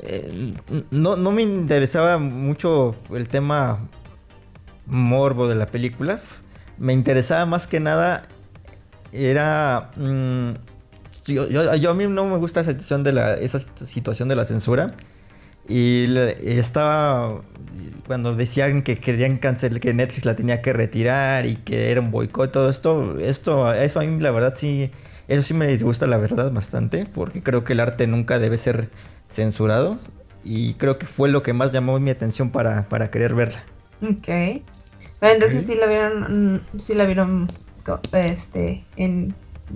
Eh, 0.04 0.54
no, 0.90 1.16
no 1.16 1.32
me 1.32 1.44
interesaba 1.44 2.18
mucho 2.18 2.96
el 3.14 3.28
tema 3.28 3.80
morbo 4.92 5.48
de 5.48 5.56
la 5.56 5.66
película. 5.68 6.20
Me 6.78 6.94
interesaba 6.94 7.46
más 7.46 7.66
que 7.68 7.80
nada. 7.80 8.24
Era. 9.12 9.90
Mmm, 9.96 10.52
yo, 11.26 11.48
yo, 11.50 11.76
yo, 11.76 11.90
a 11.90 11.94
mí 11.94 12.08
no 12.08 12.26
me 12.26 12.38
gusta 12.38 12.62
esa 12.62 12.72
situación 12.72 13.04
de 13.04 13.14
la, 13.14 13.34
esa 13.36 13.60
situación 13.60 14.30
de 14.30 14.36
la 14.36 14.46
censura. 14.46 14.94
Y 15.68 16.06
estaba 16.44 17.42
cuando 18.06 18.36
decían 18.36 18.82
que 18.82 19.00
querían 19.00 19.38
cancelar, 19.38 19.80
que 19.80 19.94
Netflix 19.94 20.26
la 20.26 20.36
tenía 20.36 20.62
que 20.62 20.74
retirar 20.74 21.46
y 21.46 21.56
que 21.56 21.92
era 21.92 22.02
un 22.02 22.12
boicot, 22.12 22.52
todo 22.52 22.70
esto, 22.70 23.18
esto, 23.20 23.74
eso 23.74 24.00
a 24.00 24.04
mí 24.04 24.20
la 24.20 24.32
verdad 24.32 24.54
sí, 24.56 24.92
eso 25.28 25.44
sí 25.44 25.54
me 25.54 25.68
disgusta 25.68 26.08
la 26.08 26.18
verdad 26.18 26.52
bastante, 26.52 27.06
porque 27.06 27.42
creo 27.42 27.64
que 27.64 27.74
el 27.74 27.80
arte 27.80 28.08
nunca 28.08 28.40
debe 28.40 28.58
ser 28.58 28.90
censurado 29.30 29.98
y 30.44 30.74
creo 30.74 30.98
que 30.98 31.06
fue 31.06 31.30
lo 31.30 31.44
que 31.44 31.54
más 31.54 31.72
llamó 31.72 31.98
mi 32.00 32.10
atención 32.10 32.50
para, 32.50 32.90
para 32.90 33.12
querer 33.12 33.34
verla. 33.34 33.64
Ok. 34.02 34.64
Entonces 35.22 35.66
sí 35.68 35.76
la 35.76 35.86
vieron, 35.86 36.62
sí 36.78 36.96
la 36.96 37.06
vieron 37.06 37.48
este, 38.14 38.84
en 38.96 39.36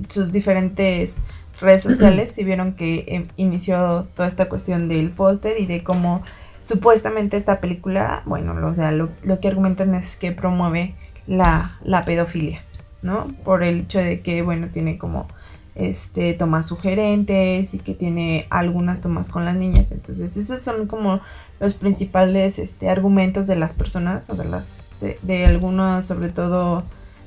sus 0.10 0.32
diferentes 0.32 1.18
redes 1.62 1.84
sociales 1.84 2.38
y 2.38 2.44
vieron 2.44 2.74
que 2.74 2.96
eh, 3.08 3.28
inició 3.38 4.08
toda 4.16 4.28
esta 4.28 4.50
cuestión 4.50 4.90
del 4.90 5.12
póster 5.12 5.60
y 5.60 5.66
de 5.66 5.84
cómo 5.84 6.24
supuestamente 6.64 7.38
esta 7.38 7.60
película, 7.62 8.24
bueno, 8.26 8.56
o 8.68 8.76
sea, 8.76 8.92
lo, 8.92 9.10
lo 9.24 9.40
que 9.40 9.48
argumentan 9.48 9.94
es 9.94 10.18
que 10.18 10.32
promueve 10.32 10.96
la, 11.28 11.78
la, 11.84 12.04
pedofilia, 12.06 12.62
¿no? 13.04 13.28
Por 13.44 13.64
el 13.64 13.82
hecho 13.82 14.00
de 14.00 14.22
que, 14.22 14.42
bueno, 14.42 14.70
tiene 14.74 14.98
como 14.98 15.28
este 15.76 16.34
tomas 16.34 16.68
sugerentes 16.68 17.74
y 17.74 17.80
que 17.80 17.94
tiene 17.94 18.48
algunas 18.50 19.02
tomas 19.02 19.30
con 19.30 19.46
las 19.46 19.56
niñas. 19.56 19.92
Entonces, 19.92 20.38
esos 20.38 20.62
son 20.62 20.88
como 20.88 21.22
los 21.60 21.76
principales 21.76 22.58
este, 22.58 22.90
argumentos 22.90 23.46
de 23.46 23.58
las 23.58 23.74
personas 23.74 24.30
o 24.30 24.36
de 24.36 24.46
las 24.46 24.85
de, 25.02 25.46
algunos, 25.46 26.06
sobre 26.06 26.30
todo, 26.30 26.84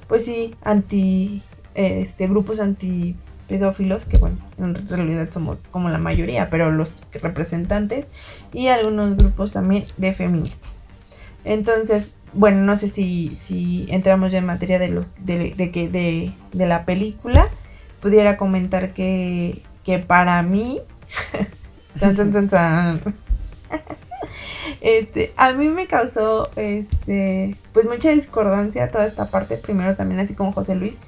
pues 0.08 0.24
sí, 0.24 0.54
anti 0.62 1.42
este 1.74 2.26
grupos 2.26 2.60
anti 2.60 3.14
pedófilos, 3.48 4.04
que 4.04 4.18
bueno, 4.18 4.36
en 4.58 4.88
realidad 4.88 5.28
somos 5.30 5.58
como 5.70 5.88
la 5.88 5.98
mayoría, 5.98 6.50
pero 6.50 6.70
los 6.70 6.94
representantes 7.12 8.06
y 8.52 8.68
algunos 8.68 9.16
grupos 9.16 9.52
también 9.52 9.84
de 9.96 10.12
feministas. 10.12 10.78
Entonces, 11.44 12.14
bueno, 12.34 12.62
no 12.62 12.76
sé 12.76 12.88
si, 12.88 13.34
si 13.36 13.86
entramos 13.88 14.32
ya 14.32 14.38
en 14.38 14.46
materia 14.46 14.78
de, 14.78 14.88
lo, 14.88 15.06
de, 15.18 15.54
de, 15.56 15.88
de, 15.88 16.32
de, 16.52 16.66
la 16.66 16.84
película, 16.84 17.48
pudiera 18.00 18.36
comentar 18.36 18.92
que, 18.92 19.62
que 19.82 19.98
para 19.98 20.42
mí, 20.42 20.80
este, 24.80 25.32
a 25.36 25.52
mí 25.52 25.68
me 25.68 25.86
causó 25.86 26.50
este, 26.56 27.56
pues 27.72 27.86
mucha 27.86 28.10
discordancia 28.10 28.90
toda 28.90 29.06
esta 29.06 29.26
parte, 29.26 29.56
primero 29.56 29.96
también 29.96 30.20
así 30.20 30.34
como 30.34 30.52
José 30.52 30.74
Luis, 30.74 30.98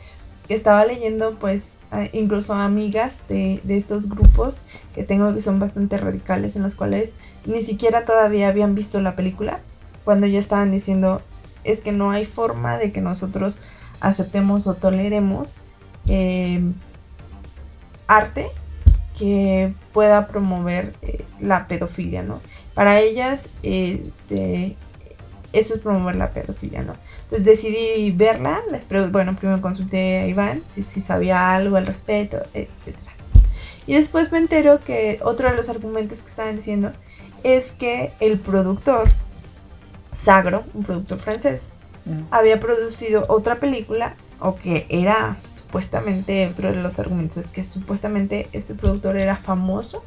que 0.46 0.54
estaba 0.54 0.84
leyendo 0.84 1.36
pues 1.38 1.76
incluso 2.12 2.54
amigas 2.54 3.18
de, 3.28 3.60
estos 3.68 4.08
grupos 4.08 4.62
que 4.94 5.04
tengo 5.04 5.32
que 5.32 5.40
son 5.40 5.60
bastante 5.60 5.96
radicales 5.96 6.56
en 6.56 6.62
los 6.62 6.74
cuales 6.74 7.12
ni 7.46 7.62
siquiera 7.62 8.04
todavía 8.04 8.48
habían 8.48 8.74
visto 8.74 9.00
la 9.00 9.14
película 9.14 9.60
cuando 10.04 10.26
ya 10.26 10.40
estaban 10.40 10.72
diciendo 10.72 11.22
es 11.62 11.80
que 11.80 11.92
no 11.92 12.10
hay 12.10 12.26
forma 12.26 12.78
de 12.78 12.90
que 12.90 13.00
nosotros 13.00 13.60
aceptemos 14.00 14.66
o 14.66 14.74
toleremos 14.74 15.52
eh, 16.08 16.60
arte 18.08 18.48
que 19.16 19.72
pueda 19.92 20.26
promover 20.26 20.94
eh, 21.02 21.24
la 21.40 21.68
pedofilia, 21.68 22.22
¿no? 22.22 22.40
Para 22.80 22.98
ellas, 22.98 23.50
este, 23.62 24.74
eso 25.52 25.74
es 25.74 25.80
promover 25.80 26.16
la 26.16 26.30
pedofilia, 26.30 26.80
¿no? 26.80 26.94
Entonces 27.24 27.44
decidí 27.44 28.10
verla, 28.10 28.62
les 28.72 28.88
bueno, 29.12 29.36
primero 29.36 29.60
consulté 29.60 30.20
a 30.20 30.26
Iván 30.26 30.62
si, 30.74 30.82
si 30.82 31.02
sabía 31.02 31.54
algo 31.54 31.76
al 31.76 31.84
respecto, 31.84 32.38
etc. 32.54 32.96
Y 33.86 33.92
después 33.92 34.32
me 34.32 34.38
entero 34.38 34.80
que 34.82 35.20
otro 35.22 35.50
de 35.50 35.56
los 35.58 35.68
argumentos 35.68 36.22
que 36.22 36.28
estaban 36.28 36.56
diciendo 36.56 36.90
es 37.44 37.72
que 37.72 38.14
el 38.18 38.38
productor, 38.38 39.10
Sagro, 40.10 40.62
un 40.72 40.82
productor 40.82 41.18
francés, 41.18 41.74
mm. 42.06 42.28
había 42.30 42.60
producido 42.60 43.26
otra 43.28 43.56
película, 43.56 44.14
o 44.38 44.56
que 44.56 44.86
era 44.88 45.36
supuestamente, 45.52 46.48
otro 46.48 46.72
de 46.72 46.80
los 46.82 46.98
argumentos 46.98 47.44
es 47.44 47.50
que 47.50 47.62
supuestamente 47.62 48.48
este 48.54 48.74
productor 48.74 49.20
era 49.20 49.36
famoso 49.36 50.02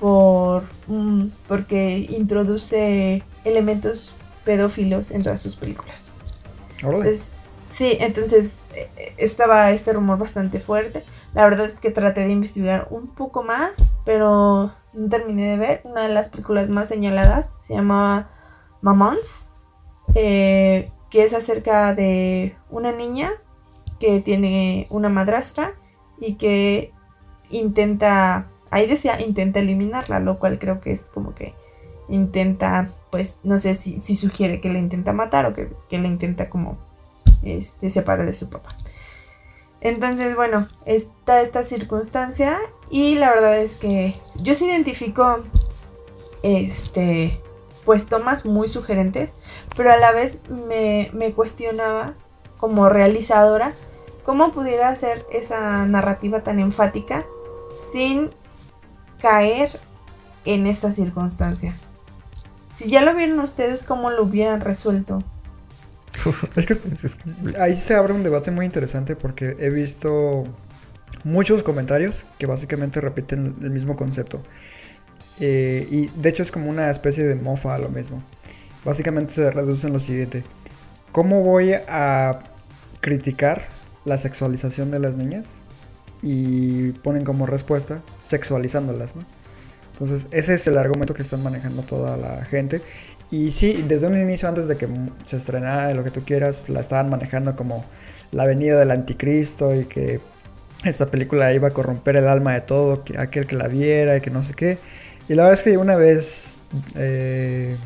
por, 0.00 0.64
um, 0.88 1.30
porque 1.48 2.06
introduce 2.10 3.22
elementos 3.44 4.14
pedófilos 4.44 5.10
en 5.10 5.22
todas 5.22 5.40
sus 5.40 5.56
películas. 5.56 6.12
Entonces, 6.82 7.32
sí, 7.72 7.96
entonces 8.00 8.52
estaba 9.16 9.70
este 9.70 9.92
rumor 9.92 10.18
bastante 10.18 10.60
fuerte. 10.60 11.04
La 11.34 11.44
verdad 11.44 11.66
es 11.66 11.80
que 11.80 11.90
traté 11.90 12.24
de 12.24 12.30
investigar 12.30 12.88
un 12.90 13.08
poco 13.08 13.42
más, 13.42 13.94
pero 14.04 14.72
no 14.92 15.08
terminé 15.08 15.50
de 15.50 15.56
ver. 15.58 15.80
Una 15.84 16.02
de 16.02 16.14
las 16.14 16.28
películas 16.28 16.68
más 16.68 16.88
señaladas 16.88 17.50
se 17.60 17.74
llamaba 17.74 18.30
Mamons, 18.80 19.46
eh, 20.14 20.90
que 21.10 21.24
es 21.24 21.34
acerca 21.34 21.94
de 21.94 22.56
una 22.70 22.92
niña 22.92 23.32
que 24.00 24.20
tiene 24.20 24.86
una 24.90 25.08
madrastra 25.08 25.74
y 26.20 26.34
que 26.34 26.92
intenta, 27.50 28.48
ahí 28.70 28.86
decía, 28.86 29.20
intenta 29.20 29.60
eliminarla, 29.60 30.20
lo 30.20 30.38
cual 30.38 30.58
creo 30.58 30.80
que 30.80 30.92
es 30.92 31.02
como 31.02 31.34
que 31.34 31.54
intenta, 32.08 32.88
pues 33.10 33.38
no 33.42 33.58
sé 33.58 33.74
si, 33.74 34.00
si 34.00 34.14
sugiere 34.14 34.60
que 34.60 34.70
le 34.70 34.78
intenta 34.78 35.12
matar 35.12 35.46
o 35.46 35.54
que, 35.54 35.72
que 35.88 35.98
le 35.98 36.08
intenta 36.08 36.48
como 36.48 36.78
este, 37.42 37.90
separar 37.90 38.26
de 38.26 38.32
su 38.32 38.50
papá. 38.50 38.68
Entonces, 39.80 40.34
bueno, 40.34 40.66
está 40.84 41.42
esta 41.42 41.62
circunstancia 41.62 42.58
y 42.90 43.16
la 43.16 43.30
verdad 43.30 43.58
es 43.58 43.76
que 43.76 44.16
yo 44.36 44.54
se 44.54 44.66
identifico, 44.66 45.44
este, 46.42 47.40
pues 47.84 48.06
tomas 48.06 48.44
muy 48.44 48.68
sugerentes, 48.68 49.34
pero 49.76 49.92
a 49.92 49.96
la 49.96 50.12
vez 50.12 50.38
me, 50.48 51.10
me 51.12 51.32
cuestionaba 51.32 52.14
como 52.56 52.88
realizadora 52.88 53.72
cómo 54.24 54.50
pudiera 54.50 54.88
hacer 54.88 55.24
esa 55.30 55.86
narrativa 55.86 56.42
tan 56.42 56.58
enfática 56.58 57.24
sin 57.92 58.30
caer 59.20 59.70
en 60.44 60.66
esta 60.66 60.92
circunstancia. 60.92 61.74
Si 62.74 62.88
ya 62.88 63.02
lo 63.02 63.14
vieron 63.14 63.40
ustedes, 63.40 63.82
¿cómo 63.82 64.10
lo 64.10 64.24
hubieran 64.24 64.60
resuelto? 64.60 65.22
es, 66.56 66.66
que, 66.66 66.78
ahí 67.60 67.74
se 67.74 67.94
abre 67.94 68.12
un 68.12 68.22
debate 68.22 68.50
muy 68.50 68.66
interesante 68.66 69.16
porque 69.16 69.56
he 69.58 69.70
visto 69.70 70.44
muchos 71.24 71.62
comentarios 71.62 72.26
que 72.38 72.46
básicamente 72.46 73.00
repiten 73.00 73.56
el 73.62 73.70
mismo 73.70 73.96
concepto. 73.96 74.42
Eh, 75.40 75.86
y 75.90 76.06
de 76.08 76.28
hecho 76.28 76.42
es 76.42 76.50
como 76.50 76.70
una 76.70 76.90
especie 76.90 77.24
de 77.24 77.34
mofa 77.34 77.74
a 77.74 77.78
lo 77.78 77.88
mismo. 77.88 78.22
Básicamente 78.84 79.34
se 79.34 79.50
reduce 79.50 79.86
en 79.86 79.92
lo 79.92 80.00
siguiente. 80.00 80.44
¿Cómo 81.12 81.42
voy 81.42 81.72
a 81.72 82.38
criticar 83.00 83.68
la 84.04 84.18
sexualización 84.18 84.90
de 84.90 85.00
las 85.00 85.16
niñas? 85.16 85.60
Y 86.22 86.92
ponen 86.92 87.24
como 87.24 87.46
respuesta 87.46 88.02
sexualizándolas, 88.22 89.16
¿no? 89.16 89.24
Entonces 89.92 90.28
ese 90.30 90.54
es 90.54 90.66
el 90.66 90.76
argumento 90.76 91.14
que 91.14 91.22
están 91.22 91.42
manejando 91.42 91.82
toda 91.82 92.16
la 92.16 92.44
gente. 92.44 92.82
Y 93.30 93.50
sí, 93.50 93.84
desde 93.86 94.06
un 94.06 94.16
inicio, 94.16 94.48
antes 94.48 94.68
de 94.68 94.76
que 94.76 94.88
se 95.24 95.36
estrenara 95.36 95.92
lo 95.94 96.04
que 96.04 96.10
tú 96.10 96.22
quieras, 96.24 96.68
la 96.68 96.80
estaban 96.80 97.10
manejando 97.10 97.56
como 97.56 97.84
la 98.30 98.44
venida 98.44 98.78
del 98.78 98.90
anticristo 98.90 99.74
y 99.74 99.84
que 99.84 100.20
esta 100.84 101.06
película 101.10 101.52
iba 101.52 101.68
a 101.68 101.70
corromper 101.70 102.16
el 102.16 102.28
alma 102.28 102.54
de 102.54 102.60
todo, 102.60 103.02
que 103.04 103.18
aquel 103.18 103.46
que 103.46 103.56
la 103.56 103.68
viera 103.68 104.16
y 104.16 104.20
que 104.20 104.30
no 104.30 104.42
sé 104.42 104.54
qué. 104.54 104.78
Y 105.28 105.34
la 105.34 105.44
verdad 105.44 105.58
es 105.58 105.64
que 105.64 105.76
una 105.76 105.96
vez 105.96 106.58
eh, 106.94 107.76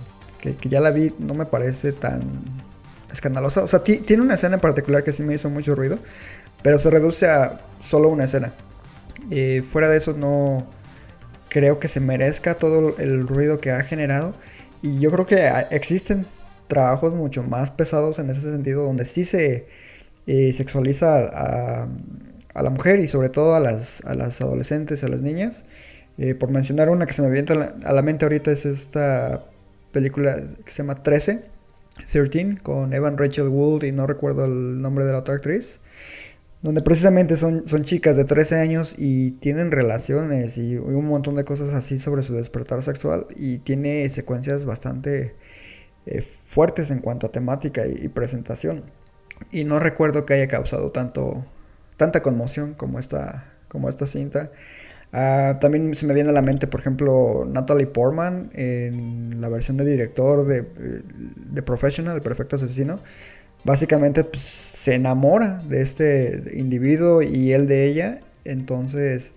que, 0.41 0.57
que, 0.57 0.68
ya 0.68 0.81
la 0.81 0.91
vi, 0.91 1.14
no 1.18 1.35
me 1.35 1.47
parece 1.47 1.93
tan 1.93 2.22
escandalosa. 3.11 3.62
O 3.62 3.66
sea, 3.66 3.83
tiene 3.83 4.22
una 4.22 4.35
escena 4.35 4.57
en 4.57 4.61
particular 4.61 5.05
que 5.05 5.12
sí 5.12 5.22
me 5.22 5.35
hizo 5.35 5.49
mucho 5.49 5.74
ruido, 5.74 5.99
pero 6.62 6.78
se 6.78 6.90
reduce 6.90 7.28
a 7.28 7.61
solo 7.80 8.08
una 8.08 8.24
escena. 8.24 8.52
Fuera 9.70 9.88
de 9.88 9.96
eso, 9.96 10.14
no 10.14 10.66
creo 11.50 11.78
que 11.78 11.88
se 11.88 12.00
merezca 12.00 12.54
todo 12.54 12.96
el 12.98 13.28
ruido 13.28 13.58
que 13.58 13.70
ha 13.72 13.82
generado. 13.82 14.32
Y 14.82 14.98
yo 14.98 15.11
creo 15.11 15.26
que 15.26 15.52
existen 15.70 16.24
trabajos 16.68 17.14
mucho 17.14 17.42
más 17.42 17.70
pesados 17.70 18.18
en 18.18 18.30
ese 18.30 18.50
sentido, 18.50 18.84
donde 18.84 19.04
sí 19.04 19.24
se 19.24 19.66
eh, 20.26 20.52
sexualiza 20.54 21.26
a, 21.26 21.88
a, 22.54 22.62
la 22.62 22.70
mujer 22.70 23.00
y 23.00 23.08
sobre 23.08 23.28
todo 23.28 23.54
a 23.54 23.61
las, 23.61 24.02
a 24.06 24.14
las 24.14 24.40
adolescentes, 24.40 25.04
a 25.04 25.08
las 25.08 25.20
niñas. 25.20 25.66
Eh, 26.16 26.34
por 26.34 26.50
mencionar 26.50 26.88
una 26.88 27.06
que 27.06 27.12
se 27.12 27.22
me 27.22 27.30
viene 27.30 27.52
a 27.84 27.92
la 27.92 28.02
mente 28.02 28.24
ahorita 28.24 28.50
es 28.52 28.64
esta 28.64 29.44
película 29.92 30.36
que 30.64 30.70
se 30.70 30.82
llama 30.82 31.02
13, 31.02 31.44
13, 32.11 32.58
con 32.62 32.92
Evan 32.92 33.18
Rachel 33.18 33.48
Wood 33.48 33.84
y 33.84 33.92
no 33.92 34.06
recuerdo 34.06 34.44
el 34.44 34.80
nombre 34.80 35.04
de 35.04 35.12
la 35.12 35.18
otra 35.18 35.34
actriz 35.34 35.80
donde 36.62 36.82
precisamente 36.82 37.36
son, 37.36 37.66
son 37.66 37.84
chicas 37.84 38.16
de 38.16 38.24
13 38.24 38.61
años 38.61 38.94
y 38.98 39.32
tienen 39.32 39.70
relaciones 39.70 40.58
y 40.58 40.76
un 40.76 41.06
montón 41.06 41.36
de 41.36 41.44
cosas 41.44 41.72
así 41.72 41.98
sobre 41.98 42.22
su 42.22 42.34
despertar 42.34 42.82
sexual 42.82 43.26
y 43.36 43.58
tiene 43.58 44.08
secuencias 44.11 44.66
bastante 44.66 45.36
eh, 46.06 46.22
fuertes 46.46 46.90
en 46.90 46.98
cuanto 46.98 47.26
a 47.26 47.32
temática 47.32 47.86
y, 47.86 48.08
presentación. 48.08 48.84
Y 49.50 49.64
no 49.64 49.78
recuerdo 49.78 50.26
que 50.26 50.34
haya 50.34 50.48
causado 50.48 50.90
tanto, 50.90 51.46
tanta 51.96 52.20
conmoción 52.20 52.74
como 52.74 52.98
esta, 52.98 53.54
como 53.68 53.88
esta 53.88 54.06
cinta. 54.06 54.52
Ah, 55.12 55.58
también 55.61 55.94
se 55.94 56.06
me 56.06 56.12
viene 56.12 56.28
a 56.28 56.32
la 56.32 56.42
mente, 56.42 56.66
por 56.66 56.80
ejemplo, 56.80 57.46
Natalie 57.48 57.86
Portman 57.86 58.50
en 58.52 59.40
la 59.40 59.48
versión 59.48 59.78
de 59.78 59.84
director 59.84 60.46
de, 60.46 60.62
de 60.62 61.62
Professional, 61.62 62.16
el 62.16 62.22
perfecto 62.22 62.56
asesino. 62.56 63.00
Básicamente, 63.64 64.24
pues 64.24 64.42
se 64.42 64.94
enamora 64.94 65.62
de 65.68 65.82
este 65.82 66.52
individuo 66.54 67.22
y 67.22 67.52
él 67.52 67.66
de 67.66 67.86
ella. 67.86 68.20
Entonces, 68.44 69.32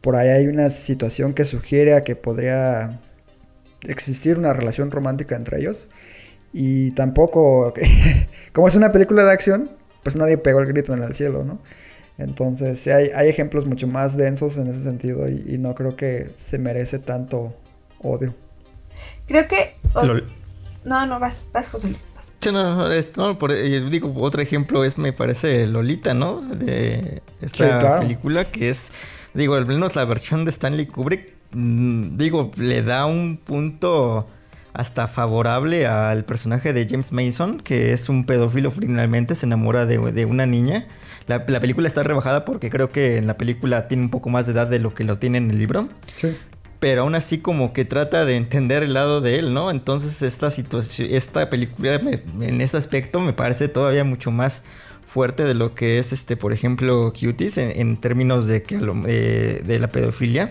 por 0.00 0.14
ahí 0.14 0.28
hay 0.28 0.46
una 0.46 0.70
situación 0.70 1.34
que 1.34 1.44
sugiere 1.44 1.94
a 1.94 2.04
que 2.04 2.14
podría 2.14 3.00
existir 3.82 4.38
una 4.38 4.52
relación 4.52 4.90
romántica 4.90 5.34
entre 5.34 5.58
ellos. 5.58 5.88
Y 6.52 6.92
tampoco, 6.92 7.74
como 8.52 8.68
es 8.68 8.76
una 8.76 8.92
película 8.92 9.24
de 9.24 9.32
acción, 9.32 9.68
pues 10.02 10.14
nadie 10.14 10.38
pegó 10.38 10.60
el 10.60 10.66
grito 10.66 10.94
en 10.94 11.02
el 11.02 11.14
cielo, 11.14 11.44
¿no? 11.44 11.58
Entonces, 12.18 12.86
hay, 12.86 13.10
hay 13.14 13.28
ejemplos 13.28 13.66
mucho 13.66 13.88
más 13.88 14.16
densos 14.16 14.56
en 14.56 14.68
ese 14.68 14.82
sentido 14.82 15.28
y, 15.28 15.58
no 15.58 15.74
creo 15.74 15.96
que 15.96 16.30
se 16.36 16.58
merece 16.58 16.98
tanto 16.98 17.54
odio. 18.00 18.34
Creo 19.26 19.46
que... 19.48 19.74
No, 20.84 21.04
no, 21.04 21.18
vas, 21.18 21.42
vas 21.52 21.68
José 21.68 21.88
Luis 21.88 22.04
no, 22.52 23.38
por, 23.38 23.52
eh, 23.52 23.80
digo, 23.90 24.12
otro 24.16 24.42
ejemplo 24.42 24.84
es, 24.84 24.98
me 24.98 25.12
parece, 25.12 25.66
Lolita, 25.66 26.14
¿no? 26.14 26.40
De 26.40 27.22
esta 27.40 28.00
película 28.00 28.46
que 28.46 28.70
es, 28.70 28.92
digo, 29.34 29.54
al 29.54 29.66
menos 29.66 29.96
la 29.96 30.04
versión 30.04 30.44
de 30.44 30.50
Stanley 30.50 30.86
Kubrick, 30.86 31.32
mm, 31.52 32.16
digo, 32.16 32.50
le 32.56 32.82
da 32.82 33.06
un 33.06 33.36
punto 33.36 34.26
hasta 34.72 35.08
favorable 35.08 35.86
al 35.86 36.24
personaje 36.24 36.72
de 36.72 36.86
James 36.88 37.12
Mason, 37.12 37.60
que 37.60 37.92
es 37.92 38.08
un 38.08 38.24
pedófilo 38.24 38.70
finalmente, 38.70 39.34
se 39.34 39.46
enamora 39.46 39.86
de, 39.86 40.26
una 40.26 40.44
niña. 40.44 40.86
La, 41.26 41.44
la, 41.48 41.60
película 41.60 41.88
está 41.88 42.02
rebajada 42.02 42.44
porque 42.44 42.70
creo 42.70 42.90
que 42.90 43.16
en 43.16 43.26
la 43.26 43.36
película 43.36 43.88
tiene 43.88 44.04
un 44.04 44.10
poco 44.10 44.28
más 44.28 44.46
de 44.46 44.52
edad 44.52 44.66
de 44.66 44.78
lo 44.78 44.94
que 44.94 45.02
lo 45.02 45.18
tiene 45.18 45.38
en 45.38 45.50
el 45.50 45.58
libro. 45.58 45.88
Sí 46.16 46.36
pero 46.78 47.02
aún 47.02 47.14
así 47.14 47.38
como 47.38 47.72
que 47.72 47.84
trata 47.84 48.24
de 48.24 48.36
entender 48.36 48.82
el 48.82 48.94
lado 48.94 49.20
de 49.20 49.38
él, 49.38 49.54
¿no? 49.54 49.70
Entonces 49.70 50.22
esta 50.22 50.50
situación, 50.50 51.08
esta 51.10 51.48
película 51.48 51.94
en 51.94 52.60
ese 52.60 52.76
aspecto 52.76 53.20
me 53.20 53.32
parece 53.32 53.68
todavía 53.68 54.04
mucho 54.04 54.30
más 54.30 54.62
fuerte 55.04 55.44
de 55.44 55.54
lo 55.54 55.74
que 55.74 55.98
es, 55.98 56.12
este, 56.12 56.36
por 56.36 56.52
ejemplo, 56.52 57.12
Cuties 57.12 57.58
en, 57.58 57.96
términos 57.96 58.46
de, 58.48 58.62
que, 58.62 58.78
eh, 59.06 59.62
de 59.64 59.78
la 59.78 59.88
pedofilia. 59.88 60.50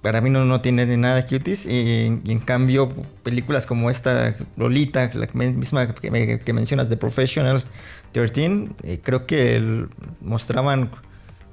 Para 0.00 0.20
mí 0.20 0.30
no, 0.30 0.44
no 0.44 0.60
tiene 0.60 0.84
nada 0.96 1.26
Cuties 1.26 1.66
y, 1.66 2.06
en 2.06 2.38
cambio 2.40 2.88
películas 3.22 3.66
como 3.66 3.90
esta 3.90 4.34
Lolita, 4.56 5.10
la 5.14 5.28
misma 5.34 5.94
que, 5.94 6.52
mencionas 6.52 6.88
de 6.88 6.96
Professional 6.96 7.64
13, 8.12 8.68
eh, 8.82 9.00
creo 9.02 9.26
que 9.26 9.86
mostraban 10.20 10.90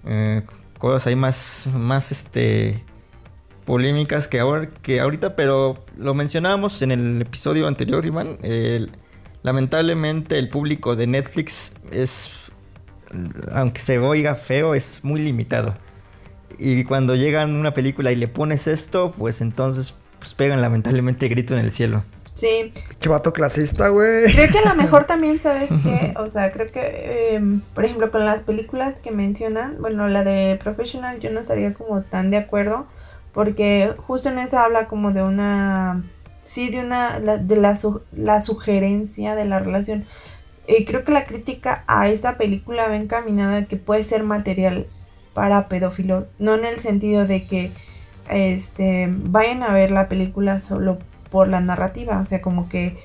eh, 0.06 0.44
cosas 0.78 1.08
ahí 1.08 1.16
más, 1.16 1.68
más 1.74 2.12
este 2.12 2.84
polémicas 3.70 4.28
que, 4.28 4.40
ahora, 4.40 4.68
que 4.82 5.00
ahorita, 5.00 5.36
pero 5.36 5.76
lo 5.96 6.16
mencionábamos 6.16 6.82
en 6.82 6.90
el 6.90 7.22
episodio 7.22 7.68
anterior, 7.68 8.04
Iván. 8.04 8.40
lamentablemente 9.44 10.40
el 10.40 10.50
público 10.50 10.96
de 10.96 11.06
Netflix 11.06 11.74
es, 11.92 12.32
aunque 13.54 13.80
se 13.80 14.00
oiga 14.00 14.34
feo, 14.34 14.74
es 14.74 15.04
muy 15.04 15.22
limitado. 15.22 15.76
Y 16.58 16.84
cuando 16.84 17.14
llegan 17.14 17.54
una 17.54 17.76
película 17.76 18.12
y 18.12 18.16
le 18.16 18.28
pones 18.28 18.66
esto, 18.66 19.14
pues 19.16 19.40
entonces 19.40 19.94
pues 20.18 20.34
pegan 20.34 20.64
lamentablemente 20.64 21.28
grito 21.28 21.54
en 21.54 21.60
el 21.60 21.70
cielo. 21.70 22.04
Sí. 22.34 22.74
Chavato 23.00 23.34
clasista, 23.34 23.90
güey. 23.90 24.34
Creo 24.34 24.52
que 24.52 24.58
a 24.68 24.74
lo 24.74 24.82
mejor 24.82 25.04
también, 25.06 25.40
¿sabes 25.40 25.70
qué? 25.84 26.16
O 26.18 26.28
sea, 26.28 26.50
creo 26.50 26.66
que, 26.72 27.36
em, 27.36 27.62
por 27.76 27.86
ejemplo, 27.86 28.10
con 28.10 28.26
las 28.26 28.42
películas 28.42 29.00
que 29.00 29.12
mencionan, 29.12 29.78
bueno, 29.80 30.08
la 30.08 30.24
de 30.24 30.58
Professional 30.64 31.20
yo 31.20 31.30
no 31.30 31.42
estaría 31.42 31.76
como 31.76 32.02
tan 32.02 32.32
de 32.32 32.38
acuerdo 32.38 32.88
porque 33.34 33.94
justo 34.08 34.30
en 34.30 34.40
esa 34.40 34.64
habla 34.64 34.88
como 34.88 35.12
de 35.12 35.24
una, 35.24 36.04
sí, 36.42 36.70
de 36.70 36.82
una, 36.82 37.20
de 37.20 37.56
la, 37.56 37.78
la 38.12 38.42
sugerencia 38.42 39.36
de 39.36 39.46
la 39.46 39.60
relación. 39.60 40.06
Eh, 40.68 40.86
creo 40.86 41.04
que 41.04 41.12
la 41.12 41.26
crítica 41.26 41.84
a 41.88 42.10
esta 42.10 42.38
película 42.38 42.88
va 42.88 42.96
encaminada 42.96 43.66
que 43.66 43.78
puede 43.78 44.04
ser 44.04 44.24
material 44.24 44.86
para 45.34 45.68
pedófilos, 45.68 46.26
no 46.38 46.54
en 46.56 46.66
el 46.66 46.78
sentido 46.78 47.26
de 47.26 47.46
que 47.46 47.72
este 48.30 49.08
vayan 49.10 49.64
a 49.64 49.74
ver 49.74 49.90
la 49.90 50.08
película 50.08 50.60
solo 50.60 51.00
por 51.32 51.48
la 51.48 51.62
narrativa, 51.62 52.20
o 52.20 52.26
sea, 52.26 52.42
como 52.42 52.70
que 52.70 52.98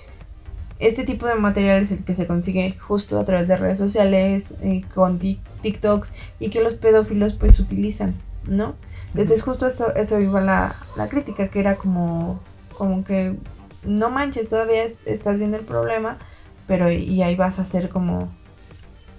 este 0.79 1.05
tipo 1.05 1.27
de 1.27 1.37
material 1.37 1.83
es 1.83 1.93
el 1.93 2.05
que 2.05 2.15
se 2.15 2.27
consigue 2.27 2.77
justo 2.79 3.19
a 3.19 3.25
través 3.25 3.49
de 3.49 3.57
redes 3.57 3.79
sociales, 3.79 4.55
eh, 4.63 4.83
con 4.95 5.19
TikToks 5.19 6.13
y 6.41 6.51
que 6.51 6.63
los 6.63 6.75
pedófilos 6.75 7.35
pues 7.35 7.59
utilizan, 7.61 8.15
¿no? 8.47 8.75
Entonces 9.15 9.43
justo 9.43 9.67
esto, 9.67 9.95
eso 9.95 10.19
iba 10.19 10.41
la, 10.41 10.75
la 10.97 11.09
crítica, 11.09 11.49
que 11.49 11.61
era 11.61 11.77
como, 11.77 12.41
como 12.77 13.05
que 13.05 13.37
no 13.85 14.11
manches, 14.11 14.49
todavía 14.49 14.85
estás 15.05 15.39
viendo 15.39 15.57
el 15.57 15.65
problema, 15.65 16.19
pero 16.67 16.91
y 16.91 17.23
ahí 17.23 17.37
vas 17.37 17.61
a 17.61 17.63
hacer 17.63 17.91
como 17.91 18.29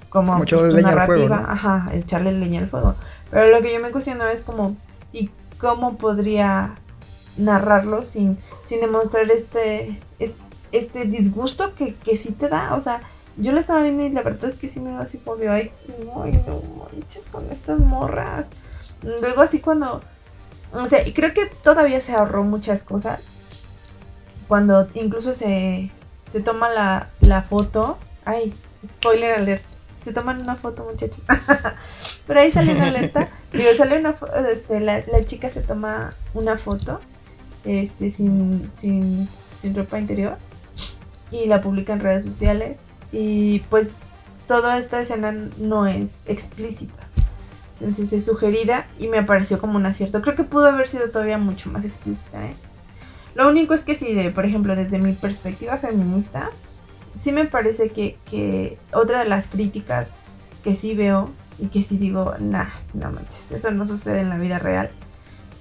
como, 0.09 0.37
narrativa, 0.37 1.45
ajá, 1.47 1.89
echarle 1.93 2.31
leña 2.31 2.61
al 2.61 2.69
fuego. 2.69 2.95
Pero 3.31 3.53
lo 3.53 3.61
que 3.61 3.73
yo 3.73 3.81
me 3.81 3.91
cuestiono 3.91 4.25
es 4.27 4.41
como 4.41 4.77
y 5.11 5.29
cómo 5.59 5.97
podría 5.97 6.75
narrarlo 7.37 8.05
sin 8.05 8.37
sin 8.65 8.79
demostrar 8.81 9.29
este 9.29 9.99
este, 10.71 11.05
disgusto 11.05 11.73
que, 11.73 11.95
que 11.95 12.15
sí 12.15 12.33
te 12.33 12.49
da, 12.49 12.75
o 12.75 12.81
sea, 12.81 13.01
yo 13.37 13.51
la 13.51 13.61
estaba 13.61 13.81
viendo 13.81 14.05
y 14.05 14.09
la 14.09 14.23
verdad 14.23 14.49
es 14.49 14.57
que 14.57 14.67
sí 14.67 14.79
me 14.79 14.91
iba 14.91 15.01
así 15.01 15.17
por 15.17 15.39
ay, 15.47 15.71
no, 16.03 16.25
no 16.25 16.61
manches 16.77 17.25
con 17.31 17.49
estas 17.49 17.79
morras. 17.79 18.45
Luego 19.05 19.41
así 19.41 19.59
cuando... 19.59 20.01
O 20.73 20.87
sea, 20.87 21.07
y 21.07 21.13
creo 21.13 21.33
que 21.33 21.45
todavía 21.45 22.01
se 22.01 22.13
ahorró 22.13 22.43
muchas 22.43 22.83
cosas. 22.83 23.21
Cuando 24.47 24.89
incluso 24.93 25.33
se, 25.33 25.89
se 26.29 26.41
toma 26.41 26.69
la, 26.69 27.09
la 27.21 27.43
foto. 27.43 27.97
Ay, 28.25 28.53
spoiler 28.85 29.35
alert. 29.35 29.63
se 30.01 30.11
toman 30.11 30.41
una 30.41 30.55
foto, 30.55 30.83
muchachos. 30.83 31.21
Pero 32.27 32.39
ahí 32.39 32.51
sale 32.51 32.73
una 32.73 32.87
alerta. 32.87 33.29
Digo, 33.53 33.69
sale 33.77 33.99
una 33.99 34.13
foto, 34.13 34.35
este, 34.47 34.79
la, 34.79 35.01
la 35.11 35.23
chica 35.23 35.49
se 35.49 35.61
toma 35.61 36.09
una 36.33 36.57
foto, 36.57 36.99
este, 37.63 38.09
sin, 38.09 38.69
sin, 38.75 39.29
sin 39.57 39.75
ropa 39.75 39.99
interior. 39.99 40.37
Y 41.31 41.45
la 41.45 41.61
publica 41.61 41.93
en 41.93 42.01
redes 42.01 42.25
sociales. 42.25 42.79
Y 43.11 43.59
pues 43.69 43.91
toda 44.47 44.77
esta 44.77 45.01
escena 45.01 45.31
no 45.57 45.87
es 45.87 46.17
explícita. 46.25 47.04
Entonces 47.79 48.13
es 48.13 48.25
sugerida 48.25 48.87
y 48.97 49.07
me 49.07 49.23
pareció 49.23 49.59
como 49.59 49.77
un 49.77 49.85
acierto. 49.85 50.21
Creo 50.21 50.35
que 50.35 50.43
pudo 50.43 50.67
haber 50.67 50.87
sido 50.87 51.09
todavía 51.09 51.37
mucho 51.37 51.69
más 51.69 51.85
explícita, 51.85 52.45
¿eh? 52.45 52.55
Lo 53.35 53.49
único 53.49 53.73
es 53.73 53.81
que 53.81 53.95
si, 53.95 54.13
de, 54.13 54.31
por 54.31 54.45
ejemplo, 54.45 54.75
desde 54.77 54.97
mi 54.97 55.11
perspectiva 55.11 55.77
feminista, 55.77 56.49
sí 57.21 57.33
me 57.33 57.45
parece 57.45 57.89
que, 57.89 58.17
que 58.29 58.77
otra 58.93 59.23
de 59.23 59.29
las 59.29 59.47
críticas 59.47 60.07
que 60.63 60.73
sí 60.73 60.95
veo 60.95 61.29
y 61.59 61.67
que 61.67 61.81
sí 61.81 61.97
digo, 61.97 62.33
nah, 62.39 62.69
no 62.93 63.11
manches, 63.11 63.51
eso 63.51 63.71
no 63.71 63.87
sucede 63.87 64.21
en 64.21 64.29
la 64.29 64.37
vida 64.37 64.57
real, 64.59 64.89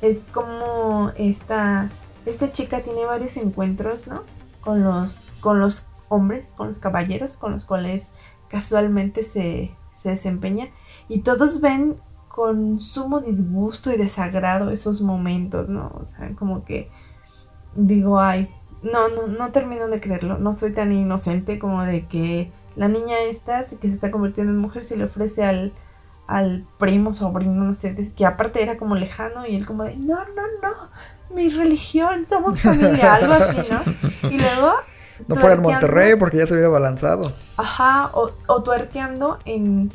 es 0.02 0.24
como 0.32 1.12
esta, 1.16 1.88
esta 2.26 2.52
chica 2.52 2.82
tiene 2.82 3.04
varios 3.06 3.36
encuentros, 3.36 4.06
¿no? 4.06 4.22
Con 4.60 4.82
los, 4.82 5.28
con 5.40 5.60
los 5.60 5.86
hombres, 6.08 6.52
con 6.56 6.68
los 6.68 6.78
caballeros, 6.78 7.36
con 7.36 7.52
los 7.52 7.64
cuales 7.64 8.10
casualmente 8.48 9.24
se, 9.24 9.72
se 10.00 10.10
desempeña 10.10 10.68
y 11.09 11.20
todos 11.20 11.61
ven 11.61 11.96
con 12.28 12.80
sumo 12.80 13.20
disgusto 13.20 13.92
y 13.92 13.96
desagrado 13.96 14.70
esos 14.70 15.00
momentos, 15.00 15.68
¿no? 15.68 15.92
O 16.02 16.07
sea, 16.07 16.34
como 16.34 16.64
que 16.64 16.90
digo, 17.76 18.18
ay, 18.18 18.48
no, 18.82 19.09
no, 19.09 19.26
no 19.28 19.50
termino 19.50 19.88
de 19.88 20.00
creerlo, 20.00 20.38
no 20.38 20.52
soy 20.52 20.72
tan 20.72 20.92
inocente 20.92 21.59
como 21.59 21.82
de 21.84 22.07
que 22.07 22.50
la 22.76 22.88
niña 22.88 23.20
esta 23.20 23.64
que 23.64 23.88
se 23.88 23.94
está 23.94 24.11
convirtiendo 24.11 24.52
en 24.52 24.59
mujer 24.59 24.84
se 24.84 24.96
le 24.96 25.05
ofrece 25.05 25.44
al, 25.44 25.72
al 26.26 26.66
primo, 26.78 27.14
sobrino, 27.14 27.64
no 27.64 27.74
sé, 27.74 28.12
que 28.16 28.26
aparte 28.26 28.62
era 28.62 28.76
como 28.78 28.96
lejano 28.96 29.46
y 29.46 29.55
él 29.55 29.64
como 29.64 29.84
de, 29.84 29.96
no, 29.96 30.16
no, 30.16 30.42
no, 30.61 31.34
mi 31.34 31.48
religión, 31.50 32.26
somos 32.26 32.62
familia, 32.62 33.14
algo 33.14 33.32
así, 33.32 33.72
¿no? 33.72 34.30
Y 34.30 34.38
luego... 34.38 34.72
No 35.28 35.36
fuera 35.36 35.55
en 35.55 35.62
Monterrey 35.62 36.16
porque 36.18 36.38
ya 36.38 36.46
se 36.48 36.55
hubiera 36.55 36.68
balanzado. 36.68 37.32
Ajá, 37.57 38.11
o, 38.14 38.32
o 38.48 38.62
tuerteando 38.64 39.38
en, 39.44 39.92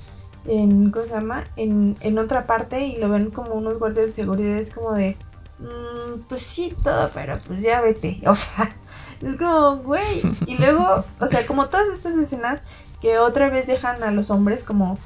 en, 0.49 0.91
¿cómo 0.91 1.05
se 1.05 1.11
llama? 1.11 1.43
En, 1.55 1.95
en 2.01 2.17
otra 2.17 2.47
parte 2.47 2.81
y 2.81 2.97
lo 2.97 3.09
ven 3.09 3.29
como 3.29 3.53
unos 3.53 3.77
guardias 3.77 4.07
de 4.07 4.11
seguridad, 4.11 4.57
es 4.57 4.73
como 4.73 4.93
de, 4.93 5.15
mm, 5.59 6.21
pues 6.27 6.41
sí, 6.41 6.75
todo, 6.83 7.09
pero 7.13 7.37
pues 7.47 7.61
ya 7.61 7.81
vete, 7.81 8.19
o 8.27 8.35
sea, 8.35 8.75
es 9.21 9.37
como, 9.37 9.77
güey, 9.77 10.21
y 10.47 10.57
luego, 10.57 11.03
o 11.19 11.27
sea, 11.27 11.45
como 11.45 11.69
todas 11.69 11.87
estas 11.89 12.17
escenas 12.17 12.61
que 13.01 13.19
otra 13.19 13.49
vez 13.49 13.67
dejan 13.67 14.01
a 14.03 14.11
los 14.11 14.31
hombres 14.31 14.63
como, 14.63 14.97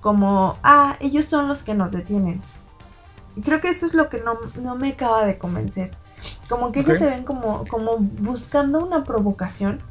como, 0.00 0.56
ah, 0.62 0.96
ellos 1.00 1.26
son 1.26 1.48
los 1.48 1.62
que 1.62 1.74
nos 1.74 1.92
detienen. 1.92 2.40
Y 3.36 3.42
creo 3.42 3.60
que 3.60 3.68
eso 3.68 3.86
es 3.86 3.92
lo 3.92 4.08
que 4.08 4.20
no, 4.20 4.38
no 4.62 4.76
me 4.76 4.92
acaba 4.92 5.26
de 5.26 5.36
convencer. 5.36 5.90
Como 6.48 6.72
que 6.72 6.80
ellos 6.80 6.98
se 6.98 7.06
ven 7.06 7.24
como, 7.24 7.64
como 7.68 7.98
buscando 7.98 8.84
una 8.84 9.04
provocación 9.04 9.82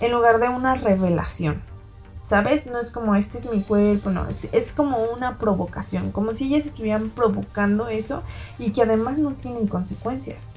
en 0.00 0.12
lugar 0.12 0.38
de 0.38 0.48
una 0.48 0.76
revelación. 0.76 1.62
¿Sabes? 2.26 2.66
No 2.66 2.80
es 2.80 2.90
como 2.90 3.14
este 3.14 3.38
es 3.38 3.50
mi 3.50 3.62
cuerpo, 3.62 4.10
no, 4.10 4.28
es, 4.28 4.48
es 4.50 4.72
como 4.72 4.98
una 4.98 5.38
provocación, 5.38 6.10
como 6.10 6.34
si 6.34 6.46
ellas 6.46 6.66
estuvieran 6.66 7.10
provocando 7.10 7.88
eso 7.88 8.22
y 8.58 8.72
que 8.72 8.82
además 8.82 9.18
no 9.18 9.32
tienen 9.34 9.68
consecuencias. 9.68 10.54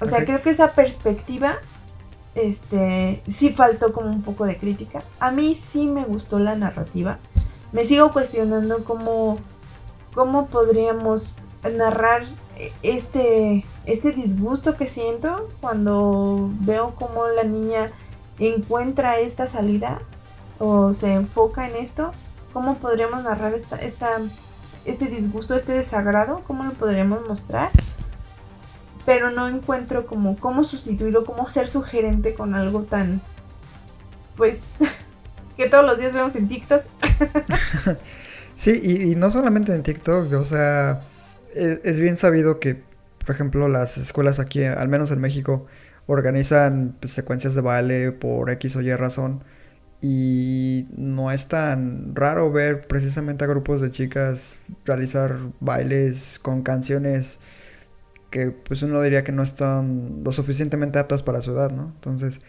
O 0.00 0.06
sea, 0.06 0.24
creo 0.24 0.42
que 0.42 0.50
esa 0.50 0.72
perspectiva, 0.72 1.56
este, 2.34 3.22
sí 3.26 3.50
faltó 3.50 3.92
como 3.92 4.08
un 4.08 4.22
poco 4.22 4.46
de 4.46 4.56
crítica. 4.56 5.02
A 5.20 5.30
mí 5.30 5.54
sí 5.54 5.86
me 5.86 6.04
gustó 6.04 6.38
la 6.38 6.54
narrativa. 6.54 7.18
Me 7.72 7.84
sigo 7.84 8.12
cuestionando 8.12 8.84
cómo, 8.84 9.38
cómo 10.14 10.46
podríamos 10.46 11.34
narrar 11.76 12.24
este, 12.82 13.64
este 13.84 14.12
disgusto 14.12 14.76
que 14.76 14.86
siento 14.86 15.48
cuando 15.60 16.50
veo 16.60 16.94
cómo 16.94 17.26
la 17.28 17.44
niña 17.44 17.90
encuentra 18.38 19.18
esta 19.18 19.46
salida 19.46 20.00
o 20.58 20.92
se 20.94 21.12
enfoca 21.12 21.68
en 21.68 21.76
esto. 21.76 22.10
¿Cómo 22.52 22.78
podríamos 22.78 23.24
narrar 23.24 23.54
esta, 23.54 23.76
esta, 23.76 24.18
este 24.84 25.06
disgusto, 25.06 25.54
este 25.54 25.72
desagrado? 25.72 26.42
¿Cómo 26.46 26.64
lo 26.64 26.72
podríamos 26.72 27.26
mostrar? 27.28 27.70
Pero 29.04 29.30
no 29.30 29.48
encuentro 29.48 30.06
como 30.06 30.36
cómo 30.36 30.64
sustituirlo, 30.64 31.24
cómo 31.24 31.48
ser 31.48 31.68
sugerente 31.68 32.34
con 32.34 32.54
algo 32.54 32.82
tan, 32.82 33.20
pues, 34.36 34.60
que 35.56 35.68
todos 35.68 35.84
los 35.84 35.98
días 35.98 36.12
vemos 36.12 36.34
en 36.36 36.48
TikTok. 36.48 36.82
Sí, 38.56 38.80
y, 38.82 39.16
no 39.16 39.30
solamente 39.30 39.74
en 39.74 39.82
TikTok, 39.82 40.32
o 40.32 40.44
sea, 40.46 41.02
es, 41.54 41.78
es 41.84 42.00
bien 42.00 42.16
sabido 42.16 42.58
que, 42.58 42.82
por 43.18 43.34
ejemplo, 43.34 43.68
las 43.68 43.98
escuelas 43.98 44.40
aquí, 44.40 44.64
al 44.64 44.88
menos 44.88 45.10
en 45.10 45.20
México, 45.20 45.66
organizan 46.06 46.96
pues, 46.98 47.12
secuencias 47.12 47.54
de 47.54 47.60
baile 47.60 48.12
por 48.12 48.48
X 48.50 48.76
o 48.76 48.80
Y 48.80 48.94
razón. 48.94 49.44
Y 50.02 50.86
no 50.96 51.32
es 51.32 51.48
tan 51.48 52.14
raro 52.14 52.52
ver 52.52 52.86
precisamente 52.86 53.44
a 53.44 53.46
grupos 53.46 53.80
de 53.80 53.90
chicas 53.90 54.60
realizar 54.84 55.36
bailes 55.60 56.38
con 56.38 56.62
canciones 56.62 57.40
que 58.30 58.50
pues 58.50 58.82
uno 58.82 59.00
diría 59.00 59.24
que 59.24 59.32
no 59.32 59.42
están 59.42 60.22
lo 60.24 60.32
suficientemente 60.32 60.98
aptas 60.98 61.22
para 61.22 61.40
su 61.40 61.52
edad, 61.52 61.70
¿no? 61.70 61.92
Entonces, 61.94 62.40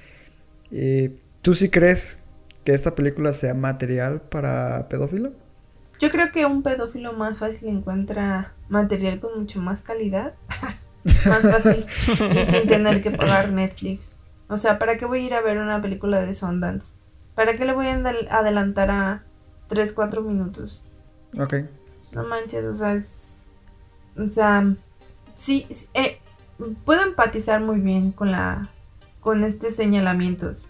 eh, 0.71 1.17
¿tú 1.41 1.53
sí 1.53 1.69
crees 1.69 2.19
que 2.65 2.73
esta 2.73 2.95
película 2.95 3.31
sea 3.33 3.53
material 3.53 4.21
para 4.21 4.89
pedófilo? 4.89 5.31
Yo 5.99 6.11
creo 6.11 6.31
que 6.31 6.45
un 6.45 6.61
pedófilo 6.61 7.13
más 7.13 7.39
fácil 7.39 7.69
encuentra 7.69 8.53
material 8.69 9.19
con 9.19 9.39
mucho 9.39 9.61
más 9.61 9.81
calidad. 9.81 10.33
más 11.25 11.41
fácil. 11.41 11.85
y 11.87 12.51
sin 12.51 12.67
tener 12.67 13.01
que 13.01 13.11
pagar 13.11 13.51
Netflix. 13.51 14.17
O 14.49 14.57
sea, 14.57 14.79
¿para 14.79 14.97
qué 14.97 15.05
voy 15.05 15.23
a 15.23 15.27
ir 15.27 15.33
a 15.33 15.41
ver 15.41 15.57
una 15.57 15.81
película 15.81 16.21
de 16.21 16.33
Sundance? 16.33 16.87
¿Para 17.37 17.53
qué 17.53 17.63
le 17.63 17.73
voy 17.73 17.87
a 17.87 17.95
adel- 17.97 18.27
adelantar 18.29 18.91
a 18.91 19.23
3, 19.69 19.93
4 19.93 20.21
minutos? 20.23 20.85
Ok. 21.39 21.53
No 22.13 22.23
manches, 22.25 22.65
o 22.65 22.73
sea, 22.73 22.93
es. 22.93 23.45
O 24.17 24.27
sea, 24.29 24.65
sí, 25.37 25.65
eh, 25.93 26.19
puedo 26.83 27.03
empatizar 27.03 27.61
muy 27.61 27.79
bien 27.79 28.11
con 28.11 28.31
la. 28.31 28.69
con 29.21 29.43
estos 29.43 29.75
señalamientos 29.75 30.67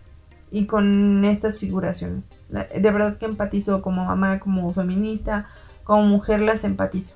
y 0.51 0.65
con 0.65 1.23
estas 1.25 1.57
figuraciones. 1.59 2.23
De 2.49 2.91
verdad 2.91 3.17
que 3.17 3.25
empatizo 3.25 3.81
como 3.81 4.03
mamá, 4.05 4.39
como 4.39 4.73
feminista, 4.73 5.47
como 5.85 6.03
mujer 6.03 6.41
las 6.41 6.63
empatizo. 6.65 7.15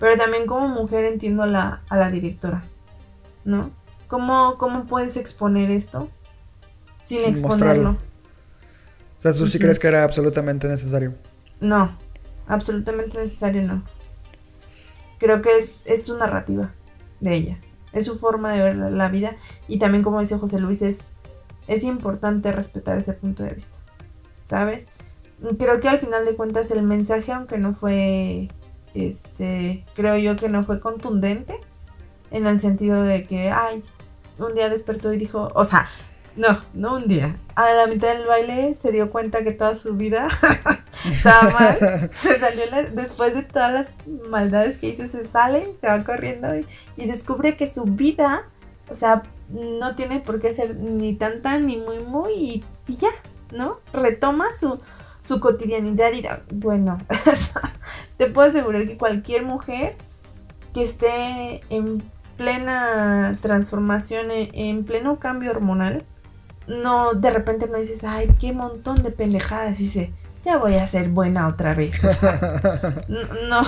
Pero 0.00 0.16
también 0.16 0.46
como 0.46 0.66
mujer 0.68 1.04
entiendo 1.04 1.42
a 1.44 1.46
la, 1.46 1.82
a 1.88 1.96
la 1.96 2.10
directora, 2.10 2.62
¿no? 3.44 3.70
¿Cómo, 4.08 4.56
¿Cómo 4.58 4.86
puedes 4.86 5.16
exponer 5.16 5.70
esto 5.70 6.08
sin, 7.04 7.18
Sin 7.18 7.28
exponerlo? 7.30 7.92
mostrarlo. 7.92 8.07
O 9.18 9.22
sea, 9.22 9.32
¿tú 9.32 9.46
sí 9.46 9.58
crees 9.58 9.78
que 9.78 9.88
era 9.88 10.04
absolutamente 10.04 10.68
necesario? 10.68 11.14
No, 11.60 11.90
absolutamente 12.46 13.18
necesario 13.18 13.62
no. 13.62 13.82
Creo 15.18 15.42
que 15.42 15.58
es, 15.58 15.82
es 15.84 16.04
su 16.04 16.16
narrativa 16.16 16.72
de 17.20 17.34
ella. 17.34 17.58
Es 17.92 18.06
su 18.06 18.16
forma 18.16 18.52
de 18.52 18.60
ver 18.60 18.76
la, 18.76 18.90
la 18.90 19.08
vida. 19.08 19.36
Y 19.66 19.78
también, 19.78 20.04
como 20.04 20.20
dice 20.20 20.38
José 20.38 20.60
Luis, 20.60 20.82
es, 20.82 21.08
es 21.66 21.82
importante 21.82 22.52
respetar 22.52 22.98
ese 22.98 23.12
punto 23.12 23.42
de 23.42 23.54
vista. 23.54 23.78
¿Sabes? 24.46 24.86
Creo 25.58 25.80
que 25.80 25.88
al 25.88 25.98
final 25.98 26.24
de 26.24 26.36
cuentas 26.36 26.70
el 26.70 26.82
mensaje, 26.82 27.32
aunque 27.32 27.58
no 27.58 27.74
fue, 27.74 28.48
este, 28.94 29.84
creo 29.94 30.16
yo 30.16 30.36
que 30.36 30.48
no 30.48 30.64
fue 30.64 30.80
contundente, 30.80 31.54
en 32.30 32.46
el 32.46 32.60
sentido 32.60 33.02
de 33.02 33.26
que, 33.26 33.50
ay, 33.50 33.82
un 34.38 34.54
día 34.54 34.68
despertó 34.68 35.12
y 35.12 35.18
dijo, 35.18 35.48
o 35.54 35.64
sea, 35.64 35.88
no, 36.38 36.60
no 36.74 36.94
un 36.96 37.08
día. 37.08 37.36
A 37.54 37.72
la 37.72 37.86
mitad 37.86 38.14
del 38.16 38.26
baile 38.26 38.76
se 38.80 38.92
dio 38.92 39.10
cuenta 39.10 39.42
que 39.44 39.50
toda 39.52 39.74
su 39.74 39.94
vida 39.94 40.28
estaba 41.08 41.50
mal. 41.50 42.10
Se 42.14 42.38
salió 42.38 42.64
la- 42.66 42.84
después 42.84 43.34
de 43.34 43.42
todas 43.42 43.72
las 43.72 43.92
maldades 44.30 44.78
que 44.78 44.88
hizo, 44.88 45.06
se 45.08 45.24
sale, 45.26 45.74
se 45.80 45.86
va 45.88 46.04
corriendo 46.04 46.56
y, 46.56 46.66
y 46.96 47.06
descubre 47.06 47.56
que 47.56 47.70
su 47.70 47.84
vida, 47.84 48.42
o 48.90 48.96
sea, 48.96 49.22
no 49.50 49.94
tiene 49.96 50.20
por 50.20 50.40
qué 50.40 50.54
ser 50.54 50.76
ni 50.76 51.14
tan 51.14 51.42
tan 51.42 51.66
ni 51.66 51.76
muy 51.78 52.00
muy 52.00 52.32
y, 52.34 52.64
y 52.86 52.96
ya, 52.96 53.10
¿no? 53.52 53.78
Retoma 53.92 54.52
su, 54.52 54.80
su 55.22 55.40
cotidianidad 55.40 56.12
y 56.12 56.22
da- 56.22 56.42
bueno, 56.52 56.98
te 58.16 58.26
puedo 58.26 58.48
asegurar 58.48 58.86
que 58.86 58.96
cualquier 58.96 59.42
mujer 59.44 59.94
que 60.74 60.84
esté 60.84 61.62
en 61.70 62.02
plena 62.36 63.36
transformación, 63.42 64.30
en, 64.30 64.48
en 64.54 64.84
pleno 64.84 65.18
cambio 65.18 65.50
hormonal, 65.50 66.04
no, 66.68 67.14
de 67.14 67.30
repente 67.30 67.68
no 67.68 67.78
dices, 67.78 68.04
ay, 68.04 68.28
qué 68.40 68.52
montón 68.52 68.96
de 69.02 69.10
pendejadas 69.10 69.80
hice, 69.80 70.12
ya 70.44 70.56
voy 70.58 70.74
a 70.74 70.86
ser 70.86 71.08
buena 71.08 71.48
otra 71.48 71.74
vez. 71.74 72.02
O 72.04 72.12
sea, 72.12 72.38
n- 73.08 73.48
no, 73.48 73.62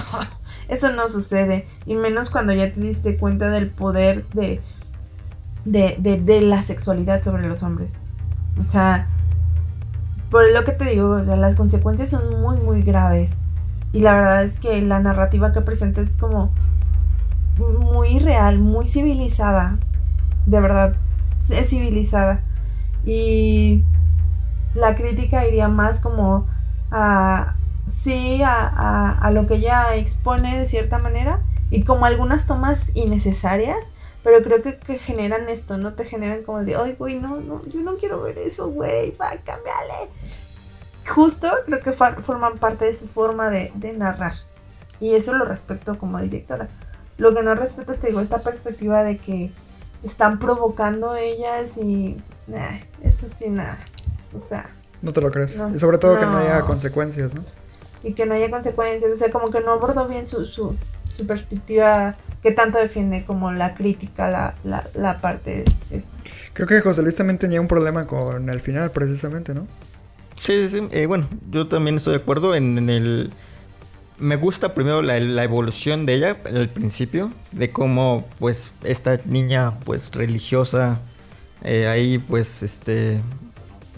eso 0.69 0.93
no 0.93 1.09
sucede. 1.09 1.67
Y 1.87 1.95
menos 1.95 2.31
cuando 2.31 2.53
ya 2.53 2.73
te 2.73 2.81
diste 2.81 3.17
cuenta 3.17 3.49
del 3.49 3.71
poder 3.71 4.27
de, 4.35 4.61
de, 5.65 5.97
de, 5.99 6.21
de 6.21 6.41
la 6.43 6.63
sexualidad 6.63 7.23
sobre 7.25 7.49
los 7.49 7.63
hombres. 7.63 7.95
O 8.61 8.67
sea, 8.67 9.07
por 10.31 10.51
lo 10.53 10.65
que 10.65 10.73
te 10.73 10.85
digo, 10.85 11.11
o 11.11 11.25
sea, 11.25 11.37
las 11.37 11.57
consecuencias 11.57 12.11
son 12.11 12.41
muy, 12.41 12.57
muy 12.59 12.83
graves. 12.83 13.33
Y 13.93 14.01
la 14.01 14.15
verdad 14.15 14.45
es 14.45 14.61
que 14.61 14.81
la 14.83 15.01
narrativa 15.01 15.53
que 15.53 15.61
presenta 15.63 16.01
es 16.01 16.11
como 16.13 16.53
muy 17.59 18.19
real, 18.21 18.59
muy 18.59 18.87
civilizada. 18.87 19.77
De 20.47 20.61
verdad, 20.61 20.95
es 21.49 21.69
civilizada. 21.69 22.43
Y 23.05 23.85
la 24.75 24.95
crítica 24.95 25.47
iría 25.47 25.69
más 25.69 26.01
como 26.01 26.47
a, 26.91 27.57
sí, 27.89 28.43
a, 28.43 29.19
a, 29.19 29.31
lo 29.31 29.47
que 29.47 29.55
ella 29.55 29.95
expone 29.97 30.59
de 30.59 30.67
cierta 30.67 30.99
manera. 30.99 31.41
Y 31.71 31.85
como 31.85 32.07
algunas 32.07 32.47
tomas 32.47 32.95
innecesarias, 32.95 33.79
pero 34.23 34.43
creo 34.43 34.63
que, 34.63 34.77
que 34.77 34.99
generan 34.99 35.49
esto, 35.49 35.79
¿no? 35.79 35.95
Te 35.95 36.05
generan 36.05 36.43
como 36.43 36.63
de, 36.63 36.77
ay, 36.77 36.95
güey, 36.99 37.19
no, 37.21 37.37
no, 37.37 37.65
yo 37.67 37.81
no 37.81 37.95
quiero 37.95 38.23
ver 38.23 38.39
eso, 38.39 38.69
güey, 38.69 39.13
va, 39.17 39.31
cámbiale. 39.45 40.11
Justo 41.09 41.49
creo 41.67 41.81
que 41.81 41.93
forman 41.93 42.59
parte 42.59 42.85
de 42.85 42.95
su 42.95 43.07
forma 43.07 43.51
de, 43.51 43.73
narrar. 43.97 44.35
Y 45.01 45.15
eso 45.15 45.33
lo 45.33 45.45
respeto 45.45 45.99
como 45.99 46.21
directora. 46.21 46.69
Lo 47.17 47.35
que 47.35 47.43
no 47.43 47.55
respeto 47.55 47.93
es, 47.93 48.01
te 48.01 48.09
digo, 48.09 48.21
esta 48.21 48.39
perspectiva 48.39 49.03
de 49.03 49.17
que 49.17 49.53
están 50.03 50.39
provocando 50.39 51.17
ellas 51.17 51.77
y 51.79 52.23
eso 53.03 53.27
sí, 53.29 53.49
nada. 53.49 53.79
O 54.35 54.41
sea. 54.41 54.71
No 55.03 55.13
te 55.13 55.21
lo 55.21 55.31
crees. 55.31 55.59
y 55.75 55.79
sobre 55.79 55.99
todo 55.99 56.19
que 56.19 56.27
no 56.27 56.37
haya 56.37 56.61
consecuencias, 56.63 57.35
¿no? 57.35 57.43
Y 58.03 58.13
que 58.13 58.27
no 58.27 58.35
haya 58.35 58.51
consecuencias. 58.51 59.11
O 59.13 59.17
sea, 59.17 59.31
como 59.31 59.51
que 59.51 59.61
no 59.61 59.73
abordó 59.73 60.07
bien 60.07 60.27
su, 60.27 60.45
su, 60.45 60.77
su 61.17 61.27
perspectiva 61.27 62.17
que 62.43 62.53
tanto 62.53 62.79
defiende 62.79 63.25
como 63.25 63.53
la 63.53 63.75
crítica, 63.75 64.29
la, 64.29 64.55
la, 64.65 64.87
la 64.95 65.21
parte 65.21 65.65
esta. 65.91 66.11
Creo 66.53 66.67
que 66.67 66.81
José 66.81 67.03
Luis 67.03 67.17
también 67.17 67.39
tenía 67.39 67.61
un 67.61 67.69
problema 67.69 68.07
con 68.07 68.49
el 68.49 68.61
final, 68.61 68.91
precisamente, 68.91 69.55
¿no? 69.55 69.67
Sí, 70.37 70.69
sí, 70.69 70.89
eh, 70.93 71.07
bueno, 71.07 71.29
yo 71.51 71.69
también 71.69 71.97
estoy 71.97 72.15
de 72.15 72.21
acuerdo 72.21 72.55
en, 72.55 72.79
en 72.79 72.91
el 72.91 73.31
me 74.21 74.37
gusta 74.37 74.75
primero 74.75 75.03
la, 75.03 75.17
evolución 75.43 76.07
de 76.07 76.15
ella 76.15 76.37
al 76.45 76.69
principio, 76.69 77.33
de 77.53 77.73
cómo 77.73 78.29
pues 78.39 78.73
esta 78.85 79.19
niña 79.25 79.81
pues 79.81 80.13
religiosa 80.13 81.01
eh, 81.63 81.87
ahí 81.87 82.19
pues 82.19 82.63
este 82.63 83.21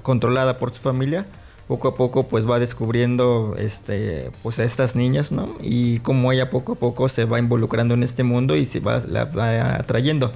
controlada 0.03 0.59
por 0.59 0.75
su 0.75 0.83
familia, 0.83 1.27
poco 1.69 1.89
a 1.89 1.97
poco 1.97 2.29
pues 2.29 2.49
va 2.49 2.59
descubriendo 2.59 3.57
este 3.59 4.31
pues 4.43 4.59
a 4.59 4.65
estas 4.65 4.97
niñas, 4.97 5.33
¿no? 5.33 5.57
Y 5.63 5.99
cómo 6.01 6.33
ella 6.33 6.51
poco 6.51 6.73
a 6.73 6.77
poco 6.77 7.09
se 7.09 7.25
va 7.25 7.39
involucrando 7.39 7.95
en 7.95 8.03
este 8.03 8.25
mundo 8.25 8.57
y 8.57 8.67
se 8.67 8.81
va, 8.81 8.97
atrayendo. 9.77 10.33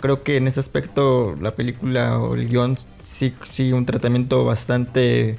Creo 0.00 0.22
que 0.22 0.36
en 0.36 0.46
ese 0.46 0.60
aspecto 0.60 1.34
la 1.40 1.52
película 1.52 2.18
o 2.18 2.34
el 2.36 2.48
guion 2.48 2.76
sí, 3.02 3.34
sí 3.50 3.72
un 3.72 3.84
tratamiento 3.84 4.44
bastante 4.44 5.38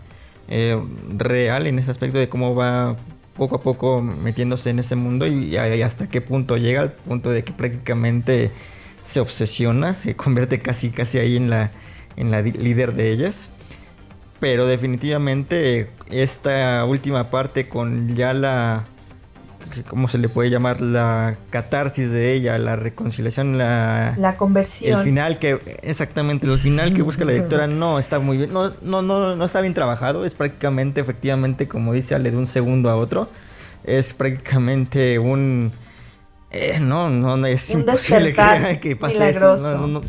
eh, 0.50 0.82
real 1.18 1.68
en 1.68 1.80
ese 1.80 1.92
aspecto 1.92 2.18
de 2.18 2.28
cómo 2.28 2.56
va 2.56 2.98
poco 3.40 3.56
a 3.56 3.60
poco 3.62 4.02
metiéndose 4.02 4.70
en 4.70 4.80
ese 4.80 4.96
mundo 4.96 5.26
y, 5.26 5.56
hasta 5.58 6.10
qué 6.10 6.22
punto 6.22 6.58
llega 6.58 6.82
al 6.82 6.92
punto 6.92 7.32
de 7.32 7.44
que 7.44 7.54
prácticamente 7.54 8.52
se 9.10 9.20
obsesiona, 9.20 9.96
se 9.96 10.16
convierte 10.16 10.60
casi 10.60 10.92
casi 10.92 11.18
ahí 11.18 11.36
en 11.36 11.50
la, 11.50 11.72
en 12.16 12.30
la 12.30 12.44
líder 12.44 12.94
de 12.94 13.10
ellas. 13.10 13.50
Pero 14.40 14.68
definitivamente 14.68 15.90
esta 16.12 16.86
última 16.86 17.32
parte 17.32 17.68
con 17.68 18.16
ya 18.16 18.34
la 18.34 18.86
¿cómo 19.90 20.08
se 20.08 20.20
le 20.20 20.30
puede 20.30 20.52
llamar? 20.52 20.80
La 20.80 21.38
catarsis 21.50 22.12
de 22.12 22.34
ella, 22.34 22.58
la 22.60 22.76
reconciliación, 22.76 23.58
la... 23.58 24.16
La 24.20 24.36
conversión. 24.36 25.00
El 25.00 25.04
final 25.04 25.40
que, 25.40 25.60
exactamente, 25.82 26.46
el 26.46 26.60
final 26.60 26.94
que 26.94 27.02
busca 27.02 27.26
la 27.26 27.32
directora 27.32 27.66
no 27.66 27.98
está 27.98 28.20
muy 28.20 28.38
bien, 28.38 28.54
no, 28.54 28.72
no, 28.82 29.02
no, 29.02 29.36
no 29.36 29.46
está 29.46 29.62
bien 29.62 29.74
trabajado, 29.74 30.24
es 30.24 30.36
prácticamente, 30.36 31.02
efectivamente, 31.02 31.68
como 31.68 31.94
dice 31.94 32.16
Ale, 32.16 32.32
de 32.32 32.38
un 32.38 32.48
segundo 32.48 32.90
a 32.90 32.96
otro, 32.96 33.28
es 33.84 34.14
prácticamente 34.14 35.18
un... 35.20 35.72
Eh, 36.52 36.80
no, 36.82 37.10
no, 37.10 37.46
es 37.46 37.70
imposible 37.72 38.34
que, 38.82 38.96
pase 38.96 39.30
eso. 39.30 39.58
No, 39.58 39.88
no, 39.88 40.02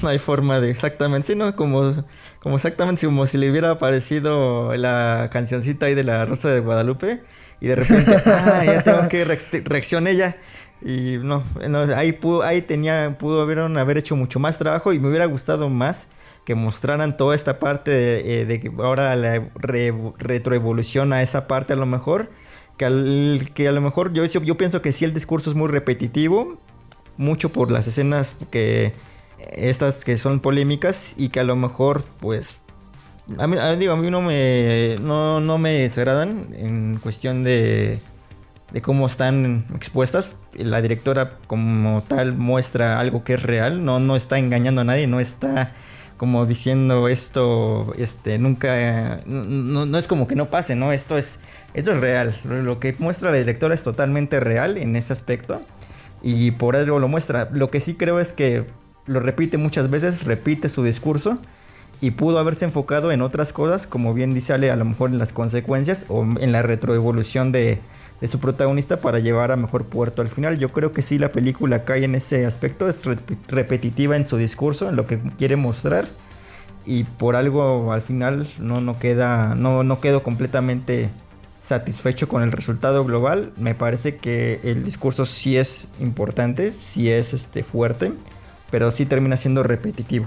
no, 0.00 0.08
hay 0.08 0.18
forma 0.18 0.60
de 0.60 0.70
exactamente, 0.70 1.28
sino 1.28 1.54
como, 1.56 2.04
como 2.40 2.56
exactamente 2.56 3.04
como 3.06 3.26
si 3.26 3.38
le 3.38 3.50
hubiera 3.50 3.70
aparecido 3.70 4.76
la 4.76 5.28
cancioncita 5.32 5.86
ahí 5.86 5.94
de 5.94 6.04
la 6.04 6.24
Rosa 6.24 6.50
de 6.50 6.60
Guadalupe 6.60 7.22
y 7.60 7.66
de 7.68 7.76
repente, 7.76 8.16
ah, 8.26 8.62
ya 8.64 8.82
tengo 8.82 9.08
que 9.08 9.24
reaccionar 9.24 10.12
ella. 10.12 10.36
Y 10.84 11.18
no, 11.18 11.44
ahí, 11.94 12.12
pudo, 12.12 12.42
ahí 12.42 12.60
tenía, 12.62 13.16
pudo 13.18 13.42
haber, 13.42 13.60
haber 13.60 13.98
hecho 13.98 14.16
mucho 14.16 14.40
más 14.40 14.58
trabajo 14.58 14.92
y 14.92 14.98
me 14.98 15.08
hubiera 15.08 15.26
gustado 15.26 15.68
más 15.68 16.08
que 16.44 16.56
mostraran 16.56 17.16
toda 17.16 17.36
esta 17.36 17.60
parte 17.60 17.92
de, 17.92 18.42
eh, 18.42 18.60
que 18.60 18.72
ahora 18.78 19.14
la 19.14 19.48
retroevolución 19.54 21.12
a 21.12 21.22
esa 21.22 21.46
parte 21.46 21.74
a 21.74 21.76
lo 21.76 21.86
mejor. 21.86 22.30
Que, 23.54 23.68
a 23.68 23.72
lo 23.72 23.80
mejor 23.80 24.12
yo, 24.12 24.24
yo 24.24 24.56
pienso 24.56 24.82
que 24.82 24.92
sí 24.92 25.04
el 25.04 25.14
discurso 25.14 25.50
es 25.50 25.56
muy 25.56 25.68
repetitivo, 25.68 26.58
mucho 27.16 27.50
por 27.50 27.70
las 27.70 27.86
escenas 27.86 28.34
que 28.50 28.92
estas 29.52 30.04
que 30.04 30.16
son 30.16 30.40
polémicas 30.40 31.14
y 31.16 31.30
que 31.30 31.40
a 31.40 31.44
lo 31.44 31.56
mejor 31.56 32.04
pues 32.20 32.56
a 33.38 33.46
mí, 33.46 33.56
digo, 33.78 33.92
a 33.92 33.96
mí 33.96 34.10
no 34.10 34.20
me, 34.20 34.96
no, 35.00 35.40
no 35.40 35.58
me 35.58 35.70
desagradan 35.72 36.48
en 36.54 36.98
cuestión 37.00 37.44
de, 37.44 38.00
de 38.72 38.82
cómo 38.82 39.06
están 39.06 39.66
expuestas. 39.74 40.30
La 40.54 40.82
directora 40.82 41.38
como 41.46 42.02
tal 42.02 42.34
muestra 42.34 42.98
algo 42.98 43.24
que 43.24 43.34
es 43.34 43.42
real, 43.42 43.84
no, 43.84 44.00
no 44.00 44.16
está 44.16 44.38
engañando 44.38 44.80
a 44.82 44.84
nadie, 44.84 45.06
no 45.06 45.20
está 45.20 45.72
como 46.22 46.46
diciendo 46.46 47.08
esto, 47.08 47.94
este, 47.98 48.38
nunca, 48.38 49.18
no, 49.26 49.86
no, 49.86 49.98
es 49.98 50.06
como 50.06 50.28
que 50.28 50.36
no 50.36 50.50
pase, 50.50 50.76
¿no? 50.76 50.92
Esto 50.92 51.18
es, 51.18 51.40
esto 51.74 51.90
es 51.90 52.00
real. 52.00 52.38
Lo 52.44 52.78
que 52.78 52.94
muestra 53.00 53.32
la 53.32 53.38
directora 53.38 53.74
es 53.74 53.82
totalmente 53.82 54.38
real 54.38 54.76
en 54.76 54.94
ese 54.94 55.12
aspecto 55.12 55.62
y 56.22 56.52
por 56.52 56.76
algo 56.76 57.00
lo 57.00 57.08
muestra. 57.08 57.48
Lo 57.50 57.72
que 57.72 57.80
sí 57.80 57.94
creo 57.94 58.20
es 58.20 58.32
que 58.32 58.66
lo 59.04 59.18
repite 59.18 59.58
muchas 59.58 59.90
veces, 59.90 60.22
repite 60.22 60.68
su 60.68 60.84
discurso 60.84 61.38
y 62.00 62.12
pudo 62.12 62.38
haberse 62.38 62.66
enfocado 62.66 63.10
en 63.10 63.20
otras 63.20 63.52
cosas, 63.52 63.88
como 63.88 64.14
bien 64.14 64.32
dice 64.32 64.52
Ale, 64.52 64.70
a 64.70 64.76
lo 64.76 64.84
mejor 64.84 65.10
en 65.10 65.18
las 65.18 65.32
consecuencias 65.32 66.06
o 66.08 66.22
en 66.22 66.52
la 66.52 66.62
retroevolución 66.62 67.50
de, 67.50 67.80
de 68.22 68.28
su 68.28 68.38
protagonista 68.38 68.98
para 68.98 69.18
llevar 69.18 69.50
a 69.50 69.56
mejor 69.56 69.84
puerto 69.84 70.22
al 70.22 70.28
final. 70.28 70.56
Yo 70.56 70.68
creo 70.68 70.92
que 70.92 71.02
sí 71.02 71.18
la 71.18 71.32
película 71.32 71.84
cae 71.84 72.04
en 72.04 72.14
ese 72.14 72.46
aspecto, 72.46 72.88
es 72.88 73.02
repetitiva 73.48 74.16
en 74.16 74.24
su 74.24 74.36
discurso, 74.36 74.88
en 74.88 74.94
lo 74.94 75.08
que 75.08 75.18
quiere 75.36 75.56
mostrar 75.56 76.06
y 76.86 77.02
por 77.02 77.34
algo 77.34 77.92
al 77.92 78.00
final 78.00 78.46
no, 78.60 78.80
no 78.80 78.96
queda, 78.96 79.56
no, 79.56 79.82
no 79.82 80.00
quedo 80.00 80.22
completamente 80.22 81.10
satisfecho 81.60 82.28
con 82.28 82.44
el 82.44 82.52
resultado 82.52 83.04
global. 83.04 83.52
Me 83.56 83.74
parece 83.74 84.16
que 84.18 84.60
el 84.62 84.84
discurso 84.84 85.26
sí 85.26 85.56
es 85.56 85.88
importante, 85.98 86.70
sí 86.70 87.10
es 87.10 87.34
este, 87.34 87.64
fuerte, 87.64 88.12
pero 88.70 88.92
sí 88.92 89.04
termina 89.04 89.36
siendo 89.36 89.64
repetitivo. 89.64 90.26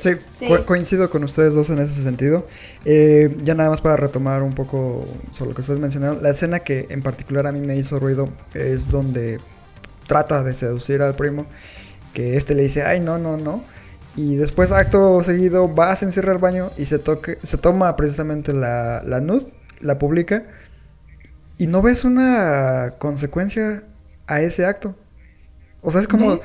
Sí, 0.00 0.16
coincido 0.64 1.10
con 1.10 1.24
ustedes 1.24 1.54
dos 1.54 1.68
en 1.70 1.78
ese 1.78 2.02
sentido. 2.02 2.46
Eh, 2.84 3.36
ya 3.44 3.54
nada 3.54 3.70
más 3.70 3.80
para 3.80 3.96
retomar 3.96 4.42
un 4.42 4.54
poco 4.54 5.06
sobre 5.30 5.50
lo 5.50 5.54
que 5.54 5.60
ustedes 5.60 5.78
mencionaron, 5.78 6.22
la 6.22 6.30
escena 6.30 6.60
que 6.60 6.86
en 6.88 7.02
particular 7.02 7.46
a 7.46 7.52
mí 7.52 7.60
me 7.60 7.76
hizo 7.76 7.98
ruido 7.98 8.28
es 8.54 8.90
donde 8.90 9.40
trata 10.06 10.42
de 10.42 10.54
seducir 10.54 11.02
al 11.02 11.14
primo, 11.14 11.46
que 12.14 12.36
este 12.36 12.54
le 12.54 12.62
dice, 12.64 12.82
ay, 12.82 13.00
no, 13.00 13.18
no, 13.18 13.36
no. 13.36 13.62
Y 14.16 14.36
después, 14.36 14.72
acto 14.72 15.22
seguido, 15.22 15.72
va, 15.72 15.94
se 15.94 16.06
encierra 16.06 16.32
al 16.32 16.38
baño 16.38 16.72
y 16.76 16.86
se, 16.86 16.98
toque, 16.98 17.38
se 17.42 17.58
toma 17.58 17.94
precisamente 17.94 18.52
la, 18.52 19.02
la 19.04 19.20
nud, 19.20 19.42
la 19.80 19.98
publica, 19.98 20.44
y 21.58 21.66
no 21.66 21.82
ves 21.82 22.04
una 22.04 22.94
consecuencia 22.98 23.84
a 24.26 24.40
ese 24.40 24.66
acto. 24.66 24.96
O 25.82 25.92
sea, 25.92 26.00
es 26.00 26.08
como... 26.08 26.40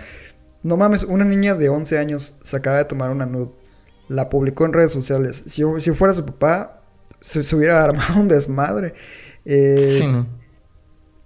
No 0.65 0.77
mames, 0.77 1.03
una 1.03 1.25
niña 1.25 1.53
de 1.53 1.69
11 1.69 1.99
años 1.99 2.33
se 2.41 2.57
acaba 2.57 2.77
de 2.77 2.85
tomar 2.85 3.11
una 3.11 3.27
nude. 3.27 3.51
La 4.09 4.29
publicó 4.29 4.65
en 4.65 4.73
redes 4.73 4.91
sociales. 4.91 5.43
Si, 5.45 5.61
si 5.79 5.91
fuera 5.91 6.15
su 6.15 6.25
papá, 6.25 6.81
se, 7.21 7.55
hubiera 7.55 7.83
armado 7.83 8.19
un 8.19 8.27
desmadre. 8.27 8.95
Eh, 9.45 9.77
sí. 9.99 10.05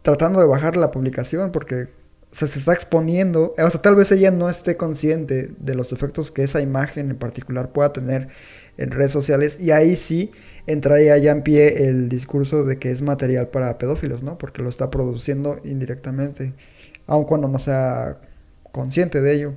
Tratando 0.02 0.42
de 0.42 0.46
bajar 0.46 0.76
la 0.76 0.92
publicación 0.92 1.54
porque 1.54 1.88
se 2.30 2.44
está 2.48 2.74
exponiendo. 2.74 3.54
O 3.58 3.70
sea, 3.70 3.82
tal 3.82 3.96
vez 3.96 4.12
ella 4.12 4.30
no 4.30 4.50
esté 4.50 4.76
consciente 4.76 5.52
de 5.58 5.74
los 5.74 5.94
efectos 5.94 6.32
que 6.32 6.44
esa 6.44 6.60
imagen 6.60 7.10
en 7.10 7.18
particular 7.18 7.72
pueda 7.72 7.94
tener 7.94 8.28
en 8.76 8.92
redes 8.92 9.14
sociales. 9.14 9.58
Y 9.58 9.72
ahí 9.72 9.96
sí 9.96 10.34
entraría 10.68 11.18
ya 11.18 11.32
en 11.32 11.44
pie 11.44 11.88
el 11.88 12.10
discurso 12.10 12.66
de 12.66 12.78
que 12.78 12.92
es 12.92 13.02
material 13.02 13.48
para 13.48 13.78
pedófilos, 13.78 14.22
¿no? 14.22 14.38
Porque 14.38 14.62
lo 14.62 14.68
está 14.68 14.92
produciendo 14.92 15.60
indirectamente. 15.64 16.54
Aun 17.08 17.24
cuando 17.24 17.48
no 17.48 17.58
sea 17.58 18.20
consciente 18.72 19.22
de 19.22 19.34
ello. 19.34 19.54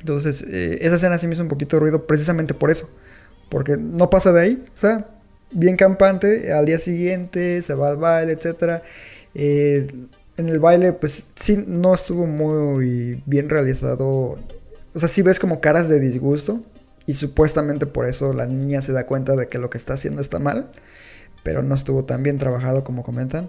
Entonces, 0.00 0.44
eh, 0.48 0.78
esa 0.82 0.96
escena 0.96 1.18
sí 1.18 1.26
me 1.26 1.34
hizo 1.34 1.42
un 1.42 1.48
poquito 1.48 1.76
de 1.76 1.80
ruido 1.80 2.06
precisamente 2.06 2.54
por 2.54 2.70
eso. 2.70 2.88
Porque 3.48 3.76
no 3.76 4.10
pasa 4.10 4.32
de 4.32 4.40
ahí. 4.40 4.64
O 4.74 4.76
sea, 4.78 5.08
bien 5.50 5.76
campante, 5.76 6.52
al 6.52 6.66
día 6.66 6.78
siguiente 6.78 7.62
se 7.62 7.74
va 7.74 7.90
al 7.90 7.96
baile, 7.96 8.32
etc. 8.32 8.82
Eh, 9.34 9.86
en 10.36 10.48
el 10.48 10.60
baile, 10.60 10.92
pues 10.92 11.24
sí, 11.34 11.64
no 11.66 11.94
estuvo 11.94 12.26
muy 12.26 13.22
bien 13.26 13.48
realizado. 13.48 14.36
O 14.94 15.00
sea, 15.00 15.08
sí 15.08 15.22
ves 15.22 15.38
como 15.38 15.60
caras 15.60 15.88
de 15.88 16.00
disgusto. 16.00 16.62
y 17.08 17.14
supuestamente 17.14 17.86
por 17.86 18.06
eso 18.06 18.32
la 18.32 18.46
niña 18.46 18.82
se 18.82 18.92
da 18.92 19.06
cuenta 19.06 19.36
de 19.36 19.48
que 19.48 19.58
lo 19.58 19.70
que 19.70 19.78
está 19.78 19.94
haciendo 19.94 20.20
está 20.20 20.40
mal, 20.40 20.72
pero 21.44 21.62
no 21.62 21.74
estuvo 21.74 22.04
tan 22.04 22.22
bien 22.24 22.38
trabajado 22.38 22.82
como 22.84 23.04
comentan. 23.04 23.48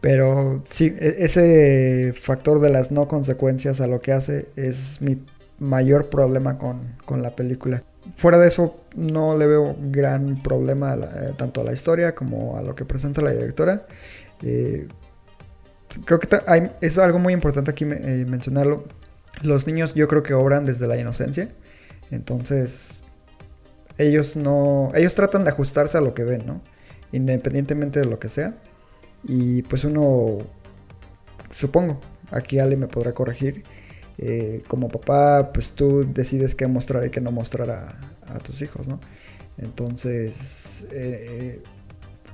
Pero 0.00 0.62
sí, 0.68 0.94
e- 0.98 1.16
ese 1.24 2.12
factor 2.12 2.60
de 2.60 2.70
las 2.70 2.90
no 2.90 3.08
consecuencias 3.08 3.80
a 3.80 3.86
lo 3.86 4.00
que 4.00 4.12
hace 4.12 4.48
es 4.56 5.00
mi 5.00 5.18
mayor 5.58 6.08
problema 6.10 6.58
con, 6.58 6.80
con 7.04 7.22
la 7.22 7.30
película. 7.30 7.82
Fuera 8.14 8.38
de 8.38 8.48
eso, 8.48 8.76
no 8.94 9.36
le 9.36 9.46
veo 9.46 9.76
gran 9.90 10.42
problema 10.42 10.94
eh, 10.94 11.32
tanto 11.36 11.60
a 11.60 11.64
la 11.64 11.72
historia 11.72 12.14
como 12.14 12.56
a 12.56 12.62
lo 12.62 12.74
que 12.74 12.84
presenta 12.84 13.20
la 13.20 13.32
directora. 13.32 13.86
Eh, 14.42 14.86
creo 16.04 16.20
que 16.20 16.28
es 16.82 16.98
algo 16.98 17.18
muy 17.18 17.32
importante 17.32 17.70
aquí 17.70 17.84
eh, 17.84 18.24
mencionarlo. 18.28 18.84
Los 19.42 19.66
niños 19.66 19.94
yo 19.94 20.08
creo 20.08 20.22
que 20.22 20.34
obran 20.34 20.64
desde 20.66 20.86
la 20.86 20.96
inocencia. 20.96 21.48
Entonces, 22.10 23.00
ellos 23.98 24.36
no... 24.36 24.92
Ellos 24.94 25.14
tratan 25.14 25.44
de 25.44 25.50
ajustarse 25.50 25.98
a 25.98 26.00
lo 26.00 26.14
que 26.14 26.22
ven, 26.22 26.46
¿no? 26.46 26.62
Independientemente 27.12 28.00
de 28.00 28.06
lo 28.06 28.18
que 28.18 28.28
sea. 28.28 28.54
Y 29.26 29.62
pues 29.64 29.84
uno... 29.84 30.38
Supongo, 31.50 32.00
aquí 32.30 32.58
Ale 32.58 32.76
me 32.76 32.88
podrá 32.88 33.14
corregir. 33.14 33.64
eh, 34.18 34.64
como 34.68 34.88
papá, 34.90 35.52
pues 35.52 35.72
tú 35.74 36.06
decides 36.12 36.54
qué 36.56 36.66
mostrar 36.68 37.06
y 37.06 37.10
qué 37.10 37.20
no 37.22 37.32
mostrar 37.32 37.70
a, 37.70 38.00
a 38.26 38.40
tus 38.40 38.62
hijos, 38.62 38.88
¿no? 38.88 39.00
Entonces, 39.58 40.88
eh, 40.92 41.62